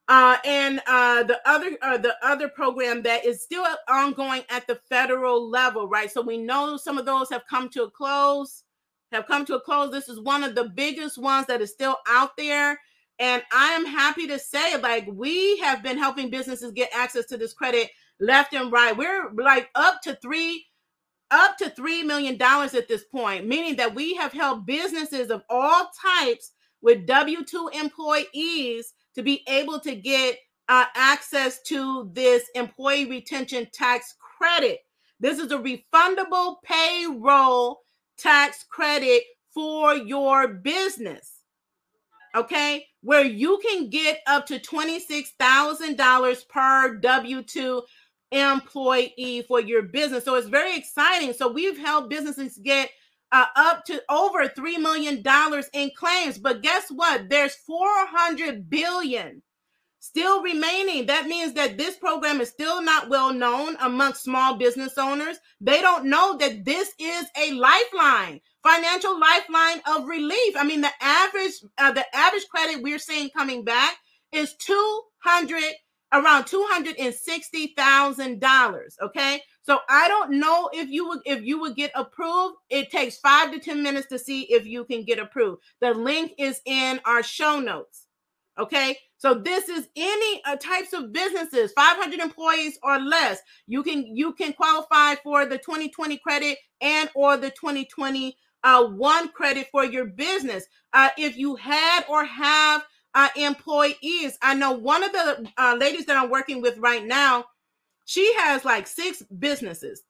Uh 0.07 0.37
and 0.43 0.81
uh 0.87 1.23
the 1.23 1.39
other 1.45 1.77
uh 1.81 1.97
the 1.97 2.15
other 2.23 2.49
program 2.49 3.03
that 3.03 3.23
is 3.23 3.43
still 3.43 3.65
ongoing 3.87 4.41
at 4.49 4.65
the 4.67 4.79
federal 4.89 5.47
level 5.47 5.87
right? 5.87 6.11
So 6.11 6.21
we 6.21 6.37
know 6.37 6.75
some 6.75 6.97
of 6.97 7.05
those 7.05 7.29
have 7.29 7.43
come 7.49 7.69
to 7.69 7.83
a 7.83 7.91
close 7.91 8.63
have 9.11 9.27
come 9.27 9.45
to 9.45 9.55
a 9.55 9.61
close. 9.61 9.91
This 9.91 10.09
is 10.09 10.19
one 10.19 10.43
of 10.43 10.55
the 10.55 10.69
biggest 10.69 11.19
ones 11.19 11.45
that 11.45 11.61
is 11.61 11.71
still 11.71 11.97
out 12.07 12.35
there 12.35 12.79
and 13.19 13.43
I 13.51 13.69
am 13.73 13.85
happy 13.85 14.27
to 14.27 14.39
say, 14.39 14.77
like, 14.77 15.07
we 15.11 15.57
have 15.59 15.83
been 15.83 15.97
helping 15.97 16.29
businesses 16.29 16.71
get 16.71 16.89
access 16.95 17.25
to 17.27 17.37
this 17.37 17.53
credit 17.53 17.89
left 18.19 18.53
and 18.53 18.71
right. 18.71 18.95
We're 18.95 19.31
like 19.33 19.69
up 19.75 20.01
to 20.03 20.17
three, 20.21 20.65
up 21.31 21.57
to 21.57 21.69
three 21.69 22.03
million 22.03 22.37
dollars 22.37 22.73
at 22.73 22.87
this 22.87 23.03
point, 23.05 23.47
meaning 23.47 23.75
that 23.77 23.95
we 23.95 24.15
have 24.15 24.33
helped 24.33 24.65
businesses 24.65 25.29
of 25.29 25.43
all 25.49 25.89
types 26.19 26.51
with 26.81 27.05
W 27.05 27.43
2 27.45 27.69
employees 27.73 28.93
to 29.15 29.23
be 29.23 29.43
able 29.47 29.79
to 29.81 29.95
get 29.95 30.37
uh, 30.69 30.85
access 30.95 31.61
to 31.63 32.09
this 32.13 32.43
employee 32.55 33.05
retention 33.05 33.67
tax 33.73 34.15
credit. 34.37 34.79
This 35.19 35.39
is 35.39 35.51
a 35.51 35.57
refundable 35.57 36.57
payroll 36.65 37.79
tax 38.17 38.65
credit 38.69 39.23
for 39.53 39.95
your 39.95 40.47
business 40.47 41.43
okay, 42.35 42.85
where 43.03 43.23
you 43.23 43.59
can 43.59 43.89
get 43.89 44.19
up 44.27 44.45
to 44.47 44.59
$26,000 44.59 46.49
per 46.49 46.95
W 46.95 47.43
2 47.43 47.83
employee 48.31 49.45
for 49.47 49.59
your 49.59 49.83
business. 49.83 50.25
So 50.25 50.35
it's 50.35 50.47
very 50.47 50.75
exciting. 50.75 51.33
So 51.33 51.51
we've 51.51 51.77
helped 51.77 52.09
businesses 52.09 52.57
get 52.63 52.89
uh, 53.31 53.45
up 53.55 53.83
to 53.85 54.01
over 54.09 54.47
$3 54.47 54.79
million 54.79 55.23
in 55.73 55.91
claims. 55.95 56.37
But 56.37 56.63
guess 56.63 56.89
what? 56.89 57.29
There's 57.29 57.55
400 57.55 58.69
billion 58.69 59.41
still 59.99 60.41
remaining. 60.41 61.05
That 61.05 61.27
means 61.27 61.53
that 61.53 61.77
this 61.77 61.95
program 61.95 62.41
is 62.41 62.49
still 62.49 62.81
not 62.81 63.09
well 63.09 63.33
known 63.33 63.77
amongst 63.81 64.23
small 64.23 64.55
business 64.55 64.97
owners. 64.97 65.37
They 65.61 65.81
don't 65.81 66.05
know 66.05 66.37
that 66.37 66.65
this 66.65 66.91
is 66.99 67.25
a 67.37 67.53
lifeline, 67.53 68.41
financial 68.63 69.19
lifeline 69.19 69.81
of 69.87 70.07
relief. 70.07 70.55
I 70.57 70.63
mean, 70.63 70.81
the 70.81 70.91
average 71.01 71.53
uh, 71.77 71.91
the 71.91 72.05
average 72.15 72.47
credit 72.49 72.81
we're 72.81 72.99
seeing 72.99 73.29
coming 73.29 73.63
back 73.63 73.95
is 74.31 74.55
200 74.55 75.61
around 76.13 76.45
$260,000, 76.45 79.01
okay? 79.01 79.41
So 79.63 79.79
I 79.89 80.07
don't 80.07 80.39
know 80.39 80.69
if 80.73 80.89
you 80.89 81.07
would 81.07 81.19
if 81.25 81.43
you 81.43 81.59
would 81.61 81.75
get 81.75 81.91
approved. 81.95 82.55
It 82.69 82.91
takes 82.91 83.17
5 83.17 83.53
to 83.53 83.59
10 83.59 83.81
minutes 83.81 84.07
to 84.07 84.19
see 84.19 84.41
if 84.43 84.65
you 84.65 84.83
can 84.85 85.03
get 85.03 85.19
approved. 85.19 85.61
The 85.81 85.93
link 85.93 86.33
is 86.37 86.61
in 86.65 86.99
our 87.05 87.23
show 87.23 87.59
notes. 87.59 88.07
Okay? 88.59 88.97
So 89.17 89.33
this 89.33 89.69
is 89.69 89.87
any 89.95 90.41
uh, 90.45 90.57
types 90.57 90.93
of 90.93 91.13
businesses, 91.13 91.71
500 91.71 92.19
employees 92.19 92.77
or 92.83 92.99
less. 92.99 93.39
You 93.67 93.81
can 93.81 94.15
you 94.15 94.33
can 94.33 94.53
qualify 94.53 95.15
for 95.23 95.45
the 95.45 95.57
2020 95.57 96.17
credit 96.17 96.57
and 96.81 97.09
or 97.15 97.37
the 97.37 97.49
2020 97.49 98.37
uh, 98.63 98.85
one 98.85 99.29
credit 99.29 99.67
for 99.71 99.85
your 99.85 100.05
business. 100.05 100.65
Uh, 100.93 101.09
if 101.17 101.37
you 101.37 101.55
had 101.55 102.05
or 102.09 102.23
have 102.25 102.85
uh, 103.13 103.29
employees, 103.35 104.37
I 104.41 104.53
know 104.55 104.71
one 104.71 105.03
of 105.03 105.11
the 105.11 105.47
uh, 105.57 105.75
ladies 105.79 106.05
that 106.05 106.17
I'm 106.17 106.29
working 106.29 106.61
with 106.61 106.77
right 106.77 107.05
now, 107.05 107.45
she 108.05 108.33
has 108.37 108.65
like 108.65 108.87
six 108.87 109.23
businesses. 109.39 110.03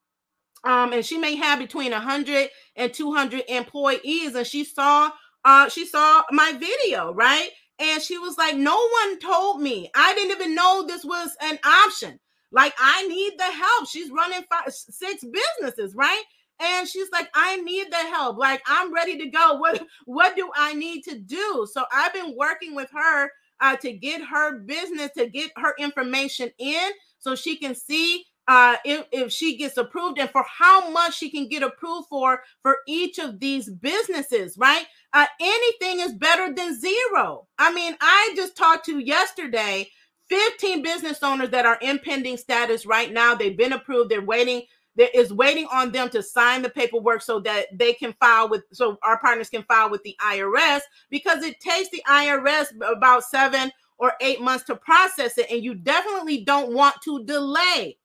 Um, 0.63 0.93
and 0.93 1.05
she 1.05 1.17
may 1.17 1.35
have 1.35 1.59
between 1.59 1.91
100 1.91 2.49
and 2.77 2.93
200 2.93 3.43
employees, 3.49 4.35
and 4.35 4.47
she 4.47 4.63
saw 4.63 5.11
uh, 5.45 5.67
she 5.69 5.85
saw 5.85 6.23
my 6.31 6.53
video, 6.53 7.13
right? 7.13 7.49
And 7.79 8.01
she 8.01 8.17
was 8.17 8.37
like, 8.37 8.55
No 8.55 8.75
one 8.75 9.19
told 9.19 9.61
me. 9.61 9.89
I 9.95 10.13
didn't 10.13 10.31
even 10.31 10.55
know 10.55 10.85
this 10.85 11.03
was 11.03 11.35
an 11.41 11.59
option. 11.65 12.19
Like, 12.51 12.73
I 12.77 13.07
need 13.07 13.33
the 13.37 13.43
help. 13.43 13.89
She's 13.89 14.11
running 14.11 14.43
five, 14.49 14.71
six 14.71 15.23
businesses, 15.23 15.95
right? 15.95 16.23
And 16.59 16.87
she's 16.87 17.09
like, 17.11 17.29
I 17.33 17.57
need 17.57 17.91
the 17.91 17.97
help. 17.97 18.37
Like, 18.37 18.61
I'm 18.67 18.93
ready 18.93 19.17
to 19.17 19.29
go. 19.29 19.55
What 19.55 19.83
what 20.05 20.35
do 20.35 20.49
I 20.55 20.73
need 20.73 21.03
to 21.03 21.19
do? 21.19 21.67
So 21.71 21.83
I've 21.91 22.13
been 22.13 22.35
working 22.37 22.75
with 22.75 22.89
her 22.93 23.29
uh, 23.59 23.75
to 23.77 23.93
get 23.93 24.21
her 24.23 24.59
business, 24.59 25.11
to 25.17 25.27
get 25.27 25.51
her 25.57 25.73
information 25.79 26.51
in 26.59 26.91
so 27.19 27.35
she 27.35 27.57
can 27.57 27.75
see 27.75 28.25
uh, 28.47 28.75
if, 28.83 29.05
if 29.11 29.31
she 29.31 29.57
gets 29.57 29.77
approved 29.77 30.19
and 30.19 30.29
for 30.29 30.43
how 30.47 30.89
much 30.89 31.15
she 31.17 31.29
can 31.29 31.47
get 31.47 31.63
approved 31.63 32.07
for 32.09 32.41
for 32.61 32.77
each 32.87 33.17
of 33.17 33.39
these 33.39 33.69
businesses, 33.69 34.57
right? 34.57 34.85
Uh, 35.13 35.25
anything 35.39 35.99
is 36.01 36.13
better 36.13 36.53
than 36.53 36.79
zero. 36.79 37.47
I 37.57 37.73
mean, 37.73 37.95
I 38.01 38.33
just 38.35 38.57
talked 38.57 38.85
to 38.87 38.99
yesterday 38.99 39.89
15 40.29 40.81
business 40.81 41.19
owners 41.21 41.51
that 41.51 41.65
are 41.65 41.77
in 41.81 41.99
pending 41.99 42.37
status 42.37 42.85
right 42.85 43.11
now. 43.11 43.35
They've 43.35 43.57
been 43.57 43.73
approved. 43.73 44.09
They're 44.09 44.21
waiting. 44.25 44.63
There 44.95 45.09
is 45.13 45.33
waiting 45.33 45.67
on 45.71 45.91
them 45.91 46.09
to 46.09 46.21
sign 46.21 46.61
the 46.61 46.69
paperwork 46.69 47.21
so 47.21 47.39
that 47.41 47.77
they 47.77 47.93
can 47.93 48.13
file 48.19 48.49
with, 48.49 48.63
so 48.71 48.97
our 49.03 49.19
partners 49.19 49.49
can 49.49 49.63
file 49.63 49.89
with 49.89 50.03
the 50.03 50.15
IRS 50.21 50.81
because 51.09 51.43
it 51.43 51.59
takes 51.59 51.89
the 51.89 52.03
IRS 52.07 52.67
about 52.95 53.23
seven 53.23 53.71
or 53.97 54.13
eight 54.21 54.41
months 54.41 54.65
to 54.65 54.75
process 54.75 55.37
it. 55.37 55.49
And 55.51 55.63
you 55.63 55.75
definitely 55.75 56.43
don't 56.43 56.73
want 56.73 56.95
to 57.03 57.23
delay 57.25 57.97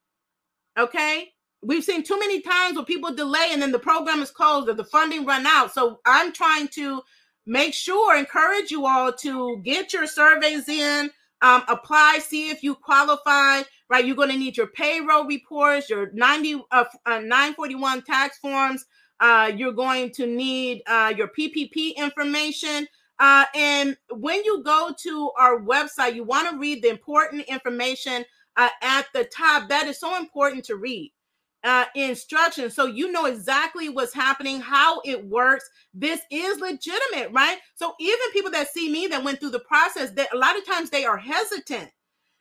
Okay. 0.78 1.32
We've 1.60 1.82
seen 1.82 2.04
too 2.04 2.18
many 2.18 2.40
times 2.40 2.76
where 2.76 2.84
people 2.84 3.12
delay 3.12 3.48
and 3.50 3.60
then 3.60 3.72
the 3.72 3.80
program 3.80 4.22
is 4.22 4.30
closed 4.30 4.68
or 4.68 4.74
the 4.74 4.84
funding 4.84 5.26
run 5.26 5.44
out. 5.44 5.74
So 5.74 5.98
I'm 6.06 6.32
trying 6.32 6.68
to 6.68 7.02
make 7.46 7.74
sure, 7.74 8.16
encourage 8.16 8.70
you 8.70 8.86
all 8.86 9.12
to 9.12 9.60
get 9.64 9.92
your 9.92 10.06
surveys 10.06 10.68
in, 10.68 11.10
um, 11.42 11.64
apply, 11.66 12.20
see 12.22 12.50
if 12.50 12.62
you 12.62 12.76
qualify. 12.76 13.62
Right? 13.88 14.04
You're 14.04 14.16
going 14.16 14.30
to 14.30 14.36
need 14.36 14.56
your 14.56 14.68
payroll 14.68 15.24
reports, 15.24 15.90
your 15.90 16.10
90 16.12 16.62
uh, 16.70 16.84
uh, 17.06 17.20
941 17.20 18.02
tax 18.02 18.38
forms. 18.38 18.84
Uh, 19.20 19.50
you're 19.54 19.72
going 19.72 20.10
to 20.12 20.26
need 20.26 20.82
uh, 20.86 21.12
your 21.16 21.28
PPP 21.28 21.96
information. 21.96 22.86
Uh, 23.18 23.46
and 23.54 23.96
when 24.10 24.44
you 24.44 24.62
go 24.62 24.94
to 24.96 25.30
our 25.36 25.60
website, 25.60 26.14
you 26.14 26.22
want 26.22 26.48
to 26.50 26.58
read 26.58 26.82
the 26.82 26.88
important 26.88 27.44
information 27.46 28.24
uh, 28.56 28.68
at 28.82 29.06
the 29.12 29.24
top. 29.24 29.68
That 29.68 29.88
is 29.88 29.98
so 29.98 30.16
important 30.16 30.64
to 30.66 30.76
read 30.76 31.12
uh, 31.64 31.84
instructions 31.96 32.74
so 32.74 32.86
you 32.86 33.10
know 33.10 33.26
exactly 33.26 33.88
what's 33.88 34.14
happening, 34.14 34.60
how 34.60 35.00
it 35.04 35.24
works. 35.26 35.68
This 35.92 36.20
is 36.30 36.60
legitimate, 36.60 37.32
right? 37.32 37.58
So 37.74 37.94
even 37.98 38.32
people 38.32 38.50
that 38.52 38.72
see 38.72 38.90
me 38.90 39.08
that 39.08 39.24
went 39.24 39.40
through 39.40 39.50
the 39.50 39.60
process, 39.60 40.10
that 40.12 40.32
a 40.32 40.38
lot 40.38 40.56
of 40.56 40.66
times 40.66 40.90
they 40.90 41.04
are 41.04 41.16
hesitant 41.16 41.90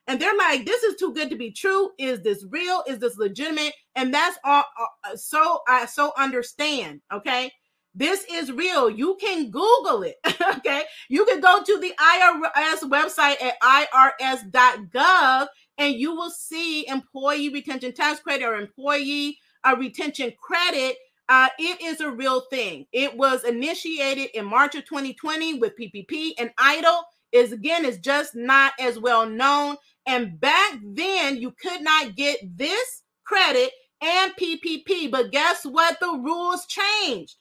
and 0.07 0.19
they're 0.19 0.37
like, 0.37 0.65
"This 0.65 0.83
is 0.83 0.95
too 0.97 1.13
good 1.13 1.29
to 1.29 1.35
be 1.35 1.51
true. 1.51 1.91
Is 1.97 2.21
this 2.21 2.45
real? 2.49 2.83
Is 2.87 2.99
this 2.99 3.17
legitimate?" 3.17 3.73
And 3.95 4.13
that's 4.13 4.37
all. 4.43 4.63
Uh, 5.03 5.15
so 5.15 5.61
I 5.67 5.85
so 5.85 6.13
understand. 6.17 7.01
Okay. 7.13 7.51
This 7.95 8.23
is 8.31 8.51
real. 8.51 8.91
You 8.91 9.17
can 9.19 9.49
Google 9.49 10.03
it. 10.03 10.17
okay. 10.57 10.83
You 11.09 11.25
can 11.25 11.39
go 11.41 11.63
to 11.63 11.79
the 11.79 11.93
IRS 11.99 12.87
website 12.87 13.41
at 13.41 13.59
irs.gov 13.59 15.47
and 15.79 15.95
you 15.95 16.15
will 16.15 16.29
see 16.29 16.87
employee 16.87 17.49
retention 17.49 17.93
tax 17.93 18.19
credit 18.19 18.45
or 18.45 18.55
employee 18.55 19.39
uh, 19.63 19.75
retention 19.77 20.31
credit. 20.39 20.97
Uh, 21.29 21.49
it 21.59 21.81
is 21.81 21.99
a 21.99 22.09
real 22.09 22.41
thing. 22.49 22.85
It 22.93 23.17
was 23.17 23.43
initiated 23.43 24.29
in 24.33 24.45
March 24.45 24.75
of 24.75 24.85
2020 24.85 25.55
with 25.55 25.73
PPP, 25.77 26.31
and 26.37 26.51
IDLE 26.57 27.01
is 27.33 27.51
again 27.51 27.83
is 27.83 27.97
just 27.97 28.33
not 28.33 28.73
as 28.79 28.97
well 28.97 29.27
known. 29.27 29.75
And 30.07 30.39
back 30.39 30.79
then, 30.83 31.37
you 31.37 31.51
could 31.61 31.81
not 31.81 32.15
get 32.15 32.39
this 32.57 33.03
credit 33.25 33.71
and 34.01 34.31
PPP. 34.33 35.11
But 35.11 35.31
guess 35.31 35.65
what? 35.65 35.99
The 35.99 36.07
rules 36.07 36.65
changed. 36.65 37.35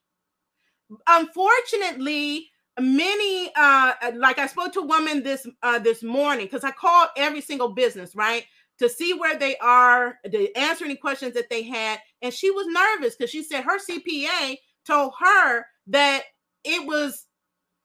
Unfortunately, 1.07 2.49
many 2.79 3.51
uh 3.57 3.95
like 4.17 4.39
i 4.39 4.47
spoke 4.47 4.73
to 4.73 4.81
a 4.81 4.87
woman 4.87 5.23
this 5.23 5.47
uh 5.63 5.79
this 5.79 6.03
morning 6.03 6.45
because 6.45 6.65
i 6.65 6.71
called 6.71 7.09
every 7.17 7.41
single 7.41 7.73
business 7.73 8.15
right 8.15 8.45
to 8.79 8.89
see 8.89 9.15
where 9.15 9.39
they 9.39 9.57
are 9.59 10.19
to 10.31 10.55
answer 10.57 10.85
any 10.85 10.97
questions 10.97 11.33
that 11.33 11.49
they 11.49 11.63
had 11.63 11.99
and 12.21 12.35
she 12.35 12.51
was 12.51 12.67
nervous 12.67 13.17
because 13.17 13.31
she 13.31 13.43
said 13.43 13.63
her 13.65 13.79
cpa 13.79 14.57
told 14.87 15.13
her 15.19 15.65
that 15.87 16.25
it 16.65 16.87
was 16.87 17.27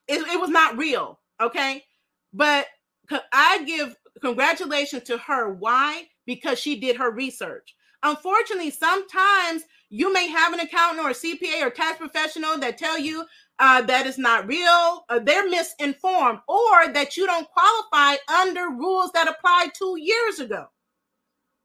it, 0.10 0.20
it 0.28 0.39
was 0.39 0.50
not 0.50 0.78
real 0.78 1.20
okay 1.41 1.82
but 2.34 2.67
i 3.32 3.63
give 3.65 3.96
congratulations 4.21 5.03
to 5.03 5.17
her. 5.17 5.53
Why? 5.53 6.07
Because 6.25 6.60
she 6.60 6.79
did 6.79 6.97
her 6.97 7.12
research. 7.12 7.75
Unfortunately 8.03 8.71
sometimes 8.71 9.63
you 9.89 10.12
may 10.13 10.27
have 10.27 10.53
an 10.53 10.60
accountant 10.60 11.05
or 11.05 11.12
cpa 11.12 11.62
or 11.62 11.69
tax 11.69 11.97
professional 11.97 12.57
that 12.57 12.77
tell 12.77 12.97
you 12.97 13.25
uh, 13.60 13.81
that 13.84 14.07
is 14.07 14.17
not 14.17 14.47
real, 14.47 15.05
uh, 15.10 15.19
they're 15.19 15.47
misinformed, 15.47 16.39
or 16.47 16.88
that 16.93 17.15
you 17.15 17.27
don't 17.27 17.47
qualify 17.49 18.15
under 18.41 18.69
rules 18.69 19.12
that 19.12 19.27
applied 19.27 19.69
two 19.75 19.97
years 19.99 20.39
ago 20.39 20.65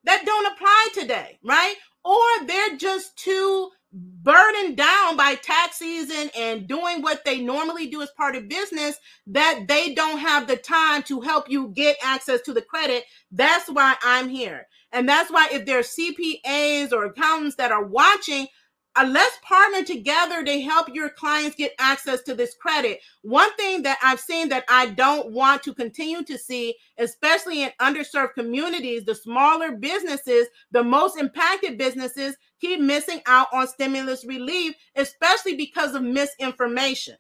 that 0.06 0.24
don't 0.24 0.46
apply 0.52 0.88
today, 0.94 1.38
right? 1.44 1.74
Or 2.04 2.46
they're 2.46 2.76
just 2.76 3.16
too 3.16 3.70
burdened 3.96 4.76
down 4.76 5.16
by 5.16 5.37
tax 5.37 5.78
season 5.78 6.30
and 6.37 6.66
doing 6.66 7.00
what 7.00 7.24
they 7.24 7.40
normally 7.40 7.87
do 7.87 8.02
as 8.02 8.11
part 8.16 8.37
of 8.37 8.48
business 8.48 8.96
that 9.26 9.64
they 9.68 9.94
don't 9.94 10.18
have 10.18 10.46
the 10.46 10.56
time 10.56 11.02
to 11.04 11.20
help 11.20 11.48
you 11.48 11.68
get 11.68 11.96
access 12.02 12.40
to 12.42 12.52
the 12.52 12.62
credit. 12.62 13.04
That's 13.30 13.68
why 13.70 13.96
I'm 14.02 14.28
here. 14.28 14.66
And 14.92 15.09
that's 15.09 15.30
why 15.30 15.48
if 15.52 15.64
there 15.66 15.78
are 15.78 15.82
CPAs 15.82 16.92
or 16.92 17.04
accountants 17.06 17.56
that 17.56 17.72
are 17.72 17.85
watching, 17.85 18.48
uh, 18.96 19.06
let's 19.06 19.38
partner 19.42 19.85
together 19.85 20.44
to 20.44 20.61
help 20.61 20.88
your 20.94 21.11
clients 21.11 21.56
get 21.56 21.72
access 21.78 22.22
to 22.22 22.35
this 22.35 22.54
credit. 22.54 23.00
One 23.22 23.54
thing 23.56 23.82
that 23.82 23.98
I've 24.02 24.20
seen 24.20 24.48
that 24.48 24.64
I 24.68 24.87
don't 24.87 25.32
want 25.32 25.62
to 25.64 25.74
continue 25.74 26.24
to 26.24 26.38
see, 26.38 26.74
especially 26.98 27.62
in 27.62 27.70
underserved 27.80 28.35
communities, 28.35 29.04
the 29.04 29.14
smaller 29.14 29.72
businesses, 29.72 30.46
the 30.70 30.82
most 30.82 31.18
impacted 31.18 31.78
businesses 31.78 32.37
keep 32.61 32.80
missing 32.80 33.20
out 33.26 33.48
on 33.52 33.68
stimulus 33.68 34.24
relief, 34.24 34.74
especially 34.96 35.56
because 35.56 35.94
of 35.94 36.02
misinformation. 36.02 37.16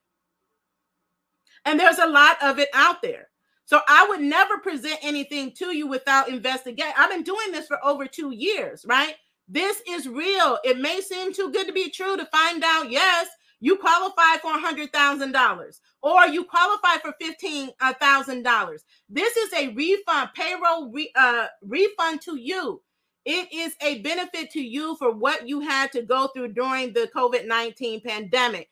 And 1.64 1.78
there's 1.78 1.98
a 1.98 2.06
lot 2.06 2.42
of 2.42 2.58
it 2.58 2.68
out 2.72 3.02
there. 3.02 3.28
So 3.66 3.80
I 3.88 4.06
would 4.08 4.20
never 4.20 4.58
present 4.58 4.98
anything 5.02 5.52
to 5.56 5.76
you 5.76 5.88
without 5.88 6.28
investigating. 6.28 6.92
I've 6.96 7.10
been 7.10 7.24
doing 7.24 7.50
this 7.50 7.66
for 7.66 7.84
over 7.84 8.06
two 8.06 8.32
years, 8.32 8.84
right? 8.88 9.16
This 9.48 9.80
is 9.88 10.08
real. 10.08 10.58
It 10.64 10.78
may 10.78 11.00
seem 11.00 11.32
too 11.32 11.50
good 11.52 11.66
to 11.66 11.72
be 11.72 11.90
true 11.90 12.16
to 12.16 12.26
find 12.26 12.64
out, 12.64 12.90
yes, 12.90 13.28
you 13.60 13.76
qualify 13.76 14.36
for 14.42 14.52
$100,000 14.52 15.80
or 16.02 16.26
you 16.26 16.44
qualify 16.44 16.96
for 16.98 17.14
$15,000. 17.22 18.78
This 19.08 19.36
is 19.36 19.52
a 19.54 19.68
refund, 19.68 20.30
payroll 20.34 20.90
re, 20.90 21.10
uh, 21.14 21.46
refund 21.62 22.20
to 22.22 22.36
you. 22.38 22.82
It 23.24 23.52
is 23.52 23.74
a 23.82 24.00
benefit 24.02 24.50
to 24.52 24.60
you 24.60 24.96
for 24.96 25.12
what 25.12 25.48
you 25.48 25.60
had 25.60 25.90
to 25.92 26.02
go 26.02 26.28
through 26.28 26.52
during 26.52 26.92
the 26.92 27.10
COVID 27.14 27.46
19 27.46 28.02
pandemic. 28.02 28.68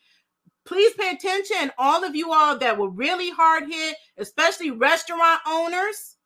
Please 0.65 0.93
pay 0.95 1.11
attention, 1.11 1.73
all 1.77 2.05
of 2.05 2.15
you 2.17 2.33
all 2.33 2.59
that 2.59 2.79
were 2.79 2.89
really 2.89 3.31
hard 3.31 3.65
hit, 3.69 3.97
especially 4.17 4.71
restaurant 4.71 5.41
owners. 5.47 6.17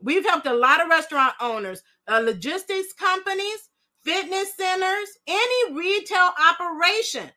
We've 0.00 0.24
helped 0.24 0.46
a 0.46 0.54
lot 0.54 0.80
of 0.82 0.88
restaurant 0.88 1.34
owners, 1.40 1.82
uh, 2.08 2.20
logistics 2.20 2.92
companies, 2.92 3.70
fitness 4.04 4.54
centers, 4.56 5.08
any 5.26 5.74
retail 5.74 6.30
operation, 6.50 7.30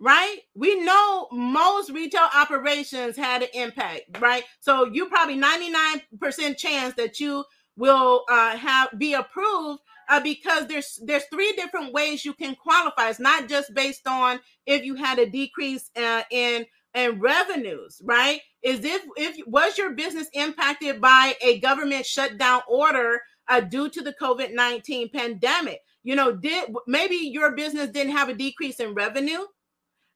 right? 0.00 0.38
We 0.54 0.80
know 0.84 1.28
most 1.32 1.90
retail 1.90 2.28
operations 2.34 3.16
had 3.16 3.42
an 3.42 3.48
impact, 3.54 4.20
right? 4.20 4.44
So 4.60 4.86
you 4.86 5.06
probably 5.06 5.38
99% 5.40 6.56
chance 6.58 6.94
that 6.94 7.20
you 7.20 7.44
will 7.76 8.24
uh, 8.30 8.56
have 8.56 8.90
be 8.98 9.14
approved 9.14 9.80
uh, 10.08 10.20
because 10.20 10.66
there's 10.68 11.00
there's 11.04 11.24
three 11.32 11.52
different 11.52 11.92
ways 11.92 12.24
you 12.24 12.34
can 12.34 12.54
qualify. 12.54 13.10
It's 13.10 13.20
not 13.20 13.48
just 13.48 13.74
based 13.74 14.06
on 14.06 14.40
if 14.66 14.84
you 14.84 14.94
had 14.94 15.18
a 15.18 15.26
decrease 15.28 15.90
uh, 15.96 16.22
in 16.30 16.66
in 16.94 17.20
revenues, 17.20 18.00
right? 18.04 18.40
Is 18.62 18.84
if 18.84 19.02
if 19.16 19.46
was 19.46 19.78
your 19.78 19.92
business 19.94 20.28
impacted 20.34 21.00
by 21.00 21.34
a 21.42 21.58
government 21.60 22.06
shutdown 22.06 22.62
order 22.68 23.20
uh, 23.48 23.60
due 23.60 23.88
to 23.90 24.02
the 24.02 24.14
COVID 24.20 24.54
19 24.54 25.10
pandemic. 25.10 25.80
You 26.02 26.16
know, 26.16 26.32
did 26.32 26.74
maybe 26.86 27.16
your 27.16 27.52
business 27.52 27.90
didn't 27.90 28.12
have 28.12 28.28
a 28.28 28.34
decrease 28.34 28.80
in 28.80 28.94
revenue, 28.94 29.44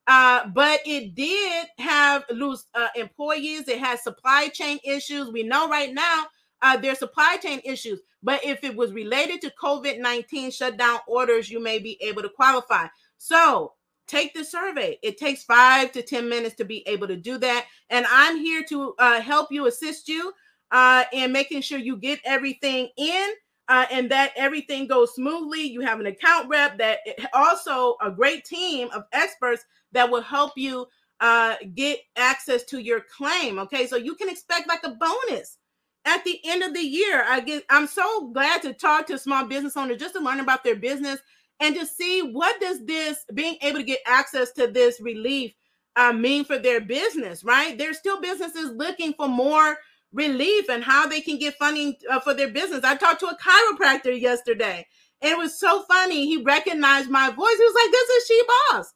uh, 0.07 0.47
but 0.49 0.81
it 0.85 1.15
did 1.15 1.67
have 1.79 2.25
lose 2.31 2.67
uh, 2.75 2.89
employees. 2.97 3.69
It 3.69 3.79
has 3.79 4.03
supply 4.03 4.49
chain 4.49 4.79
issues. 4.85 5.31
We 5.31 5.43
know 5.43 5.69
right 5.69 5.93
now 5.93 6.27
uh, 6.63 6.77
there's 6.77 6.99
supply 6.99 7.39
chain 7.43 7.61
issues. 7.65 8.01
But 8.23 8.45
if 8.45 8.65
it 8.65 8.75
was 8.75 8.93
related 8.93 9.41
to 9.43 9.53
COVID 9.63 10.01
19 10.01 10.51
shutdown 10.51 10.99
orders, 11.07 11.51
you 11.51 11.61
may 11.63 11.79
be 11.79 11.97
able 12.03 12.23
to 12.23 12.29
qualify. 12.29 12.87
So 13.17 13.75
take 14.07 14.35
the 14.35 14.45
survey. 14.45 14.99
It 15.03 15.19
takes 15.19 15.45
five 15.45 15.93
to 15.93 16.03
10 16.03 16.29
minutes 16.29 16.57
to 16.57 16.65
be 16.65 16.83
able 16.89 17.07
to 17.09 17.17
do 17.17 17.39
that. 17.39 17.67
And 17.91 18.07
I'm 18.11 18.39
here 18.39 18.65
to 18.71 18.95
uh, 18.99 19.21
help 19.21 19.53
you, 19.53 19.67
assist 19.67 20.09
you 20.09 20.33
uh, 20.71 21.05
and 21.13 21.33
making 21.33 21.63
sure 21.63 21.79
you 21.79 21.97
get 21.97 22.21
everything 22.25 22.89
in 22.97 23.31
uh, 23.69 23.87
and 23.91 24.11
that 24.11 24.33
everything 24.37 24.87
goes 24.87 25.15
smoothly. 25.15 25.63
You 25.63 25.81
have 25.83 26.01
an 26.01 26.07
account 26.07 26.49
rep 26.49 26.79
that 26.79 27.01
also 27.33 27.97
a 28.03 28.11
great 28.11 28.45
team 28.45 28.89
of 28.95 29.05
experts 29.13 29.65
that 29.93 30.11
will 30.11 30.23
help 30.23 30.53
you 30.57 30.87
uh, 31.21 31.57
get 31.75 32.01
access 32.17 32.65
to 32.65 32.79
your 32.79 33.01
claim. 33.01 33.59
Okay, 33.59 33.87
so 33.87 33.97
you 33.97 34.15
can 34.15 34.29
expect 34.29 34.69
like 34.69 34.85
a 34.85 34.91
bonus 34.91 35.59
at 36.05 36.25
the 36.25 36.41
end 36.45 36.63
of 36.63 36.75
the 36.75 36.81
year. 36.81 37.25
I 37.27 37.41
get. 37.41 37.65
I'm 37.71 37.87
so 37.87 38.29
glad 38.29 38.63
to 38.63 38.73
talk 38.73 39.07
to 39.09 39.19
small 39.19 39.47
business 39.47 39.77
owners 39.77 40.01
just 40.01 40.15
to 40.15 40.21
learn 40.21 40.41
about 40.41 40.65
their 40.65 40.77
business 40.77 41.21
and 41.61 41.75
to 41.75 41.85
see 41.85 42.23
what 42.23 42.61
does 42.61 42.85
this 42.87 43.25
being 43.35 43.57
able 43.63 43.79
to 43.79 43.85
get 43.85 44.01
access 44.07 44.53
to 44.53 44.69
this 44.69 45.01
relief 45.01 45.53
uh, 45.97 46.13
mean 46.13 46.45
for 46.45 46.59
their 46.59 46.81
business. 46.81 47.43
Right? 47.45 47.77
There's 47.77 47.99
still 47.99 48.21
businesses 48.21 48.71
looking 48.71 49.13
for 49.15 49.29
more 49.29 49.77
relief 50.13 50.69
and 50.71 50.83
how 50.83 51.07
they 51.07 51.21
can 51.21 51.39
get 51.39 51.59
funding 51.59 51.95
uh, 52.11 52.21
for 52.21 52.35
their 52.35 52.49
business. 52.49 52.85
I 52.85 52.97
talked 52.97 53.21
to 53.21 53.27
a 53.27 53.37
chiropractor 53.37 54.19
yesterday. 54.19 54.87
And 55.21 55.33
it 55.33 55.39
was 55.39 55.59
so 55.59 55.83
funny. 55.83 56.27
He 56.27 56.43
recognized 56.43 57.11
my 57.11 57.31
voice. 57.31 57.57
He 57.57 57.65
was 57.65 57.75
like, 57.75 57.91
"This 57.91 58.09
is 58.09 58.27
She 58.27 58.43
Boss," 58.47 58.95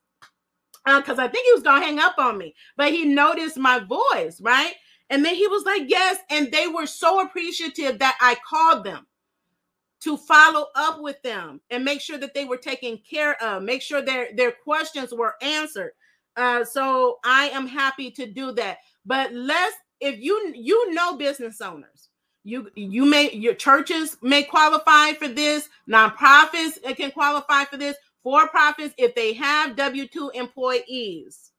because 1.01 1.18
uh, 1.18 1.22
I 1.22 1.29
think 1.29 1.46
he 1.46 1.53
was 1.53 1.62
gonna 1.62 1.85
hang 1.85 1.98
up 1.98 2.14
on 2.18 2.38
me, 2.38 2.55
but 2.77 2.92
he 2.92 3.05
noticed 3.05 3.57
my 3.57 3.81
voice, 3.81 4.40
right? 4.40 4.75
And 5.11 5.25
then 5.25 5.35
he 5.35 5.48
was 5.48 5.64
like, 5.64 5.83
"Yes," 5.87 6.18
and 6.31 6.53
they 6.53 6.68
were 6.68 6.87
so 6.87 7.20
appreciative 7.20 7.98
that 7.98 8.16
I 8.20 8.37
called 8.48 8.85
them 8.85 9.07
to 10.03 10.16
follow 10.16 10.66
up 10.75 11.01
with 11.01 11.20
them 11.22 11.61
and 11.70 11.85
make 11.85 12.01
sure 12.01 12.18
that 12.18 12.35
they 12.35 12.44
were 12.44 12.57
taken 12.57 12.98
care 12.98 13.40
of, 13.42 13.62
make 13.62 13.83
sure 13.83 14.01
their 14.01 14.29
their 14.35 14.53
questions 14.53 15.12
were 15.12 15.35
answered. 15.42 15.92
Uh, 16.37 16.64
so 16.64 17.18
I 17.25 17.48
am 17.48 17.66
happy 17.66 18.11
to 18.12 18.27
do 18.27 18.53
that. 18.53 18.79
But 19.05 19.33
let's 19.33 19.77
if 20.02 20.20
you 20.20 20.52
you 20.56 20.94
know 20.94 21.16
business 21.16 21.62
owners 21.62 22.10
You 22.44 22.70
you 22.74 23.06
may 23.06 23.32
your 23.32 23.54
churches 23.54 24.16
may 24.22 24.42
qualify 24.42 25.12
for 25.14 25.28
this. 25.28 25.68
Nonprofits 25.88 26.82
can 26.96 27.12
qualify 27.12 27.64
for 27.66 27.76
this. 27.78 27.96
For 28.22 28.48
profits, 28.48 28.94
if 28.98 29.14
they 29.14 29.32
have 29.34 29.76
W 29.76 30.08
two 30.08 30.30
employees, 30.34 31.52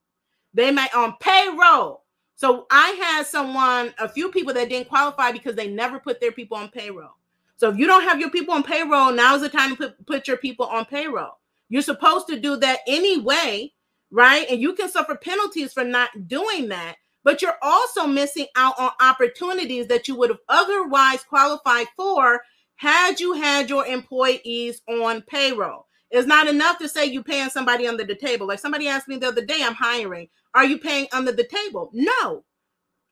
they 0.53 0.71
may 0.71 0.87
on 0.95 1.15
payroll. 1.19 2.03
So 2.35 2.67
I 2.71 2.89
had 3.01 3.27
someone, 3.27 3.93
a 3.99 4.09
few 4.09 4.31
people 4.31 4.53
that 4.53 4.69
didn't 4.69 4.89
qualify 4.89 5.31
because 5.31 5.55
they 5.55 5.69
never 5.69 5.99
put 5.99 6.19
their 6.21 6.31
people 6.33 6.57
on 6.57 6.69
payroll. 6.69 7.15
So 7.57 7.69
if 7.69 7.77
you 7.77 7.87
don't 7.87 8.03
have 8.03 8.19
your 8.19 8.31
people 8.31 8.53
on 8.55 8.63
payroll, 8.63 9.13
now's 9.13 9.41
the 9.41 9.49
time 9.49 9.71
to 9.71 9.77
put, 9.77 10.05
put 10.07 10.27
your 10.27 10.37
people 10.37 10.65
on 10.67 10.85
payroll. 10.85 11.39
You're 11.69 11.83
supposed 11.83 12.27
to 12.27 12.39
do 12.39 12.57
that 12.57 12.79
anyway, 12.87 13.71
right? 14.11 14.45
And 14.49 14.61
you 14.61 14.73
can 14.73 14.89
suffer 14.89 15.15
penalties 15.15 15.73
for 15.73 15.85
not 15.85 16.27
doing 16.27 16.69
that, 16.69 16.97
but 17.23 17.41
you're 17.41 17.57
also 17.61 18.05
missing 18.05 18.47
out 18.55 18.77
on 18.79 18.91
opportunities 19.01 19.87
that 19.87 20.07
you 20.07 20.15
would 20.15 20.29
have 20.29 20.39
otherwise 20.49 21.23
qualified 21.23 21.87
for 21.95 22.41
had 22.75 23.19
you 23.19 23.33
had 23.33 23.69
your 23.69 23.85
employees 23.85 24.81
on 24.89 25.21
payroll. 25.21 25.87
It's 26.11 26.27
not 26.27 26.47
enough 26.47 26.77
to 26.79 26.87
say 26.89 27.05
you 27.05 27.23
paying 27.23 27.49
somebody 27.49 27.87
under 27.87 28.03
the 28.03 28.15
table. 28.15 28.47
Like 28.47 28.59
somebody 28.59 28.87
asked 28.87 29.07
me 29.07 29.17
the 29.17 29.29
other 29.29 29.45
day, 29.45 29.61
I'm 29.61 29.73
hiring. 29.73 30.29
Are 30.53 30.65
you 30.65 30.77
paying 30.77 31.07
under 31.11 31.31
the 31.31 31.43
table? 31.43 31.89
No. 31.93 32.43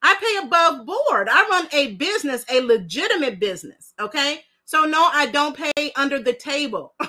I 0.04 0.16
pay 0.16 0.46
above 0.46 0.86
board. 0.86 1.30
I 1.30 1.48
run 1.50 1.68
a 1.74 1.94
business, 1.96 2.46
a 2.50 2.62
legitimate 2.62 3.40
business. 3.40 3.94
Okay. 4.00 4.42
So 4.66 4.86
no, 4.86 5.10
I 5.12 5.26
don't 5.28 5.58
pay 5.58 5.92
under 5.96 6.20
the 6.20 6.34
table. 6.34 6.94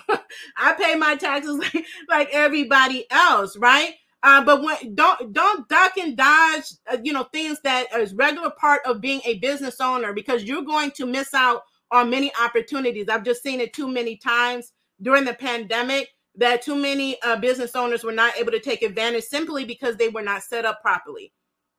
I 0.56 0.72
pay 0.72 0.94
my 0.96 1.16
taxes 1.16 1.58
like, 1.58 1.84
like 2.08 2.28
everybody 2.32 3.06
else, 3.10 3.56
right? 3.56 3.94
Uh, 4.22 4.44
but 4.44 4.62
when 4.62 4.94
don't 4.94 5.32
don't 5.32 5.68
duck 5.68 5.96
and 5.96 6.16
dodge, 6.16 6.64
uh, 6.90 6.96
you 7.02 7.12
know, 7.12 7.24
things 7.24 7.58
that 7.64 7.86
is 7.96 8.14
regular 8.14 8.50
part 8.50 8.80
of 8.86 9.00
being 9.00 9.20
a 9.24 9.38
business 9.38 9.80
owner 9.80 10.12
because 10.12 10.44
you're 10.44 10.62
going 10.62 10.90
to 10.92 11.06
miss 11.06 11.34
out 11.34 11.62
on 11.90 12.08
many 12.08 12.32
opportunities. 12.42 13.08
I've 13.08 13.24
just 13.24 13.42
seen 13.42 13.60
it 13.60 13.72
too 13.72 13.88
many 13.88 14.16
times 14.16 14.72
during 15.00 15.24
the 15.24 15.34
pandemic 15.34 16.08
that 16.36 16.62
too 16.62 16.76
many 16.76 17.20
uh, 17.22 17.36
business 17.36 17.76
owners 17.76 18.04
were 18.04 18.12
not 18.12 18.36
able 18.36 18.52
to 18.52 18.60
take 18.60 18.82
advantage 18.82 19.24
simply 19.24 19.64
because 19.64 19.96
they 19.96 20.08
were 20.08 20.22
not 20.22 20.42
set 20.42 20.64
up 20.64 20.80
properly 20.80 21.32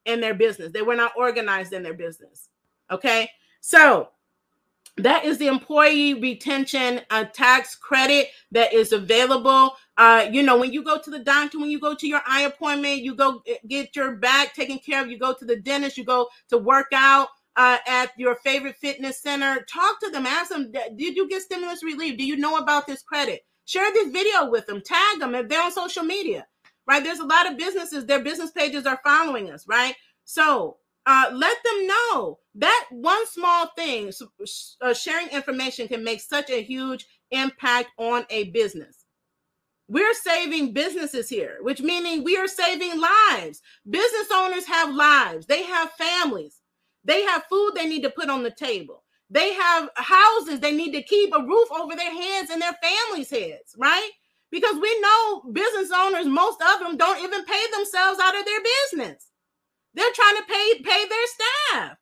in 0.05 0.19
their 0.19 0.33
business. 0.33 0.71
They 0.71 0.81
were 0.81 0.95
not 0.95 1.13
organized 1.17 1.73
in 1.73 1.81
their 1.81 1.93
business. 1.93 2.49
Okay. 2.91 3.29
So 3.61 4.09
that 4.97 5.25
is 5.25 5.37
the 5.37 5.47
employee 5.47 6.13
retention 6.13 7.01
uh, 7.09 7.25
tax 7.25 7.75
credit 7.75 8.27
that 8.51 8.73
is 8.73 8.91
available. 8.91 9.75
Uh, 9.97 10.27
you 10.31 10.43
know, 10.43 10.57
when 10.57 10.71
you 10.71 10.83
go 10.83 10.99
to 10.99 11.09
the 11.09 11.19
doctor, 11.19 11.59
when 11.59 11.71
you 11.71 11.79
go 11.79 11.95
to 11.95 12.07
your 12.07 12.21
eye 12.27 12.41
appointment, 12.41 13.01
you 13.01 13.15
go 13.15 13.41
get 13.67 13.95
your 13.95 14.15
back 14.15 14.53
taken 14.53 14.77
care 14.77 15.01
of, 15.01 15.09
you 15.09 15.17
go 15.17 15.33
to 15.33 15.45
the 15.45 15.55
dentist, 15.55 15.97
you 15.97 16.03
go 16.05 16.27
to 16.49 16.57
work 16.57 16.87
out 16.93 17.29
uh, 17.55 17.77
at 17.87 18.11
your 18.17 18.35
favorite 18.35 18.75
fitness 18.77 19.21
center. 19.21 19.65
Talk 19.71 19.99
to 20.01 20.11
them, 20.11 20.25
ask 20.27 20.51
them, 20.51 20.71
did 20.71 21.15
you 21.15 21.27
get 21.27 21.41
stimulus 21.41 21.83
relief? 21.83 22.17
Do 22.17 22.25
you 22.25 22.37
know 22.37 22.57
about 22.57 22.85
this 22.85 23.01
credit? 23.01 23.45
Share 23.65 23.91
this 23.93 24.11
video 24.11 24.49
with 24.49 24.67
them, 24.67 24.81
tag 24.81 25.19
them 25.19 25.35
if 25.35 25.47
they're 25.47 25.63
on 25.63 25.71
social 25.71 26.03
media, 26.03 26.45
right? 26.85 27.03
There's 27.03 27.19
a 27.19 27.25
lot 27.25 27.49
of 27.49 27.57
businesses, 27.57 28.05
their 28.05 28.23
business 28.23 28.51
pages 28.51 28.85
are 28.85 28.99
following 29.03 29.49
us, 29.51 29.67
right? 29.67 29.95
So 30.25 30.77
uh, 31.05 31.29
let 31.33 31.57
them 31.63 31.87
know 31.87 32.39
that 32.55 32.85
one 32.91 33.25
small 33.27 33.67
thing, 33.77 34.11
uh, 34.81 34.93
sharing 34.93 35.27
information 35.29 35.87
can 35.87 36.03
make 36.03 36.21
such 36.21 36.49
a 36.49 36.61
huge 36.61 37.05
impact 37.31 37.89
on 37.97 38.25
a 38.29 38.45
business. 38.51 39.05
We're 39.89 40.13
saving 40.13 40.73
businesses 40.73 41.27
here, 41.27 41.57
which 41.61 41.81
meaning 41.81 42.23
we 42.23 42.37
are 42.37 42.47
saving 42.47 42.99
lives. 42.99 43.61
Business 43.89 44.27
owners 44.33 44.65
have 44.65 44.93
lives, 44.95 45.45
they 45.45 45.63
have 45.63 45.91
families, 45.91 46.61
they 47.03 47.23
have 47.23 47.43
food 47.49 47.73
they 47.75 47.87
need 47.87 48.03
to 48.03 48.09
put 48.09 48.29
on 48.29 48.43
the 48.43 48.51
table. 48.51 49.03
They 49.29 49.53
have 49.53 49.89
houses 49.95 50.59
they 50.59 50.71
need 50.71 50.91
to 50.93 51.01
keep 51.01 51.33
a 51.33 51.43
roof 51.43 51.67
over 51.71 51.95
their 51.95 52.13
heads 52.13 52.49
and 52.49 52.61
their 52.61 52.77
families' 52.81 53.31
heads, 53.31 53.75
right? 53.77 54.09
Because 54.51 54.75
we 54.79 55.01
know 55.01 55.43
business 55.51 55.89
owners, 55.93 56.27
most 56.27 56.61
of 56.61 56.79
them 56.79 56.97
don't 56.97 57.23
even 57.23 57.43
pay 57.43 57.63
themselves 57.75 58.19
out 58.21 58.37
of 58.37 58.45
their 58.45 58.61
business. 58.91 59.27
They're 59.93 60.13
trying 60.13 60.37
to 60.37 60.43
pay 60.43 60.81
pay 60.83 61.05
their 61.07 61.27
staff, 61.27 61.97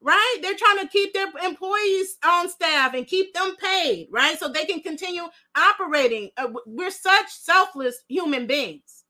right? 0.00 0.38
They're 0.42 0.56
trying 0.56 0.78
to 0.78 0.88
keep 0.88 1.12
their 1.14 1.28
employees 1.44 2.16
on 2.24 2.48
staff 2.48 2.94
and 2.94 3.06
keep 3.06 3.32
them 3.34 3.56
paid, 3.56 4.08
right? 4.10 4.38
So 4.38 4.48
they 4.48 4.64
can 4.64 4.80
continue 4.80 5.24
operating. 5.56 6.30
Uh, 6.36 6.48
we're 6.66 6.90
such 6.90 7.30
selfless 7.30 7.96
human 8.08 8.46
beings. 8.46 9.04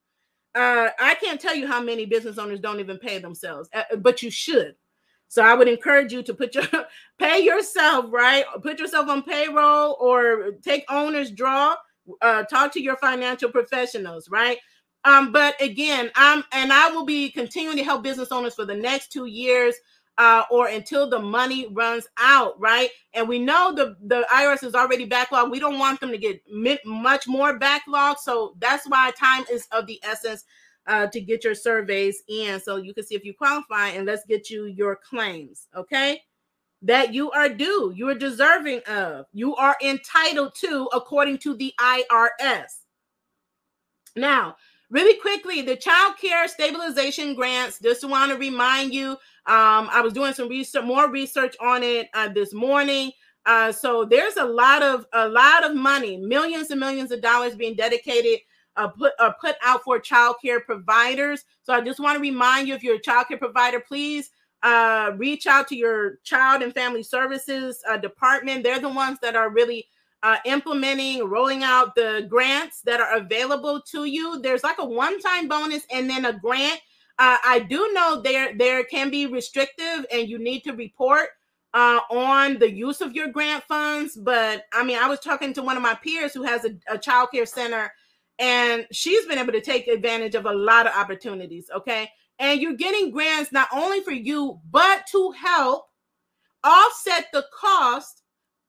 Uh, 0.55 0.91
I 0.99 1.15
can't 1.15 1.41
tell 1.41 1.55
you 1.55 1.67
how 1.67 1.81
many 1.81 2.07
business 2.07 2.39
owners 2.39 2.61
don't 2.61 2.81
even 2.81 2.99
pay 2.99 3.19
themselves, 3.19 3.69
uh, 3.73 3.97
but 3.97 4.23
you 4.23 4.31
should. 4.31 4.75
So 5.29 5.45
I 5.45 5.55
would 5.55 5.69
encourage 5.69 6.13
you 6.13 6.25
to 6.25 6.35
put 6.35 6.57
your 6.57 6.65
pay 7.19 7.41
yourself, 7.41 8.07
right? 8.09 8.45
Put 8.63 8.81
yourself 8.81 9.09
on 9.09 9.23
payroll 9.23 9.97
or 10.01 10.53
take 10.63 10.85
owner's 10.89 11.31
draw. 11.31 11.77
Uh, 12.21 12.43
talk 12.45 12.73
to 12.73 12.83
your 12.83 12.97
financial 12.97 13.51
professionals, 13.51 14.29
right? 14.29 14.59
Um, 15.05 15.33
but 15.33 15.61
again, 15.61 16.11
I'm 16.15 16.45
and 16.53 16.73
I 16.73 16.91
will 16.91 17.05
be 17.05 17.31
continuing 17.31 17.77
to 17.79 17.85
help 17.85 18.03
business 18.03 18.33
owners 18.33 18.55
for 18.55 18.65
the 18.65 18.75
next 18.75 19.13
two 19.13 19.27
years. 19.27 19.75
Uh, 20.19 20.43
or 20.51 20.69
until 20.69 21.09
the 21.09 21.19
money 21.19 21.67
runs 21.73 22.07
out, 22.19 22.61
right? 22.61 22.91
And 23.15 23.27
we 23.27 23.39
know 23.39 23.73
the 23.75 23.97
the 24.03 24.27
IRS 24.31 24.63
is 24.65 24.75
already 24.75 25.09
backlogged. 25.09 25.51
We 25.51 25.61
don't 25.61 25.79
want 25.79 25.99
them 25.99 26.11
to 26.11 26.19
get 26.19 26.43
much 26.85 27.27
more 27.27 27.59
backlog, 27.59 28.19
so 28.19 28.55
that's 28.59 28.87
why 28.87 29.13
time 29.13 29.45
is 29.51 29.67
of 29.73 29.87
the 29.87 29.99
essence 30.03 30.45
uh, 30.87 31.07
to 31.07 31.21
get 31.21 31.45
your 31.45 31.55
surveys 31.55 32.23
in 32.29 32.61
so 32.61 32.77
you 32.77 32.95
can 32.95 33.05
see 33.05 33.15
if 33.15 33.25
you 33.25 33.35
qualify 33.35 33.89
and 33.89 34.07
let's 34.07 34.25
get 34.27 34.51
you 34.51 34.65
your 34.65 34.97
claims, 34.97 35.69
okay? 35.77 36.23
That 36.83 37.13
you 37.13 37.31
are 37.31 37.49
due, 37.49 37.93
you 37.95 38.09
are 38.09 38.15
deserving 38.15 38.81
of, 38.89 39.27
you 39.33 39.55
are 39.57 39.77
entitled 39.83 40.55
to 40.61 40.89
according 40.93 41.39
to 41.39 41.55
the 41.55 41.73
IRS. 41.79 42.85
Now, 44.17 44.57
really 44.91 45.19
quickly, 45.21 45.63
the 45.63 45.77
child 45.77 46.17
care 46.21 46.47
stabilization 46.49 47.35
grants, 47.35 47.79
just 47.81 48.07
want 48.09 48.33
to 48.33 48.39
remind 48.39 48.93
you, 48.93 49.13
um, 49.47 49.89
I 49.91 50.01
was 50.03 50.13
doing 50.13 50.35
some 50.35 50.49
research, 50.49 50.85
more 50.85 51.11
research 51.11 51.57
on 51.61 51.83
it 51.83 52.09
uh, 52.15 52.29
this 52.29 52.53
morning. 52.53 53.13
Uh, 53.47 53.73
so 53.73 54.05
there's 54.05 54.37
a 54.37 54.45
lot 54.45 54.83
of 54.83 55.07
a 55.15 55.29
lot 55.29 55.65
of 55.65 55.75
money, 55.75 56.19
millions 56.19 56.71
and 56.71 56.79
millions 56.79 57.11
of 57.11 57.23
dollars 57.23 57.55
being 57.55 57.75
dedicated 57.75 58.41
uh, 58.77 58.89
put 58.89 59.13
uh, 59.19 59.33
put 59.41 59.57
out 59.63 59.83
for 59.83 59.99
child 59.99 60.37
care 60.43 60.61
providers. 60.61 61.45
So 61.63 61.73
I 61.73 61.81
just 61.81 62.01
want 62.01 62.17
to 62.17 62.21
remind 62.21 62.69
you, 62.69 62.75
if 62.75 62.83
you're 62.83 62.97
a 62.97 63.01
child 63.01 63.29
care 63.29 63.39
provider, 63.39 63.81
please 63.81 64.31
uh, 64.63 65.13
reach 65.17 65.47
out 65.47 65.69
to 65.69 65.77
your 65.77 66.19
child 66.23 66.63
and 66.63 66.75
family 66.75 67.03
services 67.03 67.83
uh, 67.89 67.97
department. 67.97 68.63
They're 68.63 68.81
the 68.81 68.89
ones 68.89 69.19
that 69.23 69.37
are 69.37 69.51
really 69.51 69.87
uh, 70.23 70.37
implementing, 70.45 71.25
rolling 71.25 71.63
out 71.63 71.95
the 71.95 72.27
grants 72.29 72.83
that 72.83 73.01
are 73.01 73.17
available 73.17 73.81
to 73.93 74.05
you. 74.05 74.41
There's 74.41 74.63
like 74.65 74.79
a 74.79 74.85
one-time 74.85 75.49
bonus 75.49 75.85
and 75.91 76.09
then 76.09 76.25
a 76.25 76.33
grant. 76.33 76.81
Uh, 77.19 77.37
I 77.45 77.61
do 77.61 77.91
know 77.93 78.21
there 78.23 78.57
there 78.57 78.85
can 78.85 79.11
be 79.11 79.27
restrictive, 79.27 80.07
and 80.11 80.29
you 80.29 80.39
need 80.39 80.61
to 80.63 80.73
report 80.73 81.29
uh, 81.75 82.01
on 82.11 82.59
the 82.59 82.71
use 82.71 83.01
of 83.01 83.15
your 83.15 83.29
grant 83.29 83.65
funds. 83.65 84.17
But 84.17 84.65
I 84.73 84.85
mean, 84.85 84.99
I 84.99 85.09
was 85.09 85.21
talking 85.21 85.53
to 85.55 85.63
one 85.63 85.77
of 85.77 85.83
my 85.83 85.95
peers 85.95 86.33
who 86.33 86.43
has 86.45 86.65
a, 86.65 86.71
a 86.89 86.99
child 86.99 87.31
care 87.33 87.47
center 87.47 87.93
and 88.41 88.87
she's 88.91 89.27
been 89.27 89.39
able 89.39 89.53
to 89.53 89.61
take 89.61 89.87
advantage 89.87 90.35
of 90.35 90.47
a 90.47 90.53
lot 90.53 90.87
of 90.87 90.95
opportunities. 90.97 91.71
Okay. 91.77 92.11
And 92.39 92.61
you're 92.61 92.73
getting 92.75 93.11
grants 93.11 93.53
not 93.53 93.69
only 93.71 94.01
for 94.01 94.13
you, 94.13 94.59
but 94.71 95.05
to 95.13 95.31
help 95.33 95.85
offset 96.65 97.27
the 97.35 97.45
cost 97.55 98.20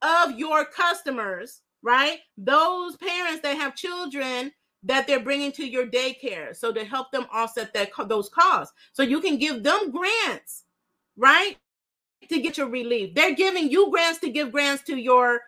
of 0.02 0.38
your 0.38 0.64
customers, 0.64 1.60
right? 1.82 2.18
Those 2.36 2.96
parents 2.96 3.40
that 3.42 3.56
have 3.56 3.74
children 3.76 4.52
that 4.84 5.06
they're 5.06 5.20
bringing 5.20 5.52
to 5.52 5.68
your 5.68 5.86
daycare. 5.86 6.56
So 6.56 6.72
to 6.72 6.84
help 6.84 7.12
them 7.12 7.26
offset 7.32 7.72
that 7.74 7.90
those 8.08 8.28
costs. 8.28 8.74
So 8.92 9.02
you 9.02 9.20
can 9.20 9.38
give 9.38 9.62
them 9.62 9.92
grants, 9.92 10.64
right? 11.16 11.56
To 12.28 12.40
get 12.40 12.58
your 12.58 12.68
relief. 12.68 13.14
They're 13.14 13.34
giving 13.34 13.70
you 13.70 13.90
grants 13.90 14.20
to 14.20 14.30
give 14.30 14.52
grants 14.52 14.82
to 14.84 14.96
your 14.96 15.42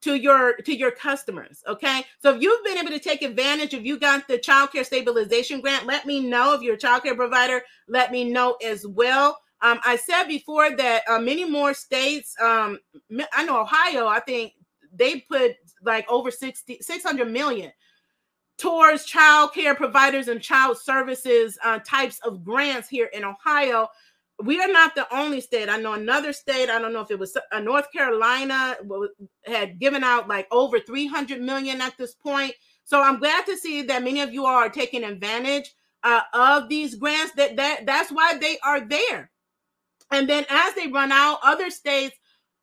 to 0.00 0.14
your 0.14 0.54
to 0.58 0.76
your 0.76 0.92
customers 0.92 1.62
okay 1.66 2.04
so 2.20 2.34
if 2.34 2.40
you've 2.40 2.64
been 2.64 2.78
able 2.78 2.90
to 2.90 3.00
take 3.00 3.22
advantage 3.22 3.74
if 3.74 3.84
you 3.84 3.98
got 3.98 4.26
the 4.28 4.38
child 4.38 4.70
care 4.70 4.84
stabilization 4.84 5.60
grant 5.60 5.86
let 5.86 6.06
me 6.06 6.20
know 6.20 6.54
if 6.54 6.62
you're 6.62 6.74
a 6.74 6.78
child 6.78 7.02
care 7.02 7.16
provider 7.16 7.62
let 7.88 8.12
me 8.12 8.24
know 8.24 8.56
as 8.64 8.86
well 8.86 9.38
um, 9.62 9.78
i 9.84 9.96
said 9.96 10.24
before 10.24 10.76
that 10.76 11.02
uh, 11.08 11.18
many 11.18 11.44
more 11.44 11.74
states 11.74 12.34
um, 12.40 12.78
i 13.32 13.44
know 13.44 13.60
ohio 13.60 14.06
i 14.06 14.20
think 14.20 14.52
they 14.92 15.20
put 15.20 15.52
like 15.82 16.10
over 16.10 16.30
60 16.30 16.78
600 16.80 17.30
million 17.30 17.70
towards 18.56 19.04
child 19.04 19.52
care 19.52 19.74
providers 19.74 20.28
and 20.28 20.40
child 20.40 20.78
services 20.78 21.58
uh, 21.64 21.78
types 21.80 22.18
of 22.24 22.44
grants 22.44 22.88
here 22.88 23.10
in 23.12 23.24
ohio 23.24 23.88
we 24.42 24.60
are 24.60 24.68
not 24.68 24.94
the 24.94 25.12
only 25.14 25.40
state. 25.40 25.68
I 25.68 25.78
know 25.78 25.94
another 25.94 26.32
state. 26.32 26.70
I 26.70 26.78
don't 26.78 26.92
know 26.92 27.00
if 27.00 27.10
it 27.10 27.18
was 27.18 27.36
uh, 27.36 27.58
North 27.58 27.90
Carolina 27.92 28.76
had 29.46 29.78
given 29.78 30.04
out 30.04 30.28
like 30.28 30.46
over 30.50 30.78
300 30.78 31.40
million 31.40 31.80
at 31.80 31.96
this 31.98 32.14
point. 32.14 32.54
So 32.84 33.02
I'm 33.02 33.18
glad 33.18 33.46
to 33.46 33.56
see 33.56 33.82
that 33.82 34.04
many 34.04 34.20
of 34.20 34.32
you 34.32 34.46
are 34.46 34.68
taking 34.68 35.04
advantage 35.04 35.74
uh, 36.04 36.22
of 36.32 36.68
these 36.68 36.94
grants. 36.94 37.32
That 37.34 37.56
that 37.56 37.84
that's 37.84 38.12
why 38.12 38.38
they 38.38 38.58
are 38.64 38.80
there. 38.80 39.30
And 40.10 40.28
then 40.28 40.44
as 40.48 40.74
they 40.74 40.88
run 40.88 41.12
out, 41.12 41.38
other 41.42 41.70
states 41.70 42.16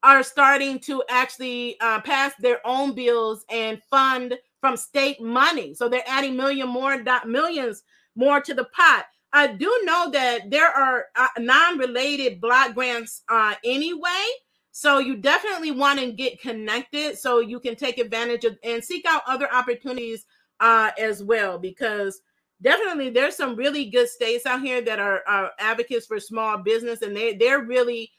are 0.03 0.23
starting 0.23 0.79
to 0.79 1.03
actually 1.09 1.79
uh, 1.79 1.99
pass 2.01 2.33
their 2.39 2.65
own 2.65 2.93
bills 2.93 3.43
and 3.49 3.81
fund 3.89 4.35
from 4.61 4.77
state 4.77 5.21
money. 5.21 5.73
So 5.73 5.89
they're 5.89 6.03
adding 6.07 6.35
million 6.35 6.67
more 6.67 7.03
millions 7.25 7.83
more 8.15 8.39
to 8.41 8.53
the 8.53 8.65
pot. 8.65 9.05
I 9.33 9.47
do 9.47 9.81
know 9.83 10.09
that 10.11 10.49
there 10.49 10.69
are 10.69 11.05
uh, 11.15 11.27
non-related 11.39 12.39
block 12.39 12.73
grants 12.73 13.23
uh, 13.29 13.55
anyway. 13.63 14.25
So 14.71 14.99
you 14.99 15.17
definitely 15.17 15.71
want 15.71 15.99
to 15.99 16.11
get 16.11 16.41
connected 16.41 17.17
so 17.17 17.39
you 17.39 17.59
can 17.59 17.75
take 17.75 17.97
advantage 17.97 18.45
of 18.45 18.57
and 18.63 18.83
seek 18.83 19.05
out 19.07 19.23
other 19.27 19.51
opportunities 19.51 20.25
uh, 20.59 20.91
as 20.99 21.23
well 21.23 21.57
because 21.57 22.21
definitely 22.61 23.09
there's 23.09 23.35
some 23.35 23.55
really 23.55 23.89
good 23.89 24.09
states 24.09 24.45
out 24.45 24.61
here 24.61 24.81
that 24.81 24.99
are, 24.99 25.21
are 25.27 25.51
advocates 25.59 26.05
for 26.05 26.19
small 26.19 26.57
business 26.57 27.01
and 27.01 27.15
they 27.15 27.35
they're 27.35 27.63
really 27.63 28.11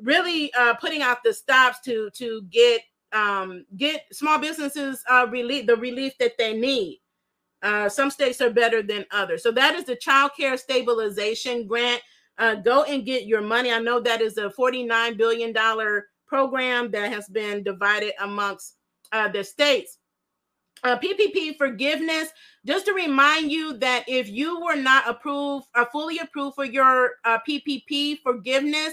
really 0.00 0.52
uh, 0.54 0.74
putting 0.74 1.02
out 1.02 1.18
the 1.24 1.32
stops 1.32 1.80
to 1.80 2.10
to 2.10 2.42
get 2.50 2.82
um, 3.12 3.64
get 3.76 4.02
small 4.12 4.38
businesses 4.38 5.02
uh, 5.10 5.26
relief 5.30 5.66
the 5.66 5.76
relief 5.76 6.14
that 6.18 6.36
they 6.38 6.58
need. 6.58 7.00
Uh, 7.62 7.88
some 7.88 8.10
states 8.10 8.42
are 8.42 8.50
better 8.50 8.82
than 8.82 9.06
others. 9.10 9.42
So 9.42 9.50
that 9.52 9.74
is 9.74 9.84
the 9.84 9.96
child 9.96 10.32
care 10.38 10.56
stabilization 10.56 11.66
grant. 11.66 12.02
Uh, 12.36 12.56
go 12.56 12.82
and 12.82 13.06
get 13.06 13.24
your 13.24 13.40
money. 13.40 13.72
I 13.72 13.78
know 13.78 14.00
that 14.00 14.20
is 14.20 14.36
a 14.36 14.50
$49 14.50 15.16
billion 15.16 15.54
program 16.26 16.90
that 16.90 17.12
has 17.12 17.28
been 17.28 17.62
divided 17.62 18.12
amongst 18.20 18.74
uh, 19.12 19.28
the 19.28 19.44
states. 19.44 19.98
Uh, 20.84 20.98
PPP 20.98 21.56
forgiveness, 21.56 22.28
just 22.66 22.84
to 22.84 22.92
remind 22.92 23.50
you 23.50 23.72
that 23.78 24.04
if 24.06 24.28
you 24.28 24.60
were 24.60 24.76
not 24.76 25.08
approved, 25.08 25.66
uh, 25.74 25.86
fully 25.86 26.18
approved 26.18 26.56
for 26.56 26.66
your 26.66 27.12
uh, 27.24 27.38
PPP 27.48 28.20
forgiveness, 28.22 28.92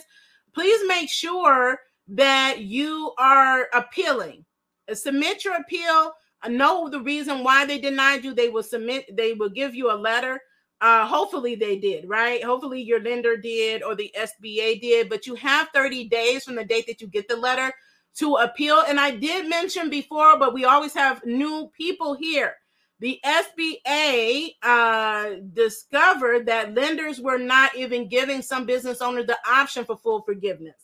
please 0.55 0.79
make 0.87 1.09
sure 1.09 1.79
that 2.07 2.59
you 2.59 3.11
are 3.17 3.67
appealing. 3.73 4.45
Submit 4.93 5.43
your 5.43 5.55
appeal. 5.55 6.13
Know 6.47 6.87
the 6.87 7.01
reason 7.01 7.43
why 7.43 7.65
they 7.65 7.77
denied 7.77 8.23
you. 8.23 8.33
They 8.33 8.47
will 8.47 8.63
submit, 8.63 9.15
they 9.15 9.33
will 9.33 9.49
give 9.49 9.75
you 9.75 9.91
a 9.91 9.93
letter. 9.93 10.39
Uh, 10.79 11.05
hopefully 11.05 11.55
they 11.55 11.77
did, 11.77 12.07
right? 12.07 12.41
Hopefully 12.41 12.81
your 12.81 13.01
lender 13.01 13.35
did 13.35 13.83
or 13.83 13.95
the 13.95 14.11
SBA 14.17 14.81
did, 14.81 15.09
but 15.09 15.27
you 15.27 15.35
have 15.35 15.67
30 15.73 16.07
days 16.07 16.45
from 16.45 16.55
the 16.55 16.63
date 16.63 16.87
that 16.87 17.01
you 17.01 17.07
get 17.07 17.27
the 17.27 17.35
letter 17.35 17.73
to 18.17 18.35
appeal. 18.35 18.83
And 18.87 18.99
I 18.99 19.11
did 19.11 19.49
mention 19.49 19.89
before, 19.89 20.37
but 20.37 20.53
we 20.53 20.65
always 20.65 20.93
have 20.93 21.25
new 21.25 21.71
people 21.77 22.13
here. 22.13 22.55
The 22.99 23.19
SBA 23.25 24.49
uh, 24.61 25.29
discovered 25.53 26.45
that 26.45 26.75
lenders 26.75 27.19
were 27.19 27.39
not 27.39 27.75
even 27.75 28.07
giving 28.07 28.43
some 28.43 28.65
business 28.65 29.01
owners 29.01 29.25
the 29.25 29.37
option 29.47 29.85
for 29.85 29.97
full 29.97 30.21
forgiveness. 30.21 30.75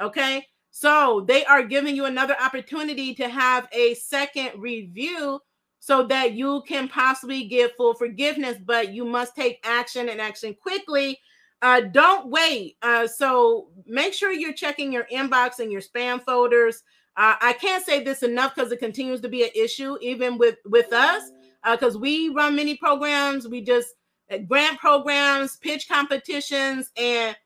Okay. 0.00 0.46
So 0.70 1.24
they 1.26 1.44
are 1.44 1.64
giving 1.64 1.96
you 1.96 2.04
another 2.04 2.36
opportunity 2.40 3.14
to 3.16 3.28
have 3.28 3.68
a 3.72 3.94
second 3.94 4.60
review 4.60 5.40
so 5.80 6.06
that 6.06 6.34
you 6.34 6.62
can 6.68 6.88
possibly 6.88 7.44
get 7.48 7.76
full 7.76 7.94
forgiveness, 7.94 8.58
but 8.64 8.92
you 8.92 9.04
must 9.04 9.34
take 9.34 9.58
action 9.64 10.08
and 10.08 10.20
action 10.20 10.54
quickly. 10.54 11.18
Uh, 11.62 11.80
don't 11.80 12.30
wait. 12.30 12.76
Uh, 12.82 13.06
so 13.06 13.68
make 13.86 14.14
sure 14.14 14.32
you're 14.32 14.52
checking 14.52 14.92
your 14.92 15.04
inbox 15.12 15.58
and 15.58 15.70
your 15.70 15.82
spam 15.82 16.22
folders. 16.22 16.82
Uh, 17.16 17.34
I 17.40 17.52
can't 17.54 17.84
say 17.84 18.02
this 18.02 18.22
enough 18.22 18.54
because 18.54 18.72
it 18.72 18.78
continues 18.78 19.20
to 19.20 19.28
be 19.28 19.42
an 19.42 19.50
issue, 19.54 19.98
even 20.00 20.38
with 20.38 20.56
with 20.64 20.92
us, 20.92 21.30
because 21.70 21.96
uh, 21.96 21.98
we 21.98 22.30
run 22.30 22.56
many 22.56 22.76
programs. 22.76 23.46
We 23.46 23.60
just 23.60 23.94
uh, 24.30 24.38
grant 24.38 24.78
programs, 24.78 25.56
pitch 25.56 25.86
competitions, 25.86 26.90
and 26.96 27.36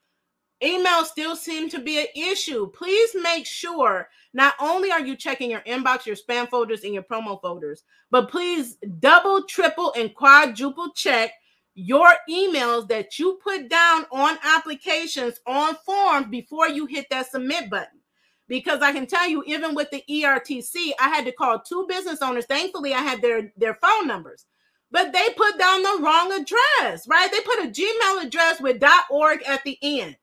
emails 0.63 1.07
still 1.07 1.35
seem 1.35 1.69
to 1.71 1.81
be 1.81 1.99
an 1.99 2.07
issue. 2.15 2.71
Please 2.71 3.17
make 3.21 3.47
sure 3.47 4.09
not 4.33 4.55
only 4.61 4.93
are 4.93 5.05
you 5.05 5.17
checking 5.17 5.51
your 5.51 5.63
inbox, 5.63 6.07
your 6.07 6.17
spam 6.17 6.49
folders, 6.49 6.85
and 6.85 6.95
your 6.95 7.03
promo 7.03 7.41
folders, 7.41 7.83
but 8.13 8.31
please 8.31 8.77
double, 9.01 9.43
triple, 9.45 9.93
and 9.97 10.15
quadruple 10.15 10.93
check 10.95 11.33
your 11.75 12.09
emails 12.31 12.89
that 12.89 13.19
you 13.19 13.39
put 13.43 13.69
down 13.69 14.07
on 14.13 14.39
applications 14.43 15.41
on 15.47 15.75
forms 15.85 16.29
before 16.29 16.69
you 16.69 16.87
hit 16.87 17.07
that 17.11 17.31
submit 17.31 17.69
button. 17.69 18.01
Because 18.47 18.81
I 18.83 18.93
can 18.93 19.07
tell 19.07 19.29
you, 19.29 19.43
even 19.47 19.75
with 19.75 19.91
the 19.91 20.05
ERTC, 20.09 20.93
I 21.01 21.09
had 21.09 21.25
to 21.25 21.33
call 21.33 21.61
two 21.61 21.87
business 21.89 22.21
owners. 22.21 22.45
Thankfully, 22.45 22.93
I 22.93 23.01
had 23.01 23.23
their, 23.23 23.53
their 23.57 23.75
phone 23.75 24.07
numbers, 24.07 24.45
but 24.91 25.13
they 25.13 25.29
put 25.37 25.59
down 25.59 25.83
the 25.83 25.99
wrong 26.03 26.31
address, 26.33 27.09
right? 27.09 27.31
They 27.33 27.41
put 27.41 27.65
a 27.65 27.69
Gmail 27.71 28.25
address 28.25 28.61
with 28.61 28.83
.org 29.11 29.43
at 29.45 29.65
the 29.65 29.79
end. 29.83 30.17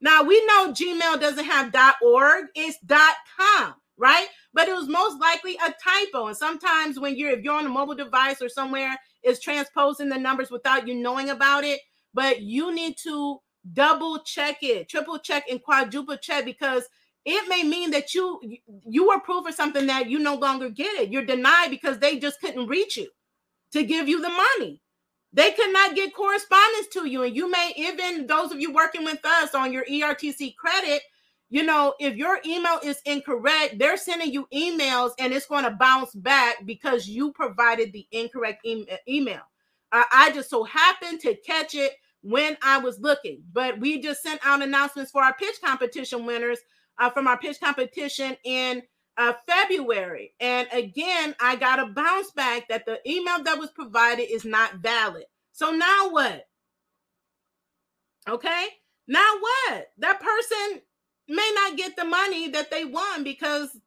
Now 0.00 0.22
we 0.22 0.44
know 0.46 0.72
Gmail 0.72 1.20
doesn't 1.20 1.44
have 1.44 1.74
.org, 2.00 2.46
it's 2.54 2.78
.com, 2.88 3.74
right? 3.96 4.28
But 4.56 4.68
it 4.68 4.74
was 4.74 4.88
most 4.88 5.20
likely 5.20 5.56
a 5.56 5.74
typo. 5.84 6.28
And 6.28 6.36
sometimes 6.36 6.98
when 6.98 7.14
you're 7.14 7.30
if 7.30 7.44
you're 7.44 7.52
on 7.52 7.66
a 7.66 7.68
mobile 7.68 7.94
device 7.94 8.40
or 8.40 8.48
somewhere, 8.48 8.96
it's 9.22 9.38
transposing 9.38 10.08
the 10.08 10.16
numbers 10.16 10.50
without 10.50 10.88
you 10.88 10.94
knowing 10.94 11.28
about 11.28 11.62
it. 11.62 11.78
But 12.14 12.40
you 12.40 12.74
need 12.74 12.96
to 13.02 13.40
double 13.74 14.20
check 14.20 14.62
it, 14.62 14.88
triple 14.88 15.18
check, 15.18 15.44
and 15.50 15.62
quadruple 15.62 16.16
check 16.16 16.46
because 16.46 16.84
it 17.26 17.46
may 17.50 17.64
mean 17.64 17.90
that 17.90 18.14
you 18.14 18.40
you 18.88 19.06
were 19.06 19.16
approved 19.16 19.46
for 19.46 19.52
something 19.52 19.86
that 19.88 20.08
you 20.08 20.18
no 20.20 20.36
longer 20.36 20.70
get 20.70 21.02
it. 21.02 21.12
You're 21.12 21.26
denied 21.26 21.68
because 21.68 21.98
they 21.98 22.18
just 22.18 22.40
couldn't 22.40 22.66
reach 22.66 22.96
you 22.96 23.10
to 23.72 23.84
give 23.84 24.08
you 24.08 24.22
the 24.22 24.30
money. 24.30 24.80
They 25.34 25.52
could 25.52 25.70
not 25.70 25.94
get 25.94 26.14
correspondence 26.14 26.86
to 26.94 27.06
you. 27.06 27.24
And 27.24 27.36
you 27.36 27.50
may, 27.50 27.74
even 27.76 28.26
those 28.26 28.52
of 28.52 28.60
you 28.62 28.72
working 28.72 29.04
with 29.04 29.22
us 29.22 29.54
on 29.54 29.70
your 29.70 29.84
ERTC 29.84 30.56
credit, 30.56 31.02
you 31.48 31.62
know, 31.62 31.94
if 32.00 32.16
your 32.16 32.40
email 32.44 32.80
is 32.82 33.00
incorrect, 33.06 33.78
they're 33.78 33.96
sending 33.96 34.32
you 34.32 34.48
emails 34.52 35.12
and 35.18 35.32
it's 35.32 35.46
going 35.46 35.64
to 35.64 35.70
bounce 35.78 36.12
back 36.14 36.66
because 36.66 37.06
you 37.06 37.32
provided 37.32 37.92
the 37.92 38.06
incorrect 38.10 38.64
e- 38.64 38.86
email. 39.08 39.42
Uh, 39.92 40.02
I 40.12 40.32
just 40.32 40.50
so 40.50 40.64
happened 40.64 41.20
to 41.20 41.36
catch 41.36 41.74
it 41.74 41.92
when 42.22 42.56
I 42.62 42.78
was 42.78 42.98
looking, 42.98 43.42
but 43.52 43.78
we 43.78 44.00
just 44.00 44.22
sent 44.22 44.40
out 44.44 44.62
announcements 44.62 45.12
for 45.12 45.22
our 45.22 45.34
pitch 45.34 45.56
competition 45.64 46.26
winners 46.26 46.58
uh, 46.98 47.10
from 47.10 47.28
our 47.28 47.38
pitch 47.38 47.60
competition 47.60 48.36
in 48.44 48.82
uh, 49.16 49.32
February. 49.46 50.34
And 50.40 50.66
again, 50.72 51.36
I 51.40 51.54
got 51.54 51.78
a 51.78 51.86
bounce 51.86 52.32
back 52.32 52.68
that 52.68 52.86
the 52.86 52.98
email 53.08 53.42
that 53.44 53.58
was 53.58 53.70
provided 53.70 54.24
is 54.24 54.44
not 54.44 54.76
valid. 54.76 55.24
So 55.52 55.70
now 55.70 56.10
what? 56.10 56.46
Okay. 58.28 58.66
Now 59.06 59.34
what? 59.40 59.86
That 59.98 60.20
person 60.20 60.82
may 61.28 61.50
not 61.54 61.76
get 61.76 61.96
the 61.96 62.04
money 62.04 62.48
that 62.48 62.70
they 62.70 62.84
won 62.84 63.24
because 63.24 63.78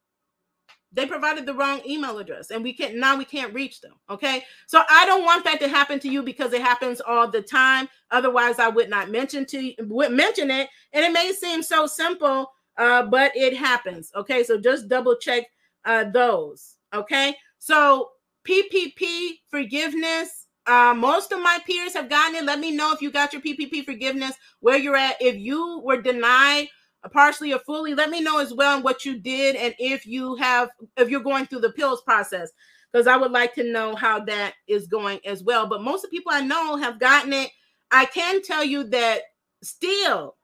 they 0.92 1.06
provided 1.06 1.46
the 1.46 1.54
wrong 1.54 1.80
email 1.86 2.18
address 2.18 2.50
and 2.50 2.64
we 2.64 2.72
can't 2.72 2.96
now 2.96 3.16
we 3.16 3.24
can't 3.24 3.54
reach 3.54 3.80
them 3.80 3.92
okay 4.08 4.44
so 4.66 4.82
i 4.90 5.06
don't 5.06 5.24
want 5.24 5.44
that 5.44 5.60
to 5.60 5.68
happen 5.68 6.00
to 6.00 6.08
you 6.08 6.20
because 6.20 6.52
it 6.52 6.60
happens 6.60 7.00
all 7.00 7.30
the 7.30 7.40
time 7.40 7.88
otherwise 8.10 8.58
i 8.58 8.68
would 8.68 8.90
not 8.90 9.08
mention 9.08 9.46
to 9.46 9.60
you 9.60 9.74
would 9.82 10.10
mention 10.10 10.50
it 10.50 10.68
and 10.92 11.04
it 11.04 11.12
may 11.12 11.32
seem 11.32 11.62
so 11.62 11.86
simple 11.86 12.50
uh, 12.80 13.02
but 13.02 13.30
it 13.36 13.54
happens. 13.54 14.10
Okay, 14.16 14.42
so 14.42 14.58
just 14.58 14.88
double 14.88 15.14
check 15.16 15.44
uh, 15.84 16.04
those. 16.04 16.76
Okay, 16.94 17.36
so 17.58 18.10
PPP 18.48 19.40
forgiveness. 19.50 20.46
Uh, 20.66 20.94
most 20.94 21.32
of 21.32 21.40
my 21.42 21.58
peers 21.66 21.94
have 21.94 22.08
gotten 22.08 22.36
it. 22.36 22.44
Let 22.44 22.58
me 22.58 22.70
know 22.70 22.92
if 22.92 23.02
you 23.02 23.10
got 23.10 23.32
your 23.32 23.42
PPP 23.42 23.84
forgiveness, 23.84 24.34
where 24.60 24.78
you're 24.78 24.96
at. 24.96 25.16
If 25.20 25.36
you 25.36 25.80
were 25.84 26.00
denied 26.00 26.68
partially 27.08 27.52
or 27.52 27.58
fully, 27.60 27.94
let 27.94 28.10
me 28.10 28.20
know 28.20 28.38
as 28.38 28.52
well 28.52 28.82
what 28.82 29.04
you 29.04 29.18
did, 29.18 29.56
and 29.56 29.74
if 29.78 30.06
you 30.06 30.34
have, 30.36 30.70
if 30.96 31.08
you're 31.08 31.20
going 31.20 31.46
through 31.46 31.60
the 31.60 31.72
pills 31.72 32.02
process, 32.02 32.50
because 32.92 33.06
I 33.06 33.16
would 33.16 33.32
like 33.32 33.54
to 33.54 33.72
know 33.72 33.94
how 33.94 34.20
that 34.24 34.54
is 34.66 34.86
going 34.86 35.20
as 35.24 35.42
well. 35.42 35.66
But 35.66 35.82
most 35.82 36.04
of 36.04 36.10
the 36.10 36.16
people 36.16 36.32
I 36.32 36.40
know 36.40 36.76
have 36.76 36.98
gotten 37.00 37.32
it. 37.32 37.50
I 37.92 38.04
can 38.06 38.42
tell 38.42 38.64
you 38.64 38.84
that 38.84 39.22
still 39.62 40.36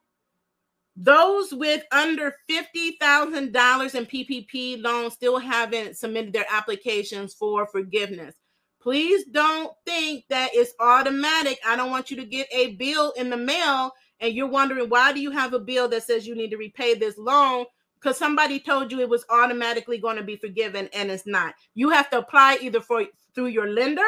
those 0.97 1.53
with 1.53 1.83
under 1.93 2.35
$50,000 2.51 3.35
in 3.35 4.07
PPP 4.07 4.83
loans 4.83 5.13
still 5.13 5.39
haven't 5.39 5.97
submitted 5.97 6.33
their 6.33 6.47
applications 6.51 7.35
for 7.35 7.67
forgiveness. 7.67 8.35
Please 8.81 9.25
don't 9.27 9.73
think 9.85 10.25
that 10.31 10.51
it's 10.55 10.73
automatic. 10.81 11.59
I 11.67 11.77
don't 11.77 11.91
want 11.91 12.11
you 12.11 12.17
to 12.17 12.25
get 12.25 12.49
a 12.53 12.77
bill 12.77 13.13
in 13.17 13.31
the 13.31 13.37
mail 13.37 13.93
and 14.21 14.35
you're 14.35 14.47
wondering 14.49 14.89
why 14.89 15.13
do 15.13 15.21
you 15.21 15.31
have 15.31 15.53
a 15.53 15.59
bill 15.59 15.89
that 15.89 16.03
says 16.03 16.27
you 16.27 16.35
need 16.35 16.51
to 16.51 16.57
repay 16.57 16.95
this 16.95 17.19
loan 17.19 17.67
because 18.01 18.17
somebody 18.17 18.61
told 18.61 18.93
you 18.93 19.01
it 19.01 19.09
was 19.09 19.25
automatically 19.31 19.99
going 19.99 20.17
to 20.17 20.23
be 20.23 20.37
forgiven 20.37 20.89
and 20.93 21.11
it's 21.11 21.27
not. 21.27 21.55
You 21.75 21.91
have 21.91 22.11
to 22.11 22.19
apply 22.19 22.59
either 22.61 22.81
for 22.81 23.05
through 23.35 23.49
your 23.49 23.69
lender 23.69 24.03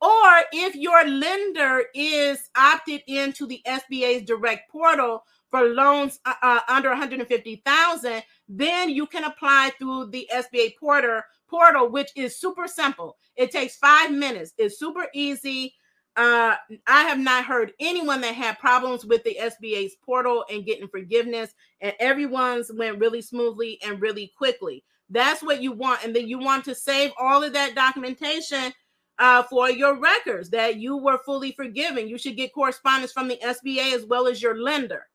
or 0.00 0.42
if 0.52 0.74
your 0.74 1.04
lender 1.06 1.84
is 1.94 2.50
opted 2.56 3.02
into 3.06 3.46
the 3.46 3.60
SBA's 3.66 4.24
direct 4.24 4.70
portal 4.70 5.24
for 5.50 5.62
loans 5.62 6.20
uh, 6.24 6.34
uh 6.42 6.60
under 6.68 6.90
150,000, 6.90 8.22
then 8.48 8.90
you 8.90 9.06
can 9.06 9.24
apply 9.24 9.72
through 9.78 10.06
the 10.06 10.28
SBA 10.34 10.74
portal 10.78 11.22
portal, 11.48 11.88
which 11.88 12.10
is 12.16 12.38
super 12.38 12.66
simple. 12.68 13.16
It 13.36 13.50
takes 13.50 13.76
five 13.76 14.10
minutes. 14.10 14.52
It's 14.58 14.78
super 14.78 15.06
easy. 15.14 15.74
Uh, 16.18 16.56
I 16.88 17.02
have 17.04 17.18
not 17.18 17.44
heard 17.44 17.72
anyone 17.78 18.20
that 18.22 18.34
had 18.34 18.58
problems 18.58 19.04
with 19.04 19.22
the 19.22 19.38
SBA's 19.40 19.94
portal 20.04 20.44
and 20.50 20.66
getting 20.66 20.88
forgiveness, 20.88 21.54
and 21.80 21.94
everyone's 22.00 22.72
went 22.72 22.98
really 22.98 23.22
smoothly 23.22 23.78
and 23.86 24.00
really 24.00 24.32
quickly. 24.36 24.84
That's 25.08 25.42
what 25.42 25.62
you 25.62 25.70
want, 25.70 26.04
and 26.04 26.14
then 26.14 26.26
you 26.26 26.40
want 26.40 26.64
to 26.64 26.74
save 26.74 27.12
all 27.18 27.44
of 27.44 27.52
that 27.52 27.76
documentation 27.76 28.72
uh, 29.20 29.44
for 29.44 29.70
your 29.70 29.98
records 29.98 30.50
that 30.50 30.76
you 30.76 30.96
were 30.96 31.18
fully 31.24 31.52
forgiven. 31.52 32.08
You 32.08 32.18
should 32.18 32.36
get 32.36 32.52
correspondence 32.52 33.12
from 33.12 33.28
the 33.28 33.38
SBA 33.38 33.94
as 33.94 34.04
well 34.04 34.26
as 34.26 34.42
your 34.42 34.60
lender. 34.60 35.06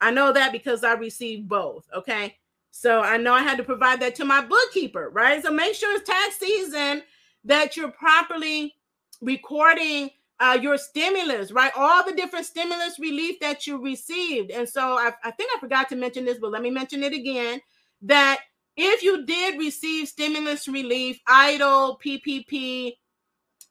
I 0.00 0.10
know 0.10 0.32
that 0.32 0.50
because 0.50 0.82
I 0.82 0.94
received 0.94 1.48
both. 1.48 1.88
Okay. 1.94 2.36
So 2.70 3.00
I 3.00 3.16
know 3.16 3.34
I 3.34 3.42
had 3.42 3.58
to 3.58 3.64
provide 3.64 4.00
that 4.00 4.14
to 4.16 4.24
my 4.24 4.44
bookkeeper, 4.44 5.10
right? 5.10 5.42
So 5.42 5.50
make 5.50 5.74
sure 5.74 5.96
it's 5.96 6.08
tax 6.08 6.38
season 6.38 7.02
that 7.44 7.76
you're 7.76 7.90
properly 7.90 8.74
recording 9.20 10.10
uh, 10.40 10.58
your 10.60 10.78
stimulus, 10.78 11.50
right? 11.50 11.72
All 11.76 12.04
the 12.04 12.14
different 12.14 12.46
stimulus 12.46 12.98
relief 12.98 13.40
that 13.40 13.66
you 13.66 13.82
received. 13.82 14.50
And 14.50 14.68
so 14.68 14.82
I, 14.82 15.12
I 15.24 15.30
think 15.32 15.50
I 15.54 15.60
forgot 15.60 15.88
to 15.88 15.96
mention 15.96 16.24
this, 16.24 16.38
but 16.38 16.52
let 16.52 16.62
me 16.62 16.70
mention 16.70 17.02
it 17.02 17.12
again 17.12 17.60
that 18.02 18.40
if 18.76 19.02
you 19.02 19.26
did 19.26 19.58
receive 19.58 20.08
stimulus 20.08 20.68
relief, 20.68 21.18
EIDL, 21.28 22.00
PPP, 22.00 22.92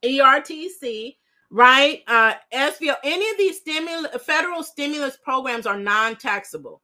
ERTC, 0.03 1.15
right? 1.49 2.03
Uh, 2.07 2.33
SVO, 2.53 2.95
any 3.03 3.29
of 3.29 3.37
these 3.37 3.57
stimulus, 3.57 4.21
federal 4.23 4.63
stimulus 4.63 5.17
programs 5.17 5.65
are 5.65 5.79
non-taxable. 5.79 6.81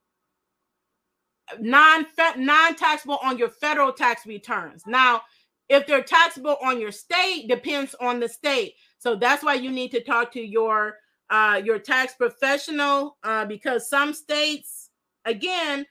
Non 1.60 2.06
non-taxable 2.38 3.18
on 3.22 3.36
your 3.36 3.50
federal 3.50 3.92
tax 3.92 4.24
returns. 4.24 4.84
Now, 4.86 5.20
if 5.68 5.86
they're 5.86 6.02
taxable 6.02 6.56
on 6.62 6.80
your 6.80 6.92
state, 6.92 7.48
depends 7.48 7.94
on 8.00 8.20
the 8.20 8.28
state. 8.28 8.74
So 8.98 9.16
that's 9.16 9.42
why 9.42 9.54
you 9.54 9.70
need 9.70 9.90
to 9.92 10.02
talk 10.02 10.32
to 10.32 10.40
your 10.40 10.98
uh, 11.30 11.60
your 11.64 11.78
tax 11.78 12.14
professional 12.14 13.16
uh, 13.24 13.44
because 13.46 13.88
some 13.88 14.12
states, 14.12 14.90
again, 15.24 15.86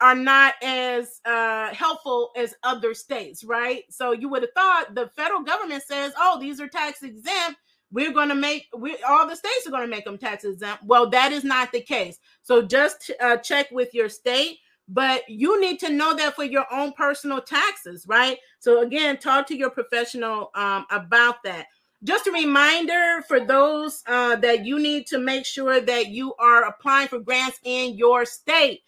are 0.00 0.14
not 0.16 0.54
as 0.62 1.20
uh, 1.24 1.72
helpful 1.72 2.30
as 2.36 2.54
other 2.64 2.92
states, 2.92 3.44
right? 3.44 3.84
So 3.88 4.12
you 4.12 4.28
would 4.28 4.42
have 4.42 4.52
thought 4.54 4.94
the 4.94 5.10
federal 5.14 5.42
government 5.42 5.82
says, 5.84 6.12
"Oh, 6.18 6.38
these 6.40 6.60
are 6.60 6.68
tax 6.68 7.02
exempt. 7.02 7.60
We're 7.92 8.12
going 8.12 8.30
to 8.30 8.34
make 8.34 8.66
we 8.76 8.96
all 9.08 9.28
the 9.28 9.36
states 9.36 9.66
are 9.66 9.70
going 9.70 9.84
to 9.84 9.94
make 9.94 10.04
them 10.04 10.18
tax 10.18 10.44
exempt." 10.44 10.84
Well, 10.84 11.08
that 11.10 11.30
is 11.30 11.44
not 11.44 11.70
the 11.70 11.80
case. 11.80 12.18
So 12.42 12.62
just 12.62 13.10
uh, 13.20 13.36
check 13.36 13.70
with 13.70 13.94
your 13.94 14.08
state, 14.08 14.58
but 14.88 15.22
you 15.28 15.60
need 15.60 15.78
to 15.80 15.90
know 15.90 16.14
that 16.14 16.34
for 16.34 16.44
your 16.44 16.66
own 16.72 16.92
personal 16.92 17.40
taxes, 17.40 18.04
right? 18.06 18.38
So 18.58 18.82
again, 18.82 19.18
talk 19.18 19.46
to 19.48 19.56
your 19.56 19.70
professional 19.70 20.50
um, 20.54 20.86
about 20.90 21.42
that. 21.44 21.66
Just 22.04 22.26
a 22.26 22.32
reminder 22.32 23.22
for 23.28 23.40
those 23.40 24.02
uh, 24.06 24.36
that 24.36 24.64
you 24.66 24.80
need 24.80 25.06
to 25.08 25.18
make 25.18 25.46
sure 25.46 25.80
that 25.80 26.08
you 26.08 26.34
are 26.34 26.64
applying 26.64 27.08
for 27.08 27.20
grants 27.20 27.60
in 27.64 27.96
your 27.96 28.24
state 28.24 28.80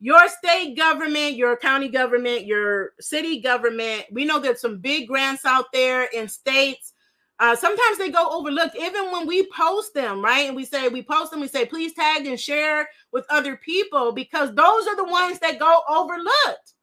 your 0.00 0.28
state 0.28 0.76
government, 0.76 1.36
your 1.36 1.56
county 1.56 1.88
government, 1.88 2.44
your 2.44 2.92
city 3.00 3.40
government. 3.40 4.04
We 4.10 4.24
know 4.24 4.38
there's 4.38 4.60
some 4.60 4.78
big 4.78 5.08
grants 5.08 5.44
out 5.44 5.72
there 5.72 6.04
in 6.12 6.28
states. 6.28 6.92
Uh, 7.38 7.54
sometimes 7.54 7.98
they 7.98 8.10
go 8.10 8.28
overlooked, 8.30 8.76
even 8.76 9.12
when 9.12 9.26
we 9.26 9.46
post 9.48 9.92
them, 9.92 10.24
right? 10.24 10.46
And 10.46 10.56
we 10.56 10.64
say 10.64 10.88
we 10.88 11.02
post 11.02 11.30
them, 11.30 11.40
we 11.40 11.48
say 11.48 11.66
please 11.66 11.92
tag 11.92 12.26
and 12.26 12.40
share 12.40 12.88
with 13.12 13.26
other 13.28 13.56
people 13.56 14.12
because 14.12 14.54
those 14.54 14.86
are 14.86 14.96
the 14.96 15.04
ones 15.04 15.38
that 15.40 15.58
go 15.58 15.80
overlooked, 15.88 16.74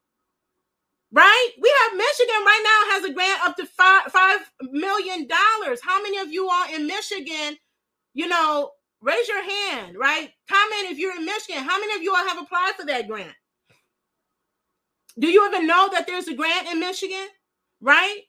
right? 1.11 1.49
We 1.59 1.73
have 1.81 1.97
Michigan 1.97 2.43
right 2.45 2.63
now 2.63 2.93
has 2.93 3.05
a 3.05 3.13
grant 3.13 3.45
up 3.45 3.55
to 3.57 3.65
five 3.65 4.11
five 4.11 4.39
million 4.61 5.27
dollars. 5.27 5.79
How 5.83 6.01
many 6.03 6.19
of 6.19 6.31
you 6.31 6.47
are 6.47 6.75
in 6.75 6.85
Michigan? 6.85 7.57
You 8.13 8.27
know, 8.27 8.71
Raise 9.03 9.27
your 9.27 9.43
hand, 9.43 9.97
right? 9.97 10.29
Comment 10.47 10.89
if 10.89 10.97
you're 10.97 11.17
in 11.17 11.25
Michigan. 11.25 11.61
How 11.61 11.77
many 11.77 11.93
of 11.93 12.01
you 12.01 12.15
all 12.15 12.25
have 12.25 12.41
applied 12.41 12.71
for 12.79 12.85
that 12.85 13.09
grant? 13.09 13.35
Do 15.19 15.27
you 15.27 15.45
even 15.45 15.67
know 15.67 15.89
that 15.91 16.07
there's 16.07 16.29
a 16.29 16.33
grant 16.33 16.69
in 16.69 16.79
Michigan? 16.79 17.27
Right? 17.81 18.21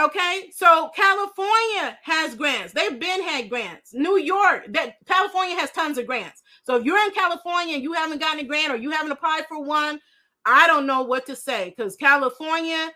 Okay, 0.00 0.50
so 0.54 0.90
California 0.96 1.98
has 2.02 2.34
grants. 2.34 2.72
They've 2.72 2.98
been 2.98 3.22
had 3.22 3.50
grants. 3.50 3.92
New 3.92 4.18
York, 4.18 4.64
that 4.70 4.96
California 5.06 5.54
has 5.56 5.70
tons 5.70 5.98
of 5.98 6.06
grants. 6.06 6.42
So 6.64 6.76
if 6.76 6.84
you're 6.84 7.04
in 7.04 7.10
California 7.10 7.74
and 7.74 7.82
you 7.82 7.92
haven't 7.92 8.20
gotten 8.20 8.40
a 8.40 8.48
grant 8.48 8.72
or 8.72 8.76
you 8.76 8.90
haven't 8.90 9.12
applied 9.12 9.44
for 9.48 9.62
one, 9.62 10.00
I 10.46 10.66
don't 10.66 10.86
know 10.86 11.02
what 11.02 11.26
to 11.26 11.36
say 11.36 11.74
because 11.76 11.96
California 11.96 12.90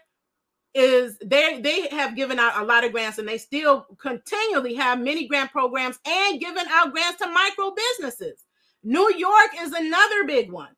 is 0.74 1.18
they 1.24 1.60
they 1.60 1.88
have 1.88 2.16
given 2.16 2.38
out 2.38 2.60
a 2.60 2.64
lot 2.64 2.84
of 2.84 2.92
grants 2.92 3.18
and 3.18 3.28
they 3.28 3.38
still 3.38 3.86
continually 4.00 4.74
have 4.74 4.98
many 4.98 5.26
grant 5.26 5.50
programs 5.50 5.98
and 6.06 6.40
giving 6.40 6.64
out 6.70 6.92
grants 6.92 7.18
to 7.18 7.28
micro 7.28 7.72
businesses. 7.74 8.44
New 8.82 9.12
York 9.16 9.50
is 9.60 9.72
another 9.72 10.24
big 10.26 10.50
one. 10.50 10.70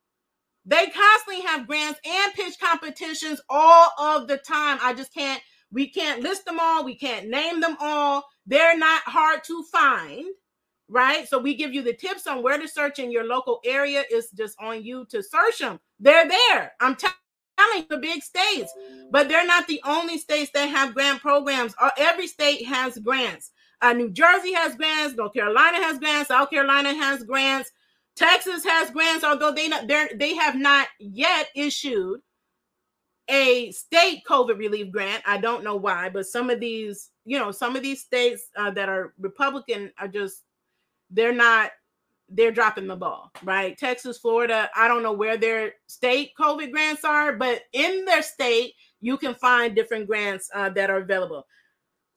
They 0.64 0.86
constantly 0.86 1.42
have 1.46 1.66
grants 1.66 2.00
and 2.04 2.34
pitch 2.34 2.54
competitions 2.60 3.40
all 3.48 3.90
of 3.98 4.28
the 4.28 4.36
time. 4.36 4.78
I 4.82 4.94
just 4.94 5.14
can't 5.14 5.40
we 5.70 5.88
can't 5.88 6.22
list 6.22 6.44
them 6.44 6.58
all, 6.60 6.84
we 6.84 6.94
can't 6.94 7.28
name 7.28 7.60
them 7.60 7.76
all. 7.80 8.24
They're 8.46 8.78
not 8.78 9.02
hard 9.02 9.44
to 9.44 9.62
find, 9.64 10.26
right? 10.88 11.28
So 11.28 11.38
we 11.38 11.54
give 11.54 11.74
you 11.74 11.82
the 11.82 11.92
tips 11.92 12.26
on 12.26 12.42
where 12.42 12.58
to 12.58 12.66
search 12.66 12.98
in 12.98 13.10
your 13.10 13.24
local 13.24 13.60
area. 13.64 14.04
It's 14.08 14.30
just 14.30 14.56
on 14.60 14.82
you 14.82 15.04
to 15.10 15.22
search 15.22 15.58
them. 15.58 15.78
They're 16.00 16.28
there. 16.28 16.72
I'm 16.80 16.96
telling 16.96 17.86
the 17.90 17.98
big 17.98 18.22
states, 18.22 18.72
but 19.10 19.28
they're 19.28 19.46
not 19.46 19.66
the 19.66 19.80
only 19.84 20.18
states 20.18 20.50
that 20.54 20.66
have 20.66 20.94
grant 20.94 21.20
programs. 21.20 21.74
Uh, 21.78 21.90
every 21.98 22.26
state 22.26 22.64
has 22.64 22.98
grants. 22.98 23.50
Uh, 23.80 23.92
New 23.92 24.10
Jersey 24.10 24.52
has 24.54 24.74
grants. 24.74 25.16
North 25.16 25.34
Carolina 25.34 25.76
has 25.78 25.98
grants. 25.98 26.28
South 26.28 26.50
Carolina 26.50 26.94
has 26.94 27.22
grants. 27.24 27.70
Texas 28.16 28.64
has 28.64 28.90
grants, 28.90 29.22
although 29.22 29.52
they 29.52 29.68
not, 29.68 29.86
they 29.86 30.34
have 30.34 30.56
not 30.56 30.88
yet 30.98 31.48
issued 31.54 32.20
a 33.28 33.70
state 33.72 34.22
COVID 34.28 34.58
relief 34.58 34.90
grant. 34.90 35.22
I 35.26 35.38
don't 35.38 35.64
know 35.64 35.76
why, 35.76 36.08
but 36.08 36.26
some 36.26 36.50
of 36.50 36.60
these, 36.60 37.10
you 37.24 37.38
know, 37.38 37.50
some 37.50 37.76
of 37.76 37.82
these 37.82 38.00
states 38.00 38.48
uh, 38.56 38.70
that 38.72 38.88
are 38.88 39.14
Republican 39.18 39.92
are 39.98 40.08
just 40.08 40.44
they're 41.10 41.34
not 41.34 41.70
they're 42.30 42.52
dropping 42.52 42.86
the 42.86 42.96
ball, 42.96 43.32
right? 43.42 43.76
Texas, 43.78 44.18
Florida, 44.18 44.68
I 44.76 44.86
don't 44.86 45.02
know 45.02 45.12
where 45.12 45.38
their 45.38 45.72
state 45.86 46.32
COVID 46.38 46.72
grants 46.72 47.04
are, 47.04 47.34
but 47.34 47.62
in 47.72 48.04
their 48.04 48.22
state, 48.22 48.74
you 49.00 49.16
can 49.16 49.34
find 49.34 49.74
different 49.74 50.06
grants 50.06 50.50
uh, 50.54 50.68
that 50.70 50.90
are 50.90 50.98
available. 50.98 51.46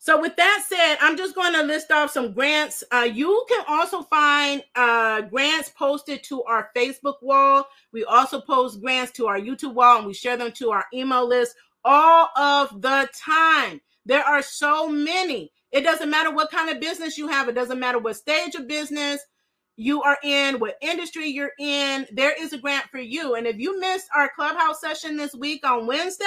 So, 0.02 0.20
with 0.22 0.36
that 0.38 0.66
said, 0.68 0.98
I'm 1.02 1.16
just 1.16 1.36
going 1.36 1.54
to 1.54 1.64
list 1.64 1.92
off 1.92 2.12
some 2.12 2.34
grants. 2.34 2.84
Uh, 2.92 3.08
you 3.14 3.46
can 3.50 3.64
also 3.70 4.04
find 4.04 4.64
uh, 4.76 5.22
grants 5.22 5.70
posted 5.70 6.24
to 6.26 6.44
our 6.46 6.72
Facebook 6.76 7.18
wall. 7.24 7.68
We 7.94 8.06
also 8.06 8.42
post 8.42 8.82
grants 8.82 9.14
to 9.14 9.28
our 9.28 9.40
YouTube 9.40 9.76
wall 9.76 10.00
and 10.00 10.08
we 10.08 10.16
share 10.16 10.38
them 10.38 10.54
to 10.54 10.72
our 10.72 10.86
email 10.94 11.28
list 11.28 11.56
all 11.86 12.30
of 12.38 12.82
the 12.82 13.10
time. 13.16 13.82
There 14.06 14.24
are 14.24 14.44
so 14.44 14.90
many. 14.90 15.54
It 15.72 15.84
doesn't 15.84 16.10
matter 16.10 16.34
what 16.34 16.52
kind 16.52 16.72
of 16.72 16.82
business 16.82 17.18
you 17.20 17.30
have, 17.30 17.50
it 17.50 17.56
doesn't 17.56 17.80
matter 17.80 18.00
what 18.00 18.18
stage 18.18 18.56
of 18.56 18.68
business 18.68 19.22
you 19.78 20.04
are 20.04 20.18
in, 20.24 20.60
what 20.60 20.78
industry 20.82 21.28
you're 21.28 21.54
in, 21.60 22.08
there 22.14 22.36
is 22.40 22.54
a 22.54 22.60
grant 22.60 22.86
for 22.92 23.00
you. 23.00 23.36
And 23.36 23.48
if 23.48 23.58
you 23.58 23.80
missed 23.80 24.08
our 24.16 24.30
Clubhouse 24.36 24.82
session 24.82 25.18
this 25.18 25.36
week 25.36 25.66
on 25.66 25.88
Wednesday, 25.88 26.26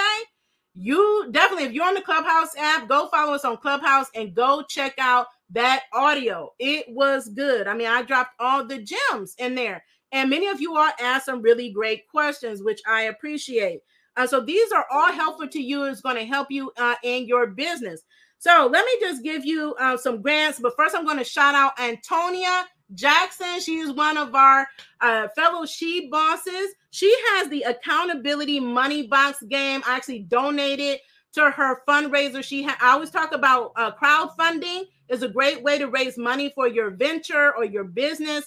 you 0.75 1.27
definitely, 1.31 1.65
if 1.65 1.73
you're 1.73 1.85
on 1.85 1.93
the 1.93 2.01
Clubhouse 2.01 2.55
app, 2.57 2.87
go 2.87 3.07
follow 3.07 3.33
us 3.33 3.45
on 3.45 3.57
Clubhouse 3.57 4.07
and 4.13 4.35
go 4.35 4.63
check 4.67 4.93
out 4.99 5.27
that 5.51 5.83
audio. 5.93 6.51
It 6.59 6.85
was 6.89 7.29
good. 7.29 7.67
I 7.67 7.73
mean, 7.73 7.87
I 7.87 8.01
dropped 8.01 8.33
all 8.39 8.65
the 8.65 8.79
gems 9.11 9.35
in 9.37 9.55
there. 9.55 9.83
And 10.11 10.29
many 10.29 10.47
of 10.47 10.61
you 10.61 10.75
all 10.77 10.91
asked 10.99 11.25
some 11.25 11.41
really 11.41 11.71
great 11.71 12.07
questions, 12.07 12.61
which 12.61 12.81
I 12.87 13.03
appreciate. 13.03 13.81
Uh, 14.17 14.27
so 14.27 14.39
these 14.41 14.71
are 14.71 14.85
all 14.91 15.11
helpful 15.11 15.47
to 15.47 15.59
you. 15.61 15.83
It's 15.83 16.01
going 16.01 16.15
to 16.15 16.25
help 16.25 16.49
you 16.49 16.71
uh, 16.77 16.95
in 17.03 17.25
your 17.25 17.47
business. 17.47 18.03
So 18.39 18.69
let 18.71 18.85
me 18.85 18.91
just 18.99 19.23
give 19.23 19.45
you 19.45 19.75
uh, 19.79 19.97
some 19.97 20.21
grants. 20.21 20.59
But 20.59 20.75
first, 20.77 20.95
I'm 20.95 21.05
going 21.05 21.17
to 21.17 21.23
shout 21.23 21.55
out 21.55 21.79
Antonia 21.79 22.65
Jackson. 22.93 23.59
She 23.59 23.77
is 23.77 23.91
one 23.91 24.17
of 24.17 24.35
our 24.35 24.67
uh, 25.01 25.27
fellow 25.35 25.65
She 25.65 26.09
Bosses. 26.09 26.75
She 26.95 27.13
has 27.31 27.49
the 27.49 27.63
accountability 27.63 28.61
money 28.61 29.05
box 29.05 29.43
game. 29.43 29.83
I 29.85 29.97
actually 29.97 30.19
donated 30.19 30.99
to 31.33 31.51
her 31.51 31.81
fundraiser. 31.85 32.41
She 32.41 32.63
ha- 32.63 32.77
I 32.79 32.93
always 32.93 33.09
talk 33.09 33.33
about 33.33 33.73
uh, 33.75 33.91
crowdfunding 34.01 34.83
is 35.09 35.21
a 35.21 35.27
great 35.27 35.61
way 35.61 35.77
to 35.77 35.89
raise 35.89 36.17
money 36.17 36.53
for 36.55 36.69
your 36.69 36.91
venture 36.91 37.53
or 37.53 37.65
your 37.65 37.83
business. 37.83 38.45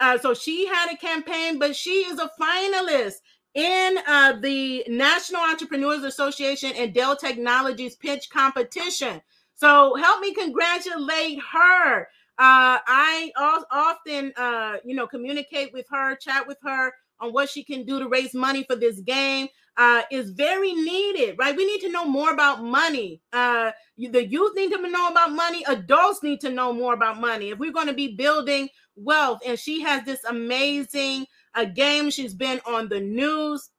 Uh, 0.00 0.18
so 0.18 0.34
she 0.34 0.66
had 0.66 0.92
a 0.92 0.98
campaign, 0.98 1.58
but 1.58 1.74
she 1.74 2.04
is 2.04 2.18
a 2.18 2.30
finalist 2.38 3.14
in 3.54 3.96
uh, 4.06 4.34
the 4.42 4.84
National 4.88 5.40
Entrepreneurs 5.40 6.04
Association 6.04 6.72
and 6.76 6.92
Dell 6.92 7.16
Technologies 7.16 7.96
pitch 7.96 8.28
competition. 8.28 9.22
So 9.54 9.94
help 9.94 10.20
me 10.20 10.34
congratulate 10.34 11.38
her. 11.54 12.02
Uh, 12.38 12.84
I 12.86 13.32
often, 13.72 14.34
uh, 14.36 14.76
you 14.84 14.94
know, 14.94 15.06
communicate 15.06 15.72
with 15.72 15.86
her, 15.90 16.16
chat 16.16 16.46
with 16.46 16.58
her 16.64 16.92
on 17.22 17.32
what 17.32 17.48
she 17.48 17.64
can 17.64 17.84
do 17.86 17.98
to 17.98 18.08
raise 18.08 18.34
money 18.34 18.64
for 18.68 18.76
this 18.76 19.00
game. 19.00 19.48
uh, 19.76 20.02
is 20.10 20.30
very 20.30 20.72
needed, 20.74 21.36
right? 21.38 21.56
We 21.56 21.66
need 21.66 21.80
to 21.80 21.90
know 21.90 22.04
more 22.04 22.32
about 22.32 22.62
money. 22.62 23.22
Uh, 23.32 23.72
the 23.96 24.26
youth 24.26 24.54
need 24.54 24.70
to 24.72 24.88
know 24.88 25.08
about 25.08 25.32
money. 25.32 25.64
Adults 25.66 26.22
need 26.22 26.40
to 26.40 26.50
know 26.50 26.72
more 26.72 26.94
about 26.94 27.20
money. 27.20 27.50
If 27.50 27.58
we're 27.58 27.72
going 27.72 27.86
to 27.86 27.94
be 27.94 28.14
building 28.14 28.68
wealth, 28.96 29.40
and 29.46 29.58
she 29.58 29.80
has 29.80 30.04
this 30.04 30.22
amazing 30.24 31.26
uh, 31.54 31.64
game, 31.64 32.10
she's 32.10 32.34
been 32.34 32.60
on 32.66 32.88
the 32.88 33.00
news. 33.00 33.70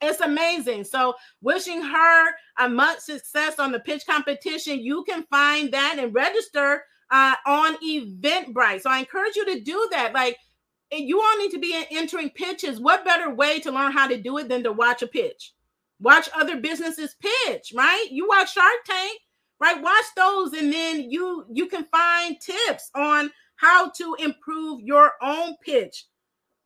It's 0.00 0.20
amazing. 0.20 0.84
So, 0.84 1.14
wishing 1.40 1.82
her 1.82 2.30
a 2.58 2.68
much 2.68 3.00
success 3.00 3.58
on 3.58 3.72
the 3.72 3.80
pitch 3.80 4.04
competition. 4.06 4.80
You 4.80 5.04
can 5.08 5.24
find 5.30 5.72
that 5.72 5.96
and 5.98 6.14
register 6.14 6.84
uh, 7.10 7.34
on 7.46 7.76
Eventbrite. 7.78 8.82
So, 8.82 8.90
I 8.90 8.98
encourage 8.98 9.34
you 9.34 9.46
to 9.46 9.60
do 9.60 9.88
that. 9.92 10.12
Like, 10.12 10.36
you 10.90 11.20
all 11.20 11.38
need 11.38 11.50
to 11.50 11.58
be 11.58 11.86
entering 11.90 12.30
pitches. 12.30 12.80
What 12.80 13.04
better 13.04 13.34
way 13.34 13.60
to 13.60 13.72
learn 13.72 13.92
how 13.92 14.06
to 14.08 14.20
do 14.20 14.38
it 14.38 14.48
than 14.48 14.62
to 14.64 14.72
watch 14.72 15.02
a 15.02 15.06
pitch? 15.06 15.52
Watch 16.00 16.28
other 16.34 16.60
businesses 16.60 17.16
pitch, 17.20 17.72
right? 17.74 18.06
You 18.10 18.28
watch 18.28 18.52
Shark 18.52 18.84
Tank, 18.84 19.18
right? 19.60 19.80
Watch 19.80 20.04
those 20.16 20.52
and 20.52 20.72
then 20.72 21.10
you 21.10 21.44
you 21.52 21.66
can 21.66 21.84
find 21.84 22.36
tips 22.40 22.90
on 22.94 23.30
how 23.56 23.90
to 23.90 24.16
improve 24.18 24.80
your 24.80 25.12
own 25.22 25.54
pitch, 25.62 26.06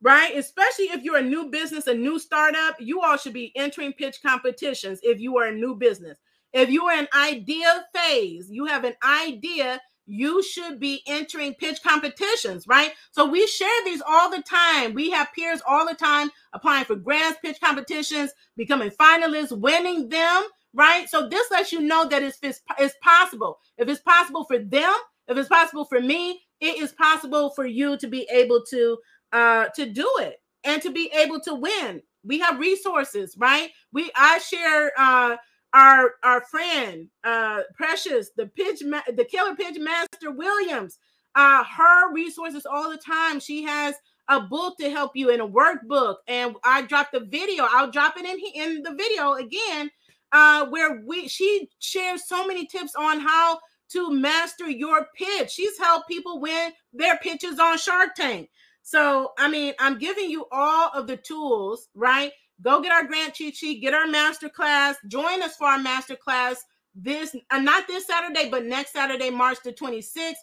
right? 0.01 0.35
Especially 0.35 0.85
if 0.85 1.03
you're 1.03 1.17
a 1.17 1.21
new 1.21 1.49
business, 1.49 1.87
a 1.87 1.93
new 1.93 2.19
startup, 2.19 2.75
you 2.79 3.01
all 3.01 3.17
should 3.17 3.33
be 3.33 3.53
entering 3.55 3.93
pitch 3.93 4.17
competitions 4.21 4.99
if 5.03 5.19
you 5.19 5.37
are 5.37 5.47
a 5.47 5.55
new 5.55 5.75
business. 5.75 6.17
If 6.51 6.69
you 6.69 6.85
are 6.85 6.97
in 6.97 7.07
idea 7.15 7.85
phase, 7.93 8.49
you 8.49 8.65
have 8.65 8.83
an 8.83 8.95
idea 9.03 9.79
you 10.09 10.43
should 10.43 10.79
be 10.79 11.03
entering 11.07 11.53
pitch 11.55 11.81
competitions, 11.83 12.67
right? 12.67 12.91
So 13.11 13.25
we 13.29 13.45
share 13.47 13.69
these 13.85 14.01
all 14.07 14.29
the 14.31 14.41
time. 14.43 14.93
We 14.93 15.11
have 15.11 15.29
peers 15.35 15.61
all 15.67 15.87
the 15.87 15.95
time 15.95 16.29
applying 16.53 16.85
for 16.85 16.95
grants, 16.95 17.39
pitch 17.43 17.59
competitions, 17.63 18.31
becoming 18.57 18.91
finalists, 18.91 19.57
winning 19.57 20.09
them, 20.09 20.43
right? 20.73 21.09
So 21.09 21.29
this 21.29 21.51
lets 21.51 21.71
you 21.71 21.81
know 21.81 22.07
that 22.09 22.23
it's, 22.23 22.39
it's 22.43 22.95
possible. 23.03 23.59
If 23.77 23.87
it's 23.87 24.01
possible 24.01 24.45
for 24.45 24.59
them, 24.59 24.93
if 25.27 25.37
it's 25.37 25.49
possible 25.49 25.85
for 25.85 26.01
me, 26.01 26.41
it 26.59 26.77
is 26.79 26.91
possible 26.93 27.51
for 27.51 27.65
you 27.65 27.97
to 27.97 28.07
be 28.07 28.27
able 28.31 28.63
to 28.69 28.97
uh 29.31 29.65
to 29.75 29.85
do 29.85 30.09
it 30.21 30.37
and 30.63 30.81
to 30.81 30.91
be 30.91 31.11
able 31.13 31.39
to 31.41 31.53
win. 31.55 32.01
We 32.23 32.39
have 32.39 32.59
resources, 32.59 33.35
right? 33.37 33.69
We 33.93 34.11
I 34.15 34.39
share 34.39 34.91
uh 34.97 35.37
our 35.73 36.13
our 36.23 36.41
friend 36.41 37.07
uh 37.23 37.61
precious 37.75 38.31
the 38.37 38.47
pitch 38.47 38.81
ma- 38.83 39.01
the 39.15 39.25
killer 39.25 39.55
pitch 39.55 39.77
master 39.79 40.31
williams 40.31 40.97
uh 41.35 41.63
her 41.63 42.13
resources 42.13 42.65
all 42.65 42.89
the 42.89 42.97
time. 42.97 43.39
She 43.39 43.63
has 43.63 43.95
a 44.27 44.41
book 44.41 44.77
to 44.79 44.89
help 44.89 45.11
you 45.15 45.29
in 45.29 45.41
a 45.41 45.47
workbook. 45.47 46.17
And 46.27 46.55
i 46.63 46.81
dropped 46.83 47.13
the 47.13 47.21
video. 47.21 47.65
I'll 47.69 47.91
drop 47.91 48.15
it 48.17 48.25
in 48.25 48.39
in 48.61 48.83
the 48.83 48.93
video 48.95 49.33
again 49.33 49.91
uh 50.31 50.65
where 50.67 51.01
we 51.05 51.27
she 51.27 51.69
shares 51.79 52.27
so 52.27 52.45
many 52.47 52.65
tips 52.65 52.95
on 52.95 53.19
how 53.19 53.59
to 53.91 54.11
master 54.11 54.69
your 54.69 55.07
pitch. 55.15 55.51
She's 55.51 55.77
helped 55.77 56.07
people 56.07 56.39
win 56.39 56.71
their 56.93 57.17
pitches 57.17 57.59
on 57.59 57.77
shark 57.77 58.15
tank. 58.15 58.49
So 58.81 59.31
i 59.37 59.49
mean 59.49 59.73
i'm 59.79 59.97
giving 59.99 60.29
you 60.29 60.45
all 60.51 60.89
of 60.93 61.07
the 61.07 61.17
tools 61.17 61.89
right 61.93 62.31
Go 62.61 62.81
get 62.81 62.91
our 62.91 63.05
grant 63.05 63.33
cheat 63.33 63.55
sheet, 63.55 63.81
get 63.81 63.93
our 63.93 64.07
master 64.07 64.49
class, 64.49 64.97
join 65.07 65.41
us 65.41 65.55
for 65.55 65.67
our 65.67 65.79
master 65.79 66.15
class 66.15 66.63
this 66.95 67.35
uh, 67.49 67.59
not 67.59 67.87
this 67.87 68.05
Saturday, 68.07 68.49
but 68.49 68.65
next 68.65 68.93
Saturday, 68.93 69.29
March 69.29 69.59
the 69.63 69.71
26th. 69.71 70.33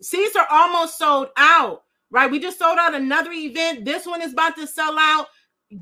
Seats 0.00 0.36
are 0.36 0.46
almost 0.50 0.98
sold 0.98 1.28
out, 1.36 1.82
right? 2.10 2.30
We 2.30 2.38
just 2.38 2.58
sold 2.58 2.78
out 2.78 2.94
another 2.94 3.32
event. 3.32 3.84
This 3.84 4.06
one 4.06 4.22
is 4.22 4.32
about 4.32 4.56
to 4.56 4.66
sell 4.66 4.98
out. 4.98 5.26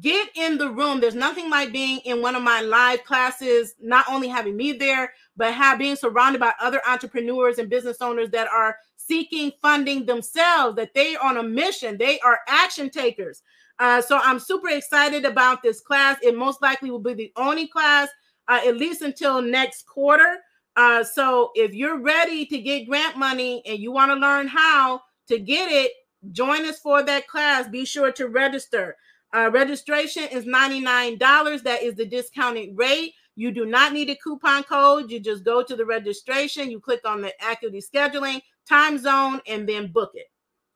Get 0.01 0.31
in 0.35 0.57
the 0.57 0.71
room. 0.71 1.01
There's 1.01 1.15
nothing 1.15 1.51
like 1.51 1.73
being 1.73 1.99
in 2.05 2.23
one 2.23 2.35
of 2.35 2.43
my 2.43 2.63
live 2.63 3.05
classes, 3.05 3.75
not 3.81 4.07
only 4.09 4.29
having 4.29 4.57
me 4.57 4.73
there, 4.73 5.13
but 5.37 5.53
have 5.53 5.79
being 5.79 5.97
surrounded 5.97 6.41
by 6.41 6.55
other 6.61 6.81
entrepreneurs 6.89 7.59
and 7.59 7.69
business 7.69 7.99
owners 8.01 8.31
that 8.31 8.49
are 8.49 8.77
seeking 8.97 9.53
funding 9.61 10.07
themselves, 10.07 10.77
that 10.77 10.95
they 10.95 11.17
are 11.17 11.29
on 11.29 11.37
a 11.37 11.43
mission, 11.43 11.99
they 11.99 12.19
are 12.21 12.41
action 12.49 12.89
takers. 12.89 13.43
Uh, 13.79 14.01
so 14.01 14.21
I'm 14.23 14.39
super 14.39 14.69
excited 14.69 15.25
about 15.25 15.63
this 15.63 15.81
class. 15.81 16.19
It 16.23 16.37
most 16.37 16.63
likely 16.63 16.91
will 16.91 17.01
be 17.01 17.15
the 17.15 17.33
only 17.37 17.67
class, 17.67 18.09
uh, 18.49 18.61
at 18.67 18.77
least 18.77 19.03
until 19.03 19.43
next 19.43 19.87
quarter. 19.87 20.39
Uh, 20.77 21.05
so 21.05 21.51
if 21.55 21.75
you're 21.75 22.01
ready 22.01 22.47
to 22.47 22.59
get 22.59 22.89
grant 22.89 23.17
money 23.17 23.63
and 23.67 23.79
you 23.79 23.93
want 23.93 24.11
to 24.11 24.17
learn 24.17 24.49
how 24.49 25.01
to 25.29 25.39
get 25.39 25.71
it, 25.71 25.93
join 26.33 26.65
us 26.67 26.79
for 26.79 27.03
that 27.03 27.27
class. 27.29 27.69
Be 27.69 27.85
sure 27.85 28.13
to 28.13 28.29
register. 28.29 28.97
Uh, 29.33 29.51
registration 29.53 30.25
is 30.31 30.45
$99. 30.45 31.19
That 31.63 31.83
is 31.83 31.95
the 31.95 32.07
discounted 32.07 32.71
rate. 32.77 33.15
You 33.37 33.51
do 33.51 33.67
not 33.67 33.93
need 33.93 34.11
a 34.11 34.17
coupon 34.17 34.63
code. 34.63 35.11
You 35.11 35.19
just 35.19 35.45
go 35.45 35.63
to 35.63 35.75
the 35.75 35.85
registration, 35.85 36.71
you 36.71 36.79
click 36.79 37.01
on 37.05 37.21
the 37.21 37.33
Acuity 37.45 37.81
scheduling, 37.81 38.41
time 38.69 38.97
zone, 38.99 39.41
and 39.49 39.69
then 39.69 39.91
book 39.91 40.13
it. 40.15 40.27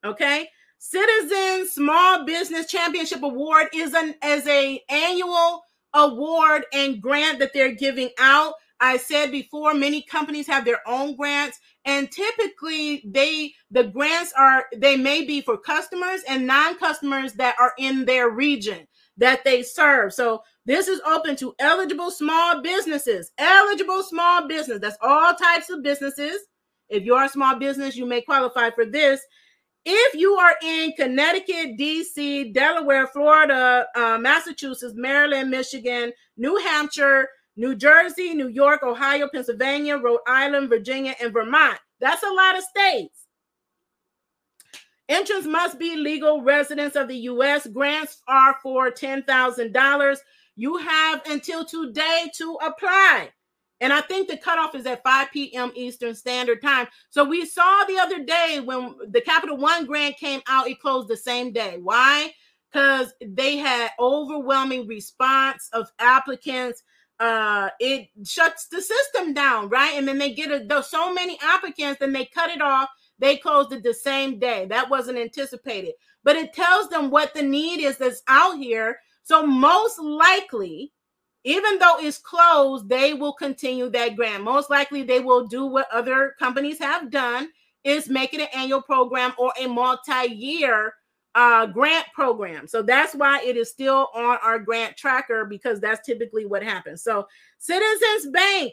Okay. 0.04 0.48
Citizen 0.78 1.68
Small 1.68 2.24
Business 2.24 2.66
Championship 2.70 3.22
Award 3.22 3.66
is 3.74 3.94
an 3.94 4.14
as 4.22 4.46
a 4.46 4.80
annual 4.88 5.62
award 5.92 6.66
and 6.72 7.02
grant 7.02 7.40
that 7.40 7.52
they're 7.52 7.74
giving 7.74 8.10
out. 8.20 8.54
I 8.80 8.96
said 8.96 9.32
before, 9.32 9.74
many 9.74 10.02
companies 10.02 10.46
have 10.46 10.64
their 10.64 10.80
own 10.86 11.16
grants, 11.16 11.58
and 11.84 12.08
typically 12.12 13.02
they 13.04 13.52
the 13.72 13.84
grants 13.84 14.32
are 14.38 14.66
they 14.76 14.96
may 14.96 15.24
be 15.24 15.40
for 15.40 15.58
customers 15.58 16.20
and 16.28 16.46
non-customers 16.46 17.32
that 17.34 17.56
are 17.58 17.72
in 17.76 18.04
their 18.04 18.30
region 18.30 18.86
that 19.16 19.42
they 19.42 19.64
serve. 19.64 20.14
So 20.14 20.44
this 20.64 20.86
is 20.86 21.00
open 21.00 21.34
to 21.36 21.56
eligible 21.58 22.12
small 22.12 22.62
businesses. 22.62 23.32
Eligible 23.36 24.04
small 24.04 24.46
business. 24.46 24.78
That's 24.80 24.98
all 25.02 25.34
types 25.34 25.70
of 25.70 25.82
businesses. 25.82 26.38
If 26.88 27.02
you're 27.02 27.24
a 27.24 27.28
small 27.28 27.58
business, 27.58 27.96
you 27.96 28.06
may 28.06 28.20
qualify 28.20 28.70
for 28.70 28.86
this. 28.86 29.20
If 29.84 30.14
you 30.14 30.34
are 30.34 30.54
in 30.62 30.92
Connecticut, 30.92 31.78
DC, 31.78 32.52
Delaware, 32.52 33.06
Florida, 33.06 33.86
uh, 33.94 34.18
Massachusetts, 34.20 34.94
Maryland, 34.96 35.50
Michigan, 35.50 36.12
New 36.36 36.56
Hampshire, 36.56 37.28
New 37.56 37.74
Jersey, 37.74 38.34
New 38.34 38.48
York, 38.48 38.82
Ohio, 38.82 39.28
Pennsylvania, 39.32 39.96
Rhode 39.96 40.20
Island, 40.26 40.68
Virginia, 40.68 41.14
and 41.20 41.32
Vermont, 41.32 41.78
that's 42.00 42.22
a 42.22 42.30
lot 42.32 42.56
of 42.56 42.64
states. 42.64 43.26
Entrants 45.08 45.46
must 45.46 45.78
be 45.78 45.96
legal 45.96 46.42
residents 46.42 46.94
of 46.94 47.08
the 47.08 47.16
U.S. 47.16 47.66
Grants 47.66 48.22
are 48.28 48.56
for 48.62 48.90
$10,000. 48.90 50.16
You 50.56 50.76
have 50.76 51.22
until 51.26 51.64
today 51.64 52.30
to 52.36 52.58
apply. 52.62 53.30
And 53.80 53.92
I 53.92 54.00
think 54.00 54.28
the 54.28 54.36
cutoff 54.36 54.74
is 54.74 54.86
at 54.86 55.02
5 55.02 55.30
p.m. 55.32 55.70
Eastern 55.74 56.14
Standard 56.14 56.60
Time. 56.62 56.88
So 57.10 57.24
we 57.24 57.46
saw 57.46 57.84
the 57.84 57.98
other 57.98 58.24
day 58.24 58.60
when 58.64 58.94
the 59.10 59.20
Capital 59.20 59.56
One 59.56 59.86
grant 59.86 60.16
came 60.16 60.40
out, 60.48 60.68
it 60.68 60.80
closed 60.80 61.08
the 61.08 61.16
same 61.16 61.52
day. 61.52 61.78
Why? 61.80 62.32
Because 62.72 63.12
they 63.24 63.56
had 63.56 63.90
overwhelming 64.00 64.86
response 64.86 65.68
of 65.72 65.88
applicants. 65.98 66.82
Uh, 67.20 67.68
it 67.80 68.08
shuts 68.24 68.66
the 68.68 68.80
system 68.80 69.32
down, 69.32 69.68
right? 69.68 69.94
And 69.94 70.06
then 70.06 70.18
they 70.18 70.34
get 70.34 70.50
a, 70.50 70.82
so 70.82 71.12
many 71.12 71.38
applicants, 71.42 71.98
then 71.98 72.12
they 72.12 72.26
cut 72.26 72.50
it 72.50 72.62
off. 72.62 72.88
They 73.18 73.36
closed 73.36 73.72
it 73.72 73.82
the 73.82 73.94
same 73.94 74.38
day. 74.38 74.66
That 74.66 74.88
wasn't 74.88 75.18
anticipated, 75.18 75.94
but 76.22 76.36
it 76.36 76.52
tells 76.52 76.88
them 76.88 77.10
what 77.10 77.34
the 77.34 77.42
need 77.42 77.80
is 77.80 77.98
that's 77.98 78.22
out 78.28 78.58
here. 78.58 79.00
So 79.24 79.44
most 79.44 79.98
likely, 79.98 80.92
even 81.44 81.78
though 81.78 81.98
it's 81.98 82.18
closed, 82.18 82.88
they 82.88 83.14
will 83.14 83.32
continue 83.32 83.88
that 83.90 84.16
grant. 84.16 84.44
Most 84.44 84.70
likely, 84.70 85.02
they 85.02 85.20
will 85.20 85.46
do 85.46 85.66
what 85.66 85.86
other 85.92 86.34
companies 86.38 86.78
have 86.78 87.10
done: 87.10 87.48
is 87.84 88.08
make 88.08 88.34
it 88.34 88.40
an 88.40 88.48
annual 88.54 88.82
program 88.82 89.32
or 89.38 89.52
a 89.58 89.66
multi-year 89.66 90.94
uh, 91.34 91.66
grant 91.66 92.06
program. 92.14 92.66
So 92.66 92.82
that's 92.82 93.14
why 93.14 93.40
it 93.42 93.56
is 93.56 93.70
still 93.70 94.08
on 94.14 94.38
our 94.42 94.58
grant 94.58 94.96
tracker 94.96 95.44
because 95.44 95.80
that's 95.80 96.04
typically 96.04 96.46
what 96.46 96.62
happens. 96.62 97.02
So 97.02 97.28
Citizens 97.58 98.32
Bank, 98.32 98.72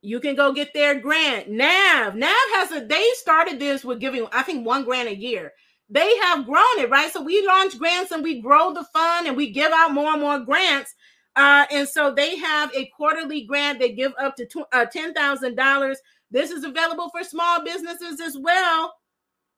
you 0.00 0.20
can 0.20 0.34
go 0.34 0.52
get 0.52 0.72
their 0.72 0.98
grant. 0.98 1.50
NAV, 1.50 2.14
NAV 2.14 2.30
has 2.54 2.72
a. 2.72 2.84
They 2.84 3.06
started 3.14 3.60
this 3.60 3.84
with 3.84 4.00
giving, 4.00 4.26
I 4.32 4.42
think, 4.42 4.66
one 4.66 4.84
grant 4.84 5.08
a 5.08 5.14
year 5.14 5.52
they 5.92 6.16
have 6.22 6.46
grown 6.46 6.78
it, 6.78 6.88
right? 6.88 7.12
So 7.12 7.20
we 7.20 7.46
launch 7.46 7.78
grants 7.78 8.12
and 8.12 8.24
we 8.24 8.40
grow 8.40 8.72
the 8.72 8.84
fund 8.94 9.26
and 9.26 9.36
we 9.36 9.50
give 9.50 9.72
out 9.72 9.92
more 9.92 10.12
and 10.12 10.22
more 10.22 10.40
grants. 10.40 10.94
Uh, 11.36 11.66
and 11.70 11.86
so 11.86 12.14
they 12.14 12.36
have 12.36 12.74
a 12.74 12.90
quarterly 12.96 13.44
grant. 13.44 13.78
They 13.78 13.92
give 13.92 14.12
up 14.18 14.34
to 14.36 14.46
uh, 14.72 14.86
$10,000. 14.86 15.94
This 16.30 16.50
is 16.50 16.64
available 16.64 17.10
for 17.10 17.22
small 17.22 17.62
businesses 17.62 18.20
as 18.22 18.38
well, 18.38 18.94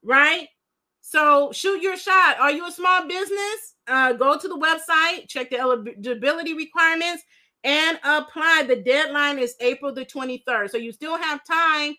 right? 0.03 0.49
So 1.03 1.53
shoot 1.53 1.80
your 1.80 1.97
shot. 1.97 2.41
Are 2.41 2.51
you 2.51 2.66
a 2.66 2.72
small 2.72 3.07
business? 3.07 3.76
Uh, 3.87 4.14
go 4.14 4.37
to 4.37 4.49
the 4.49 4.59
website, 4.59 5.28
check 5.28 5.51
the 5.51 5.61
eligibility 5.61 6.55
requirements, 6.55 7.22
and 7.62 7.99
apply. 8.03 8.64
The 8.66 8.82
deadline 8.82 9.39
is 9.39 9.55
April 9.61 9.95
the 9.95 10.05
23rd. 10.05 10.70
So 10.70 10.78
you 10.78 10.91
still 10.91 11.16
have 11.16 11.45
time 11.45 11.95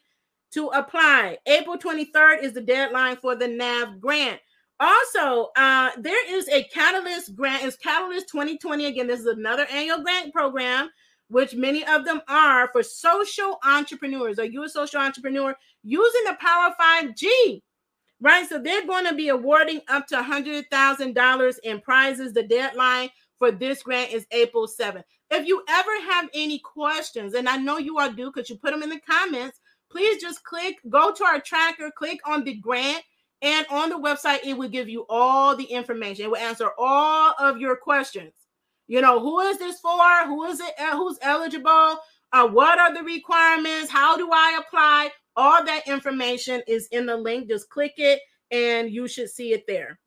to 0.52 0.68
apply. 0.68 1.38
April 1.46 1.78
23rd 1.78 2.44
is 2.44 2.54
the 2.54 2.62
deadline 2.62 3.18
for 3.18 3.36
the 3.36 3.48
NAV 3.48 4.00
grant. 4.00 4.40
Also, 4.80 5.52
uh, 5.56 5.92
there 5.98 6.36
is 6.36 6.50
a 6.50 6.64
Catalyst 6.66 7.36
grant. 7.36 7.64
It's 7.64 7.78
Catalyst 7.78 8.28
2020. 8.30 8.86
Again, 8.86 9.08
this 9.08 9.22
is 9.22 9.26
another 9.26 9.66
annual 9.72 10.02
grant 10.02 10.34
program, 10.34 10.90
which 11.30 11.56
many 11.56 11.86
of 11.86 12.04
them 12.04 12.22
are 12.28 12.70
for 12.72 12.84
social 12.84 13.58
entrepreneurs. 13.64 14.38
Are 14.38 14.46
you 14.46 14.64
a 14.64 14.70
social 14.70 15.00
entrepreneur 15.00 15.56
using 15.84 16.24
the 16.26 16.38
Power 16.40 16.68
of 16.68 16.74
5G? 16.78 17.62
Right. 18.22 18.48
So 18.48 18.60
they're 18.60 18.88
going 18.88 19.06
to 19.06 19.14
be 19.14 19.30
awarding 19.30 19.82
up 19.88 20.08
to 20.08 20.16
$100,000 20.16 21.60
in 21.64 21.82
prizes. 21.82 22.34
The 22.34 22.44
deadline 22.44 23.10
for 23.40 23.52
this 23.52 23.84
grant 23.84 24.12
is 24.12 24.26
April 24.32 24.68
7th. 24.68 25.04
If 25.32 25.48
you 25.48 25.64
ever 25.68 26.02
have 26.12 26.30
any 26.34 26.60
questions, 26.60 27.34
and 27.34 27.50
I 27.50 27.58
know 27.58 27.78
you 27.78 28.00
all 28.00 28.12
do 28.12 28.32
because 28.32 28.50
you 28.50 28.58
put 28.58 28.72
them 28.72 28.84
in 28.84 28.90
the 28.90 29.00
comments, 29.00 29.60
please 29.96 30.22
just 30.22 30.44
click, 30.44 30.76
go 30.90 31.14
to 31.14 31.24
our 31.24 31.40
tracker, 31.40 31.90
click 31.98 32.20
on 32.26 32.44
the 32.44 32.56
grant, 32.56 33.02
and 33.42 33.66
on 33.70 33.90
the 33.90 33.96
website, 33.96 34.40
it 34.44 34.58
will 34.58 34.68
give 34.68 34.90
you 34.90 35.06
all 35.08 35.56
the 35.56 35.64
information. 35.64 36.26
It 36.26 36.32
will 36.32 36.38
answer 36.38 36.72
all 36.78 37.34
of 37.40 37.60
your 37.60 37.78
questions. 37.78 38.34
You 38.88 39.00
know, 39.00 39.22
who 39.22 39.40
is 39.40 39.58
this 39.58 39.80
for? 39.80 40.26
Who 40.26 40.44
is 40.46 40.60
it? 40.60 40.74
Uh, 40.78 40.98
who's 40.98 41.18
eligible? 41.22 41.98
Uh, 42.34 42.48
what 42.48 42.78
are 42.78 42.94
the 42.94 43.04
requirements? 43.04 43.90
How 43.90 44.18
do 44.18 44.30
I 44.34 44.60
apply? 44.66 45.12
All 45.38 45.64
that 45.64 45.88
information 45.88 46.62
is 46.68 46.88
in 46.92 47.06
the 47.06 47.16
link. 47.16 47.48
Just 47.48 47.70
click 47.70 47.94
it 47.96 48.20
and 48.52 48.92
you 48.92 49.08
should 49.08 49.30
see 49.30 49.54
it 49.54 49.64
there. 49.66 49.98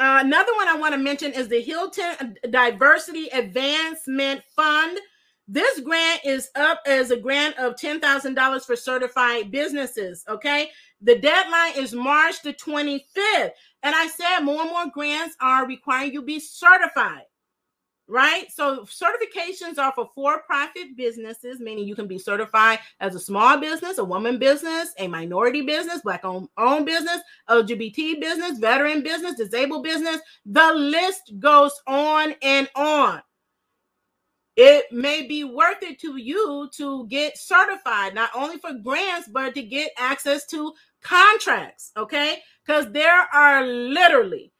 Uh, 0.00 0.20
another 0.24 0.52
one 0.56 0.66
I 0.66 0.76
want 0.76 0.94
to 0.94 0.98
mention 0.98 1.32
is 1.32 1.46
the 1.46 1.60
Hilton 1.60 2.36
Diversity 2.50 3.28
Advancement 3.28 4.42
Fund. 4.56 4.98
This 5.48 5.80
grant 5.80 6.22
is 6.24 6.50
up 6.56 6.80
as 6.86 7.10
a 7.10 7.16
grant 7.16 7.56
of 7.58 7.76
$10,000 7.76 8.64
for 8.64 8.76
certified 8.76 9.50
businesses. 9.50 10.24
Okay. 10.28 10.70
The 11.00 11.18
deadline 11.18 11.76
is 11.76 11.92
March 11.92 12.42
the 12.42 12.52
25th. 12.52 13.52
And 13.82 13.94
I 13.94 14.08
said 14.08 14.40
more 14.40 14.62
and 14.62 14.70
more 14.70 14.90
grants 14.90 15.36
are 15.40 15.66
requiring 15.66 16.12
you 16.12 16.22
be 16.22 16.40
certified 16.40 17.24
right? 18.08 18.50
So 18.52 18.84
certifications 18.84 19.78
are 19.78 19.92
for 19.92 20.08
for-profit 20.14 20.96
businesses, 20.96 21.60
meaning 21.60 21.86
you 21.86 21.96
can 21.96 22.06
be 22.06 22.18
certified 22.18 22.78
as 23.00 23.14
a 23.14 23.20
small 23.20 23.58
business, 23.58 23.98
a 23.98 24.04
woman 24.04 24.38
business, 24.38 24.92
a 24.98 25.08
minority 25.08 25.62
business, 25.62 26.02
black 26.02 26.24
owned 26.24 26.86
business, 26.86 27.20
LGBT 27.48 28.20
business, 28.20 28.58
veteran 28.58 29.02
business, 29.02 29.34
disabled 29.34 29.82
business. 29.82 30.20
The 30.44 30.72
list 30.74 31.32
goes 31.38 31.72
on 31.86 32.34
and 32.42 32.68
on. 32.76 33.22
It 34.56 34.86
may 34.90 35.26
be 35.26 35.44
worth 35.44 35.82
it 35.82 36.00
to 36.00 36.16
you 36.16 36.70
to 36.76 37.06
get 37.08 37.36
certified, 37.36 38.14
not 38.14 38.30
only 38.34 38.56
for 38.56 38.72
grants, 38.72 39.28
but 39.28 39.54
to 39.54 39.62
get 39.62 39.92
access 39.98 40.46
to 40.46 40.72
contracts, 41.02 41.92
okay? 41.96 42.38
Because 42.64 42.90
there 42.90 43.28
are 43.34 43.66
literally 43.66 44.52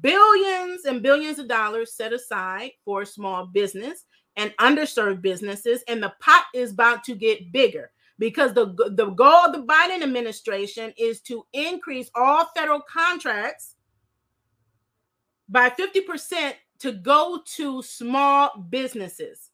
billions 0.00 0.84
and 0.84 1.02
billions 1.02 1.38
of 1.38 1.48
dollars 1.48 1.94
set 1.94 2.12
aside 2.12 2.72
for 2.84 3.06
small 3.06 3.46
business 3.46 4.04
and 4.36 4.54
underserved 4.60 5.22
businesses, 5.22 5.82
and 5.88 6.02
the 6.02 6.12
pot 6.20 6.44
is 6.54 6.72
about 6.72 7.02
to 7.04 7.14
get 7.14 7.50
bigger 7.50 7.90
because 8.18 8.52
the, 8.52 8.66
the 8.96 9.10
goal 9.10 9.46
of 9.46 9.52
the 9.52 9.62
Biden 9.62 10.02
administration 10.02 10.92
is 10.98 11.20
to 11.22 11.46
increase 11.52 12.10
all 12.14 12.46
federal 12.54 12.80
contracts 12.80 13.76
by 15.48 15.70
50% 15.70 16.52
to 16.80 16.92
go 16.92 17.40
to 17.56 17.82
small 17.82 18.50
businesses. 18.70 19.50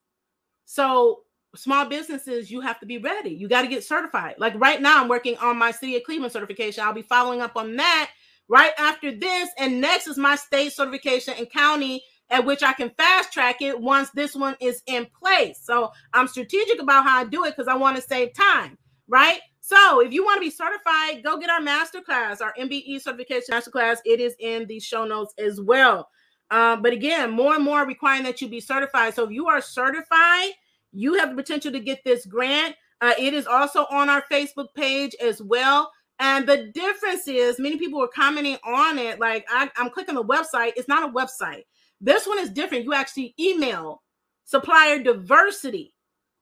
So, 0.65 1.23
small 1.57 1.87
businesses, 1.87 2.51
you 2.51 2.61
have 2.61 2.81
to 2.81 2.87
be 2.87 2.99
ready. 2.99 3.31
You 3.31 3.49
got 3.49 3.63
to 3.63 3.69
get 3.69 3.85
certified. 3.85 4.35
Like 4.39 4.55
right 4.57 4.81
now, 4.81 5.01
I'm 5.01 5.09
working 5.09 5.37
on 5.39 5.57
my 5.59 5.71
City 5.71 5.97
of 5.97 6.03
Cleveland 6.05 6.33
certification. 6.33 6.85
I'll 6.85 6.93
be 6.93 7.03
following 7.03 7.41
up 7.41 7.57
on 7.57 7.77
that 7.77 8.11
right 8.49 8.73
after 8.79 9.13
this. 9.13 9.51
And 9.59 9.81
next 9.81 10.07
is 10.07 10.19
my 10.19 10.37
state 10.37 10.73
certification 10.73 11.35
and 11.39 11.51
county 11.51 12.03
at 12.31 12.45
which 12.45 12.63
I 12.63 12.73
can 12.73 12.91
fast 12.91 13.33
track 13.33 13.61
it 13.61 13.79
once 13.79 14.11
this 14.11 14.35
one 14.35 14.57
is 14.61 14.83
in 14.87 15.07
place. 15.21 15.61
So 15.63 15.93
I'm 16.13 16.27
strategic 16.27 16.81
about 16.81 17.05
how 17.05 17.21
I 17.21 17.25
do 17.25 17.45
it 17.45 17.55
because 17.57 17.69
I 17.69 17.77
want 17.77 17.97
to 17.97 18.03
save 18.03 18.33
time, 18.35 18.79
right? 19.09 19.41
So 19.61 20.01
if 20.01 20.13
you 20.13 20.25
want 20.25 20.39
to 20.39 20.41
be 20.41 20.51
certified, 20.51 21.23
go 21.23 21.39
get 21.39 21.51
our 21.51 21.61
masterclass, 21.61 22.41
our 22.41 22.55
MBE 22.59 23.01
certification 23.01 23.55
masterclass. 23.55 23.99
It 24.05 24.21
is 24.21 24.35
in 24.41 24.67
the 24.67 24.81
show 24.81 25.05
notes 25.05 25.35
as 25.39 25.61
well. 25.61 26.09
Uh, 26.51 26.77
but 26.77 26.93
again, 26.93 27.31
more 27.31 27.55
and 27.55 27.65
more 27.65 27.87
requiring 27.87 28.23
that 28.25 28.41
you 28.41 28.49
be 28.49 28.61
certified. 28.61 29.15
So 29.15 29.25
if 29.25 29.31
you 29.31 29.49
are 29.49 29.61
certified, 29.61 30.51
you 30.93 31.15
have 31.15 31.31
the 31.31 31.37
potential 31.37 31.73
to 31.73 31.81
get 31.81 32.05
this 32.05 32.27
grant. 32.27 32.77
Uh, 33.01 33.15
it 33.19 33.35
is 33.35 33.47
also 33.47 33.87
on 33.91 34.09
our 34.09 34.23
Facebook 34.31 34.69
page 34.75 35.15
as 35.21 35.43
well. 35.43 35.91
And 36.21 36.47
the 36.47 36.71
difference 36.73 37.27
is, 37.27 37.59
many 37.59 37.77
people 37.77 37.99
were 37.99 38.09
commenting 38.09 38.57
on 38.65 38.99
it. 38.99 39.19
Like 39.19 39.45
I, 39.51 39.71
am 39.77 39.91
clicking 39.91 40.15
the 40.15 40.25
website, 40.25 40.73
it's 40.77 40.89
not 40.89 41.09
a 41.09 41.13
website. 41.13 41.65
This 42.01 42.27
one 42.27 42.39
is 42.39 42.51
different. 42.51 42.85
You 42.85 42.95
actually 42.95 43.35
email 43.39 44.03
supplier 44.45 45.03
diversity 45.03 45.95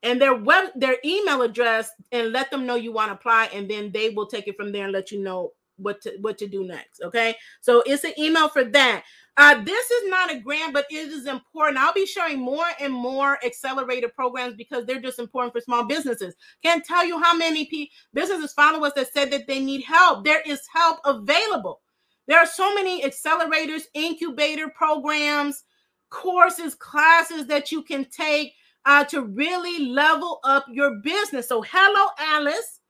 and 0.03 0.21
their 0.21 0.35
web 0.35 0.71
their 0.75 0.97
email 1.05 1.43
address 1.43 1.91
and 2.11 2.33
let 2.33 2.51
them 2.51 2.67
know 2.67 2.75
you 2.75 2.93
want 2.93 3.11
to 3.11 3.15
apply, 3.15 3.49
and 3.55 3.71
then 3.71 3.93
they 3.93 4.11
will 4.11 4.27
take 4.27 4.49
it 4.49 4.57
from 4.57 4.73
there 4.73 4.85
and 4.85 4.93
let 4.93 5.11
you 5.11 5.23
know 5.23 5.53
what 5.77 6.01
to 6.03 6.17
what 6.21 6.39
to 6.39 6.47
do 6.47 6.65
next. 6.65 7.03
Okay, 7.03 7.37
so 7.61 7.83
it's 7.87 8.05
an 8.05 8.13
email 8.19 8.49
for 8.49 8.65
that. 8.65 9.05
Uh, 9.39 9.63
this 9.65 9.91
is 9.91 10.11
not 10.11 10.31
a 10.31 10.41
grant, 10.41 10.75
but 10.75 10.85
it 10.91 11.09
is 11.09 11.27
important. 11.27 11.79
I'll 11.79 11.95
be 11.95 12.05
sharing 12.05 12.39
more 12.39 12.67
and 12.79 12.93
more 12.93 13.39
accelerated 13.45 14.15
programs 14.15 14.55
because 14.55 14.85
they're 14.85 15.01
just 15.01 15.19
important 15.19 15.55
for 15.55 15.61
small 15.63 15.85
businesses. 15.85 16.35
Can't 16.63 16.85
tell 16.85 17.05
you 17.07 17.19
how 17.19 17.35
many 17.35 17.65
p- 17.65 17.91
businesses 18.13 18.53
follow 18.53 18.85
us 18.85 18.93
that 18.95 19.11
said 19.13 19.31
that 19.31 19.47
they 19.47 19.59
need 19.59 19.85
help. 19.85 20.25
There 20.25 20.43
is 20.43 20.61
help 20.75 20.99
available. 21.07 21.81
There 22.29 22.39
are 22.39 22.47
so 22.47 22.75
many 22.75 23.03
accelerators, 23.03 23.85
incubator 23.95 24.69
programs, 24.69 25.65
courses, 26.11 26.75
classes 26.75 27.47
that 27.47 27.73
you 27.73 27.83
can 27.83 28.05
take 28.05 28.53
uh, 28.85 29.05
to 29.05 29.23
really 29.23 29.87
level 29.87 30.41
up 30.45 30.67
your 30.71 30.97
business. 31.03 31.49
So, 31.49 31.63
Hello 31.63 32.11
Alice 32.19 32.81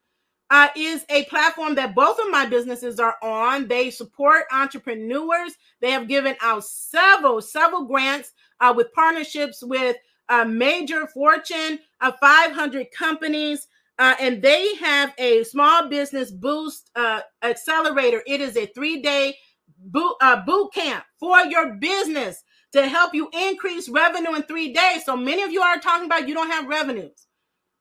uh, 0.52 0.68
is 0.76 1.06
a 1.08 1.24
platform 1.24 1.74
that 1.74 1.94
both 1.94 2.18
of 2.18 2.30
my 2.30 2.44
businesses 2.44 3.00
are 3.00 3.16
on. 3.22 3.66
They 3.66 3.90
support 3.90 4.44
entrepreneurs. 4.52 5.54
They 5.80 5.90
have 5.90 6.08
given 6.08 6.36
out 6.42 6.64
several, 6.64 7.40
several 7.40 7.86
grants 7.86 8.32
uh, 8.60 8.74
with 8.76 8.92
partnerships 8.92 9.62
with 9.62 9.96
uh, 10.28 10.44
major 10.44 11.06
Fortune 11.06 11.78
uh, 12.02 12.12
500 12.20 12.88
companies. 12.96 13.66
Uh, 13.98 14.14
and 14.20 14.42
they 14.42 14.74
have 14.74 15.14
a 15.16 15.42
small 15.44 15.88
business 15.88 16.30
boost 16.30 16.90
uh, 16.96 17.22
accelerator. 17.42 18.22
It 18.26 18.42
is 18.42 18.54
a 18.58 18.66
three 18.66 19.00
day 19.00 19.34
boot, 19.78 20.16
boot 20.44 20.74
camp 20.74 21.02
for 21.18 21.40
your 21.46 21.76
business 21.76 22.44
to 22.72 22.86
help 22.88 23.14
you 23.14 23.30
increase 23.32 23.88
revenue 23.88 24.34
in 24.34 24.42
three 24.42 24.74
days. 24.74 25.06
So 25.06 25.16
many 25.16 25.42
of 25.44 25.50
you 25.50 25.62
are 25.62 25.78
talking 25.78 26.06
about 26.06 26.28
you 26.28 26.34
don't 26.34 26.50
have 26.50 26.66
revenues. 26.66 27.26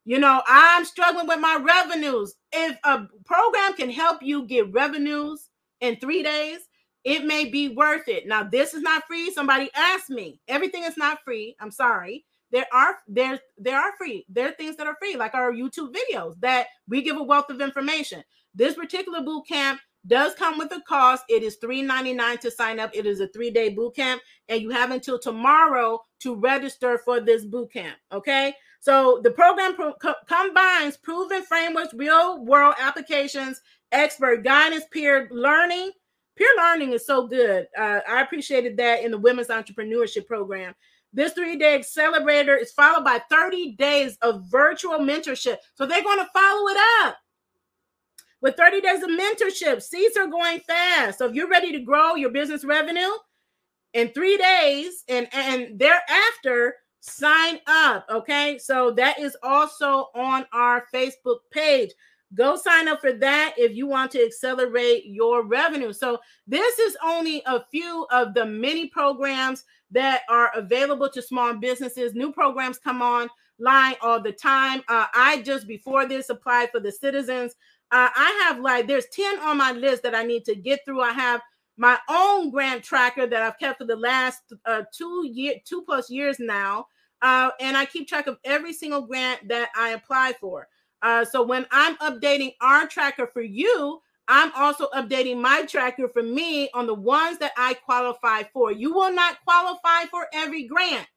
You 0.06 0.20
know, 0.20 0.42
I'm 0.48 0.84
struggling 0.86 1.28
with 1.28 1.40
my 1.40 1.60
revenues. 1.62 2.36
If 2.52 2.78
a 2.84 3.08
program 3.26 3.74
can 3.76 3.90
help 3.92 4.22
you 4.22 4.46
get 4.46 4.72
revenues 4.72 5.50
in 5.80 5.98
three 5.98 6.24
days, 6.24 6.60
it 7.04 7.26
may 7.26 7.46
be 7.46 7.70
worth 7.70 8.08
it. 8.08 8.28
Now, 8.28 8.44
this 8.44 8.74
is 8.74 8.82
not 8.82 9.04
free. 9.08 9.32
Somebody 9.32 9.70
asked 9.76 10.10
me. 10.10 10.40
Everything 10.48 10.84
is 10.84 10.98
not 10.98 11.20
free. 11.24 11.56
I'm 11.60 11.72
sorry. 11.72 12.26
There 12.52 12.66
are 12.74 12.98
there 13.08 13.40
there 13.58 13.80
are 13.80 13.96
free. 13.98 14.26
There 14.28 14.50
are 14.50 14.54
things 14.54 14.76
that 14.76 14.88
are 14.88 14.98
free, 15.00 15.16
like 15.16 15.34
our 15.34 15.54
YouTube 15.54 15.96
videos 15.96 16.40
that 16.42 16.68
we 16.88 17.02
give 17.02 17.18
a 17.18 17.24
wealth 17.24 17.50
of 17.50 17.62
information. 17.62 18.24
This 18.54 18.76
particular 18.76 19.22
boot 19.22 19.48
camp 19.48 19.80
does 20.06 20.34
come 20.34 20.58
with 20.58 20.72
a 20.74 20.82
cost. 20.88 21.24
It 21.30 21.44
is 21.44 21.58
$3.99 21.64 22.40
to 22.42 22.52
sign 22.52 22.80
up. 22.80 22.92
It 22.94 23.06
is 23.06 23.20
a 23.22 23.28
three-day 23.28 23.70
boot 23.70 23.96
camp, 23.96 24.22
and 24.50 24.62
you 24.62 24.72
have 24.72 24.92
until 24.92 25.20
tomorrow 25.20 26.02
to 26.22 26.36
register 26.36 26.98
for 26.98 27.22
this 27.22 27.46
boot 27.46 27.72
camp. 27.72 27.98
Okay. 28.12 28.54
So 28.82 29.22
the 29.24 29.30
program 29.30 29.76
pro- 29.76 29.94
co- 29.94 30.16
combines 30.28 30.98
proven 30.98 31.44
frameworks, 31.44 31.94
real 31.94 32.44
world 32.44 32.76
applications, 32.80 33.62
expert 33.92 34.44
guidance, 34.44 34.86
peer 34.92 35.30
learning. 35.32 35.92
Peer 36.36 36.50
learning 36.58 36.94
is 36.94 37.06
so 37.06 37.28
good. 37.28 37.68
Uh, 37.78 38.00
I 38.10 38.22
appreciated 38.22 38.76
that 38.78 39.04
in 39.04 39.12
the 39.12 39.20
women's 39.20 39.50
entrepreneurship 39.50 40.26
program. 40.26 40.74
This 41.14 41.34
three 41.34 41.58
day 41.58 41.76
accelerator 41.76 42.58
is 42.58 42.72
followed 42.72 43.04
by 43.04 43.22
30 43.30 43.74
days 43.74 44.18
of 44.24 44.46
virtual 44.50 44.98
mentorship. 44.98 45.58
So 45.76 45.86
they're 45.86 46.04
going 46.04 46.20
to 46.20 46.30
follow 46.34 46.68
it 46.70 46.78
up 47.04 47.18
with 48.42 48.56
30 48.58 48.82
days 48.82 49.04
of 49.04 49.10
mentorship. 49.10 49.84
Seats 49.84 50.18
are 50.18 50.28
going 50.28 50.60
fast. 50.62 51.20
So 51.20 51.28
if 51.28 51.36
you're 51.36 51.50
ready 51.50 51.72
to 51.74 51.80
grow 51.82 52.16
your 52.16 52.32
business 52.32 52.66
revenue 52.66 53.12
in 53.94 54.10
three 54.10 54.38
days 54.38 55.04
and, 55.08 55.28
and 55.34 55.78
thereafter, 55.78 56.76
sign 57.02 57.60
up. 57.68 58.06
Okay. 58.10 58.58
So 58.58 58.92
that 58.92 59.20
is 59.20 59.36
also 59.44 60.10
on 60.16 60.46
our 60.54 60.86
Facebook 60.94 61.40
page. 61.52 61.92
Go 62.34 62.56
sign 62.56 62.88
up 62.88 63.02
for 63.02 63.12
that 63.12 63.56
if 63.58 63.76
you 63.76 63.88
want 63.88 64.12
to 64.12 64.24
accelerate 64.24 65.06
your 65.06 65.44
revenue. 65.44 65.92
So, 65.92 66.20
this 66.48 66.80
is 66.80 66.96
only 67.04 67.44
a 67.46 67.66
few 67.70 68.08
of 68.10 68.34
the 68.34 68.46
many 68.46 68.88
programs 68.88 69.66
that 69.92 70.22
are 70.30 70.50
available 70.56 71.10
to 71.10 71.22
small 71.22 71.54
businesses. 71.56 72.16
New 72.16 72.32
programs 72.32 72.78
come 72.78 73.02
on 73.02 73.30
line 73.60 73.96
all 74.02 74.22
the 74.22 74.32
time. 74.32 74.80
Uh, 74.88 75.08
I 75.14 75.42
just 75.42 75.68
before 75.68 76.08
this 76.08 76.30
applied 76.30 76.72
for 76.72 76.80
the 76.80 76.92
Citizens 76.92 77.56
Uh, 77.92 78.08
I 78.16 78.46
have 78.48 78.60
like 78.60 78.88
there's 78.88 79.08
10 79.08 79.40
on 79.40 79.58
my 79.58 79.74
list 79.74 80.02
that 80.04 80.16
I 80.16 80.24
need 80.24 80.46
to 80.46 80.56
get 80.56 80.80
through. 80.86 81.02
I 81.02 81.12
have 81.12 81.42
my 81.78 81.98
own 82.10 82.52
grant 82.52 82.84
tracker 82.84 83.26
that 83.28 83.42
I've 83.42 83.60
kept 83.60 83.80
for 83.80 83.86
the 83.86 83.96
last 83.96 84.42
uh, 84.66 84.84
two 84.96 85.28
year 85.32 85.56
two 85.66 85.84
plus 85.84 86.10
years 86.10 86.38
now. 86.40 86.86
Uh, 87.22 87.52
and 87.60 87.78
I 87.78 87.86
keep 87.86 88.08
track 88.08 88.28
of 88.28 88.38
every 88.44 88.74
single 88.74 89.02
grant 89.02 89.48
that 89.50 89.70
I 89.76 89.90
apply 89.90 90.34
for. 90.40 90.68
Uh, 91.02 91.24
so 91.26 91.44
when 91.44 91.66
I'm 91.72 91.96
updating 91.98 92.54
our 92.62 92.88
tracker 92.88 93.28
for 93.28 93.42
you, 93.42 94.02
I'm 94.28 94.52
also 94.56 94.88
updating 94.96 95.40
my 95.42 95.66
tracker 95.66 96.08
for 96.08 96.24
me 96.24 96.70
on 96.74 96.88
the 96.88 96.94
ones 96.94 97.40
that 97.40 97.52
I 97.58 97.74
qualify 97.74 98.44
for. 98.54 98.72
You 98.72 98.94
will 98.94 99.14
not 99.14 99.38
qualify 99.44 100.06
for 100.10 100.28
every 100.34 100.64
grant. 100.64 101.08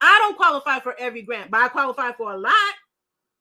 I 0.00 0.18
don't 0.20 0.36
qualify 0.36 0.80
for 0.80 0.94
every 0.98 1.22
grant, 1.22 1.50
but 1.50 1.60
I 1.60 1.68
qualify 1.68 2.12
for 2.12 2.32
a 2.32 2.38
lot. 2.38 2.74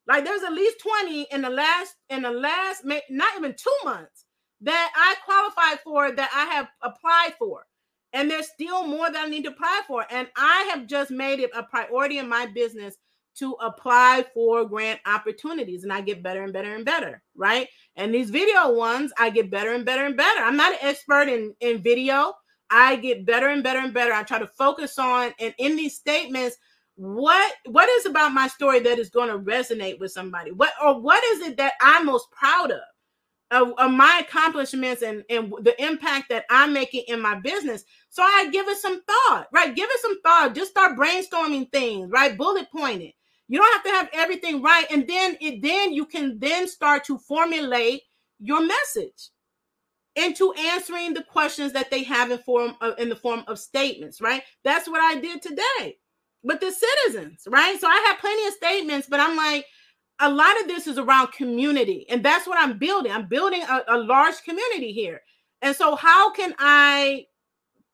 Like 0.08 0.26
there's 0.26 0.44
at 0.44 0.54
least 0.54 0.80
20 0.80 1.28
in 1.32 1.42
the 1.42 1.50
last 1.50 1.96
in 2.10 2.24
the 2.24 2.32
last 2.32 2.84
not 3.10 3.38
even 3.38 3.54
2 3.54 3.70
months 3.86 4.23
that 4.64 4.92
I 4.96 5.16
qualified 5.26 5.80
for 5.84 6.12
that 6.16 6.30
I 6.34 6.54
have 6.56 6.68
applied 6.82 7.36
for. 7.38 7.66
And 8.14 8.30
there's 8.30 8.50
still 8.50 8.88
more 8.88 9.12
that 9.12 9.26
I 9.26 9.30
need 9.30 9.44
to 9.44 9.52
apply 9.52 9.82
for. 9.88 10.06
And 10.10 10.28
I 10.38 10.70
have 10.72 10.88
just 10.88 11.12
made 11.12 11.40
it 11.40 11.50
a 11.56 11.64
priority 11.64 12.20
in 12.20 12.30
my 12.30 12.46
business 12.48 12.96
to 13.36 13.54
apply 13.54 14.26
for 14.34 14.66
grant 14.66 15.00
opportunities. 15.06 15.84
And 15.84 15.92
I 15.92 16.02
get 16.02 16.22
better 16.22 16.44
and 16.44 16.54
better 16.54 16.76
and 16.76 16.86
better, 16.86 17.22
right? 17.36 17.68
And 17.96 18.14
these 18.14 18.30
video 18.30 18.72
ones, 18.72 19.12
I 19.18 19.32
get 19.32 19.50
better 19.50 19.74
and 19.74 19.84
better 19.84 20.06
and 20.06 20.16
better. 20.16 20.42
I'm 20.42 20.58
not 20.58 20.74
an 20.74 20.80
expert 20.82 21.28
in, 21.28 21.54
in 21.60 21.82
video. 21.82 22.34
I 22.70 22.96
get 22.96 23.26
better 23.26 23.48
and 23.48 23.64
better 23.64 23.80
and 23.80 23.94
better. 23.94 24.14
I 24.14 24.24
try 24.24 24.40
to 24.40 24.48
focus 24.48 24.98
on 24.98 25.34
and 25.40 25.54
in 25.58 25.76
these 25.76 25.96
statements, 25.96 26.58
what 26.96 27.54
what 27.66 27.90
is 27.90 28.06
about 28.06 28.34
my 28.34 28.48
story 28.48 28.80
that 28.82 29.00
is 29.00 29.10
going 29.10 29.30
to 29.30 29.40
resonate 29.40 30.00
with 30.00 30.12
somebody? 30.12 30.52
What 30.52 30.74
or 30.84 31.00
what 31.00 31.24
is 31.24 31.42
it 31.42 31.58
that 31.58 31.74
I'm 31.82 32.06
most 32.06 32.30
proud 32.32 32.72
of? 32.72 32.82
Of, 33.52 33.74
of, 33.78 33.92
my 33.92 34.24
accomplishments 34.26 35.04
and, 35.04 35.24
and 35.30 35.54
the 35.62 35.76
impact 35.80 36.30
that 36.30 36.46
I'm 36.50 36.74
making 36.74 37.04
in 37.08 37.22
my 37.22 37.36
business. 37.36 37.84
So 38.10 38.24
I 38.24 38.50
give 38.52 38.68
it 38.68 38.80
some 38.80 39.04
thought, 39.04 39.48
right? 39.54 39.76
Give 39.76 39.88
it 39.92 40.02
some 40.02 40.20
thought. 40.22 40.56
Just 40.56 40.72
start 40.72 40.98
brainstorming 40.98 41.72
things, 41.72 42.10
right? 42.10 42.36
Bullet 42.36 42.72
point 42.72 43.04
it. 43.04 43.14
You 43.48 43.60
don't 43.60 43.74
have 43.74 43.84
to 43.84 43.90
have 43.92 44.10
everything 44.14 44.64
right, 44.64 44.88
and 44.90 45.08
then 45.08 45.38
it 45.40 45.62
then 45.62 45.94
you 45.94 46.06
can 46.06 46.40
then 46.40 46.68
start 46.68 47.04
to 47.06 47.20
formulate 47.20 48.02
your 48.40 48.66
message 48.66 49.30
into 50.16 50.54
answering 50.54 51.14
the 51.14 51.24
questions 51.24 51.74
that 51.74 51.90
they 51.90 52.04
have 52.04 52.32
in 52.32 52.38
form 52.40 52.76
of, 52.82 52.98
in 53.00 53.10
the 53.10 53.16
form 53.16 53.44
of 53.48 53.60
statements, 53.60 54.22
right? 54.22 54.44
That's 54.64 54.88
what 54.88 55.02
I 55.02 55.20
did 55.20 55.42
today 55.42 55.98
with 56.44 56.60
the 56.60 56.72
citizens, 56.72 57.44
right? 57.48 57.80
So 57.80 57.88
I 57.88 58.06
have 58.08 58.20
plenty 58.20 58.48
of 58.48 58.54
statements, 58.54 59.08
but 59.10 59.20
I'm 59.20 59.36
like, 59.36 59.66
a 60.20 60.30
lot 60.30 60.60
of 60.62 60.68
this 60.68 60.88
is 60.88 60.98
around 60.98 61.32
community, 61.32 62.06
and 62.10 62.24
that's 62.24 62.48
what 62.48 62.60
I'm 62.60 62.78
building. 62.78 63.12
I'm 63.12 63.28
building 63.28 63.64
a, 63.64 63.84
a 63.88 63.98
large 63.98 64.42
community 64.44 64.92
here, 64.92 65.22
and 65.62 65.76
so 65.76 65.96
how 65.96 66.32
can 66.32 66.54
I, 66.60 67.26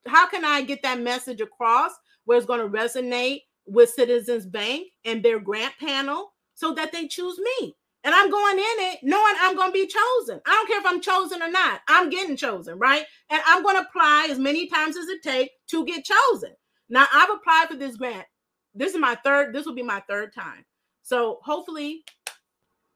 how 0.08 0.28
can 0.28 0.44
I 0.44 0.62
get 0.62 0.82
that 0.84 1.00
message 1.00 1.42
across 1.42 1.92
where 2.26 2.38
it's 2.38 2.48
going 2.48 2.60
to 2.60 2.78
resonate 2.78 3.42
with 3.66 3.90
Citizens 3.90 4.46
Bank 4.46 4.88
and 5.06 5.24
their 5.24 5.40
grant 5.40 5.74
panel 5.80 6.34
so 6.56 6.74
that 6.74 6.92
they 6.92 7.08
choose 7.08 7.40
me? 7.40 7.76
And 8.04 8.16
I'm 8.16 8.32
going 8.32 8.58
in 8.58 8.64
it 8.64 9.00
knowing 9.04 9.34
I'm 9.40 9.56
going 9.56 9.70
to 9.70 9.74
be 9.74 9.86
chosen. 9.86 10.40
I 10.46 10.52
don't 10.52 10.68
care 10.68 10.80
if 10.80 10.86
I'm 10.86 11.02
chosen 11.02 11.42
or 11.42 11.52
not. 11.52 11.82
I'm 11.90 12.10
getting 12.10 12.38
chosen, 12.38 12.80
right? 12.80 13.04
And 13.30 13.42
I'm 13.46 13.62
going 13.62 13.76
to 13.76 13.82
apply 13.82 14.30
as 14.32 14.40
many 14.40 14.68
times 14.68 14.96
as 14.96 15.08
it 15.08 15.22
takes 15.22 15.54
to 15.72 15.86
get 15.86 16.06
chosen. 16.06 16.52
Now, 16.90 17.08
I've 17.14 17.30
applied 17.30 17.68
for 17.70 17.76
this 17.76 17.98
grant. 17.98 18.26
This 18.74 18.94
is 18.94 19.00
my 19.00 19.16
third, 19.24 19.54
this 19.54 19.66
will 19.66 19.76
be 19.76 19.84
my 19.84 20.02
third 20.08 20.34
time. 20.34 20.64
So 21.10 21.39
hopefully 21.41 22.03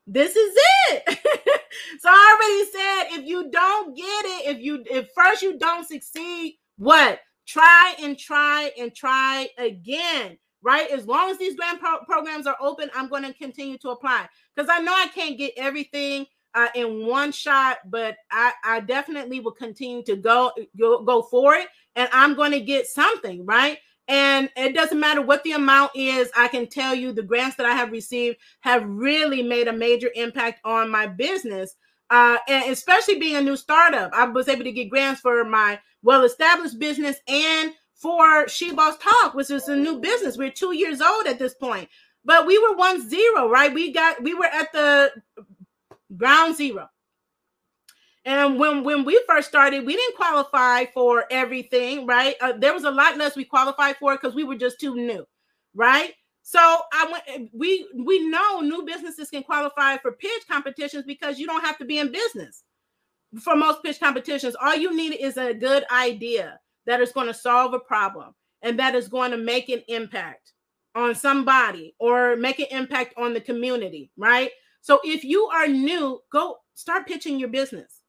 this 0.05 0.35
is 0.35 0.55
it. 0.91 1.03
so 1.99 2.09
I 2.09 2.37
already 2.37 2.71
said 2.71 3.19
if 3.19 3.27
you 3.27 3.49
don't 3.49 3.97
get 3.97 4.03
it, 4.05 4.55
if 4.55 4.61
you 4.61 4.83
if 4.85 5.09
first 5.15 5.41
you 5.41 5.57
don't 5.57 5.87
succeed, 5.87 6.59
what? 6.77 7.21
Try 7.47 7.95
and 8.03 8.17
try 8.17 8.69
and 8.77 8.93
try 8.93 9.49
again 9.57 10.37
right? 10.65 10.89
As 10.91 11.05
long 11.05 11.29
as 11.29 11.37
these 11.37 11.57
grant 11.57 11.81
pro- 11.81 12.05
programs 12.05 12.47
are 12.47 12.55
open, 12.61 12.89
I'm 12.95 13.09
going 13.09 13.23
to 13.23 13.33
continue 13.33 13.77
to 13.79 13.89
apply 13.89 14.29
because 14.55 14.69
I 14.71 14.79
know 14.79 14.93
I 14.93 15.07
can't 15.07 15.37
get 15.37 15.51
everything 15.57 16.25
uh, 16.53 16.69
in 16.73 17.05
one 17.05 17.33
shot, 17.33 17.79
but 17.89 18.15
I, 18.31 18.53
I 18.63 18.79
definitely 18.79 19.41
will 19.41 19.51
continue 19.51 20.03
to 20.03 20.15
go, 20.15 20.53
go 20.79 21.03
go 21.03 21.23
for 21.23 21.55
it, 21.55 21.67
and 21.97 22.07
I'm 22.13 22.33
going 22.33 22.51
to 22.51 22.61
get 22.61 22.87
something, 22.87 23.45
right? 23.45 23.79
And 24.13 24.47
it 24.55 24.75
doesn't 24.75 24.99
matter 24.99 25.23
what 25.23 25.43
the 25.43 25.53
amount 25.53 25.93
is. 25.95 26.29
I 26.37 26.47
can 26.47 26.67
tell 26.67 26.93
you 26.93 27.11
the 27.11 27.23
grants 27.23 27.55
that 27.55 27.65
I 27.65 27.71
have 27.71 27.91
received 27.91 28.37
have 28.59 28.87
really 28.87 29.41
made 29.41 29.67
a 29.67 29.73
major 29.73 30.11
impact 30.13 30.59
on 30.63 30.91
my 30.91 31.07
business. 31.07 31.75
Uh, 32.11 32.37
and 32.47 32.71
especially 32.71 33.17
being 33.17 33.37
a 33.37 33.41
new 33.41 33.57
startup, 33.57 34.13
I 34.13 34.25
was 34.25 34.47
able 34.47 34.65
to 34.65 34.71
get 34.71 34.91
grants 34.91 35.19
for 35.21 35.43
my 35.43 35.79
well-established 36.03 36.77
business 36.77 37.17
and 37.27 37.73
for 37.95 38.47
She 38.47 38.71
Boss 38.71 38.97
Talk, 38.97 39.33
which 39.33 39.49
is 39.49 39.67
a 39.67 39.75
new 39.75 39.99
business. 39.99 40.37
We're 40.37 40.51
two 40.51 40.75
years 40.75 41.01
old 41.01 41.25
at 41.25 41.39
this 41.39 41.55
point, 41.55 41.89
but 42.23 42.45
we 42.45 42.59
were 42.59 42.75
one 42.75 43.09
zero, 43.09 43.49
right? 43.49 43.73
We 43.73 43.91
got 43.91 44.21
we 44.21 44.35
were 44.35 44.45
at 44.45 44.71
the 44.73 45.11
ground 46.15 46.55
zero. 46.55 46.87
And 48.25 48.57
when 48.57 48.83
when 48.83 49.03
we 49.03 49.21
first 49.27 49.49
started, 49.49 49.85
we 49.85 49.95
didn't 49.95 50.15
qualify 50.15 50.85
for 50.93 51.25
everything, 51.29 52.05
right? 52.05 52.35
Uh, 52.39 52.53
there 52.57 52.73
was 52.73 52.85
a 52.85 52.91
lot 52.91 53.17
less 53.17 53.35
we 53.35 53.43
qualified 53.43 53.97
for 53.97 54.15
because 54.15 54.33
we 54.33 54.45
were 54.45 54.55
just 54.55 54.79
too 54.79 54.95
new, 54.95 55.25
right? 55.75 56.13
So 56.41 56.59
I 56.59 57.21
went. 57.27 57.49
We 57.53 57.87
we 57.97 58.29
know 58.29 58.61
new 58.61 58.85
businesses 58.85 59.29
can 59.29 59.43
qualify 59.43 59.97
for 59.97 60.13
pitch 60.13 60.43
competitions 60.49 61.03
because 61.05 61.37
you 61.37 61.47
don't 61.47 61.65
have 61.65 61.77
to 61.79 61.85
be 61.85 61.99
in 61.99 62.11
business 62.11 62.63
for 63.41 63.55
most 63.55 63.83
pitch 63.83 63.99
competitions. 63.99 64.55
All 64.61 64.75
you 64.75 64.95
need 64.95 65.15
is 65.15 65.37
a 65.37 65.53
good 65.53 65.83
idea 65.91 66.59
that 66.85 67.01
is 67.01 67.11
going 67.11 67.27
to 67.27 67.33
solve 67.33 67.73
a 67.73 67.79
problem 67.79 68.33
and 68.61 68.79
that 68.79 68.95
is 68.95 69.07
going 69.09 69.31
to 69.31 69.37
make 69.37 69.69
an 69.69 69.83
impact 69.89 70.53
on 70.95 71.15
somebody 71.15 71.95
or 71.99 72.35
make 72.37 72.59
an 72.59 72.67
impact 72.71 73.15
on 73.17 73.33
the 73.33 73.41
community, 73.41 74.11
right? 74.17 74.51
So 74.81 74.99
if 75.03 75.23
you 75.23 75.45
are 75.47 75.67
new, 75.67 76.21
go 76.31 76.57
start 76.75 77.07
pitching 77.07 77.39
your 77.39 77.49
business 77.49 78.02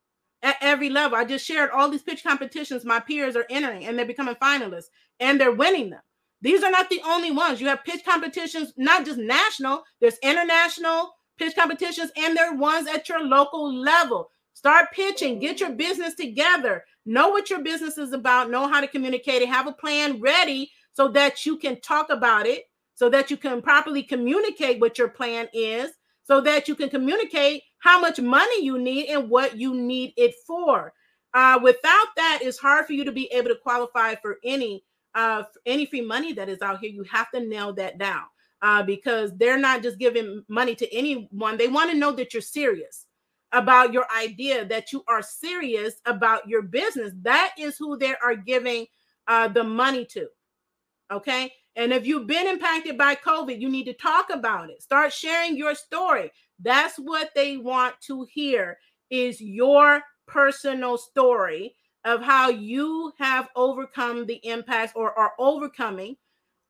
at 0.45 0.57
every 0.61 0.91
level. 0.91 1.19
I 1.19 1.25
just 1.25 1.45
shared 1.45 1.71
all 1.71 1.91
these 1.91 2.03
pitch 2.03 2.23
competitions 2.23 2.85
my 2.85 3.01
peers 3.01 3.35
are 3.35 3.47
entering 3.51 3.87
and 3.87 3.99
they're 3.99 4.07
becoming 4.07 4.37
finalists 4.37 4.91
and 5.19 5.41
they're 5.41 5.53
winning 5.53 5.91
them. 5.91 6.03
These 6.43 6.63
are 6.63 6.71
not 6.71 6.91
the 6.91 7.01
only 7.07 7.31
ones. 7.31 7.61
You 7.61 7.69
have 7.69 7.85
pitch 7.85 8.05
competitions, 8.05 8.75
not 8.77 9.07
just 9.07 9.19
national, 9.19 9.83
there's 10.01 10.19
international 10.23 11.15
pitch 11.39 11.57
competitions, 11.57 12.13
and 12.17 12.37
there 12.37 12.53
are 12.53 12.57
ones 12.57 12.87
at 12.87 13.09
your 13.09 13.25
local 13.25 13.75
level. 13.75 14.31
Start 14.53 14.93
pitching, 14.93 15.39
get 15.39 15.59
your 15.59 15.73
business 15.73 16.15
together, 16.15 16.85
know 17.07 17.31
what 17.31 17.51
your 17.51 17.63
business 17.63 17.99
is 17.99 18.13
about, 18.13 18.51
know 18.51 18.69
how 18.69 18.81
to 18.81 18.87
communicate 18.87 19.43
it, 19.43 19.49
have 19.49 19.67
a 19.67 19.73
plan 19.73 20.21
ready 20.21 20.71
so 20.93 21.09
that 21.09 21.45
you 21.45 21.57
can 21.57 21.81
talk 21.81 22.11
about 22.11 22.47
it, 22.47 22.65
so 22.95 23.09
that 23.09 23.31
you 23.31 23.37
can 23.37 23.61
properly 23.63 24.03
communicate 24.03 24.81
what 24.81 24.99
your 24.99 25.09
plan 25.09 25.49
is, 25.53 25.91
so 26.23 26.41
that 26.41 26.69
you 26.69 26.75
can 26.75 26.89
communicate 26.89 27.63
how 27.85 28.01
much 28.01 28.19
money 28.19 28.65
you 28.65 28.79
need 28.79 29.11
and 29.11 29.29
what 29.29 29.59
you 29.59 29.75
need 29.75 30.15
it 30.17 30.35
for. 30.47 30.91
Uh, 31.35 31.61
without 31.63 32.07
that, 32.17 32.39
it's 32.41 32.57
hard 32.57 32.87
for 32.87 32.95
you 32.95 33.05
to 33.05 33.13
be 33.13 33.27
able 33.27 33.49
to 33.49 33.59
qualify 33.63 34.15
for 34.15 34.39
any 34.43 34.83
uh, 35.15 35.43
any 35.67 35.85
free 35.85 36.01
money 36.01 36.33
that 36.33 36.49
is 36.49 36.63
out 36.63 36.81
here. 36.81 36.91
You 36.91 37.05
have 37.05 37.31
to 37.33 37.41
nail 37.41 37.75
that 37.75 37.99
down 37.99 38.23
uh, 38.63 38.83
because 38.83 39.37
they're 39.37 39.59
not 39.59 39.83
just 39.83 39.99
giving 39.99 40.43
money 40.49 40.75
to 40.77 40.93
anyone. 40.95 41.59
They 41.59 41.69
want 41.69 41.91
to 41.91 41.97
know 41.97 42.13
that 42.13 42.33
you're 42.33 42.41
serious 42.41 43.05
about 43.53 43.93
your 43.93 44.07
idea, 44.19 44.65
that 44.65 44.91
you 44.91 45.05
are 45.07 45.23
serious 45.23 46.01
about 46.07 46.49
your 46.49 46.63
business. 46.63 47.13
That 47.21 47.53
is 47.59 47.77
who 47.77 47.99
they 47.99 48.15
are 48.17 48.35
giving 48.35 48.87
uh, 49.29 49.49
the 49.49 49.63
money 49.63 50.07
to. 50.07 50.27
Okay. 51.13 51.53
And 51.77 51.93
if 51.93 52.07
you've 52.07 52.27
been 52.27 52.47
impacted 52.47 52.97
by 52.97 53.17
COVID, 53.17 53.61
you 53.61 53.69
need 53.69 53.85
to 53.85 53.93
talk 53.95 54.31
about 54.31 54.71
it. 54.71 54.81
Start 54.83 55.13
sharing 55.13 55.57
your 55.57 55.75
story. 55.75 56.31
That's 56.61 56.97
what 56.97 57.31
they 57.35 57.57
want 57.57 57.95
to 58.07 58.27
hear 58.33 58.79
is 59.11 59.41
your 59.41 60.03
personal 60.27 60.97
story 60.97 61.75
of 62.05 62.23
how 62.23 62.51
you 62.51 63.13
have 63.19 63.49
overcome 63.57 64.27
the 64.27 64.41
impacts 64.47 64.93
or 64.95 65.19
are 65.19 65.33
overcoming 65.39 66.17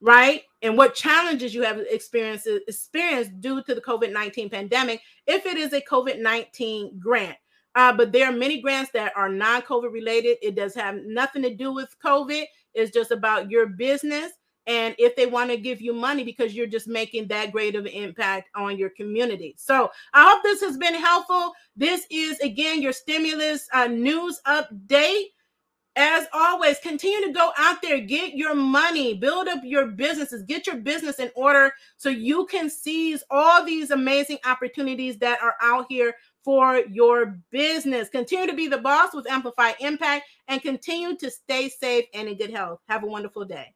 right? 0.05 0.43
And 0.61 0.77
what 0.77 0.95
challenges 0.95 1.55
you 1.55 1.63
have 1.63 1.79
experienced 1.91 2.47
experienced 2.69 3.41
due 3.41 3.63
to 3.63 3.75
the 3.75 3.81
COVID-19 3.81 4.51
pandemic 4.51 5.01
if 5.27 5.47
it 5.47 5.57
is 5.57 5.73
a 5.73 5.81
COVID-19 5.81 6.99
grant. 6.99 7.39
Uh, 7.75 7.93
but 7.93 8.13
there 8.13 8.29
are 8.29 8.33
many 8.33 8.61
grants 8.61 8.91
that 8.93 9.13
are 9.17 9.31
non-COVID 9.31 9.91
related. 9.91 10.37
It 10.43 10.55
does 10.55 10.75
have 10.75 10.97
nothing 11.07 11.43
to 11.43 11.55
do 11.55 11.73
with 11.73 11.97
COVID. 12.05 12.45
It's 12.75 12.93
just 12.93 13.11
about 13.13 13.51
your 13.51 13.67
business. 13.67 14.31
And 14.67 14.95
if 14.99 15.15
they 15.15 15.27
want 15.27 15.51
to 15.51 15.57
give 15.57 15.81
you 15.81 15.93
money 15.93 16.25
because 16.25 16.55
you're 16.55 16.67
just 16.67 16.89
making 16.89 17.29
that 17.29 17.53
great 17.53 17.77
of 17.77 17.85
an 17.85 17.93
impact 17.93 18.49
on 18.55 18.79
your 18.79 18.91
community. 18.91 19.55
So 19.59 19.91
I 20.15 20.31
hope 20.31 20.43
this 20.43 20.61
has 20.63 20.77
been 20.79 20.95
helpful. 20.95 21.53
This 21.77 22.07
is 22.11 22.39
again 22.41 22.81
your 22.81 22.93
stimulus 22.93 23.69
uh, 23.73 23.87
news 23.87 24.41
update. 24.47 25.27
As 25.97 26.27
always, 26.33 26.81
continue 26.81 27.25
to 27.25 27.33
go 27.33 27.53
out 27.57 27.81
there, 27.81 28.01
get 28.01 28.35
your 28.35 28.53
money, 28.53 29.15
build 29.15 29.47
up 29.47 29.61
your 29.63 29.87
businesses, 29.87 30.43
get 30.43 30.67
your 30.67 30.79
business 30.79 31.21
in 31.21 31.31
order 31.37 31.73
so 31.99 32.09
you 32.09 32.47
can 32.47 32.69
seize 32.69 33.23
all 33.31 33.65
these 33.65 33.93
amazing 33.93 34.39
opportunities 34.45 35.19
that 35.19 35.41
are 35.41 35.55
out 35.63 35.87
here 35.89 36.13
for 36.43 36.79
your 36.91 37.39
business. 37.53 38.09
Continue 38.09 38.49
to 38.49 38.57
be 38.57 38.67
the 38.67 38.79
boss 38.79 39.15
with 39.15 39.31
Amplify 39.31 39.73
Impact 39.79 40.25
and 40.49 40.61
continue 40.61 41.17
to 41.17 41.31
stay 41.31 41.69
safe 41.69 42.07
and 42.13 42.29
in 42.29 42.37
good 42.37 42.51
health. 42.51 42.81
Have 42.89 43.05
a 43.05 43.07
wonderful 43.07 43.45
day. 43.45 43.73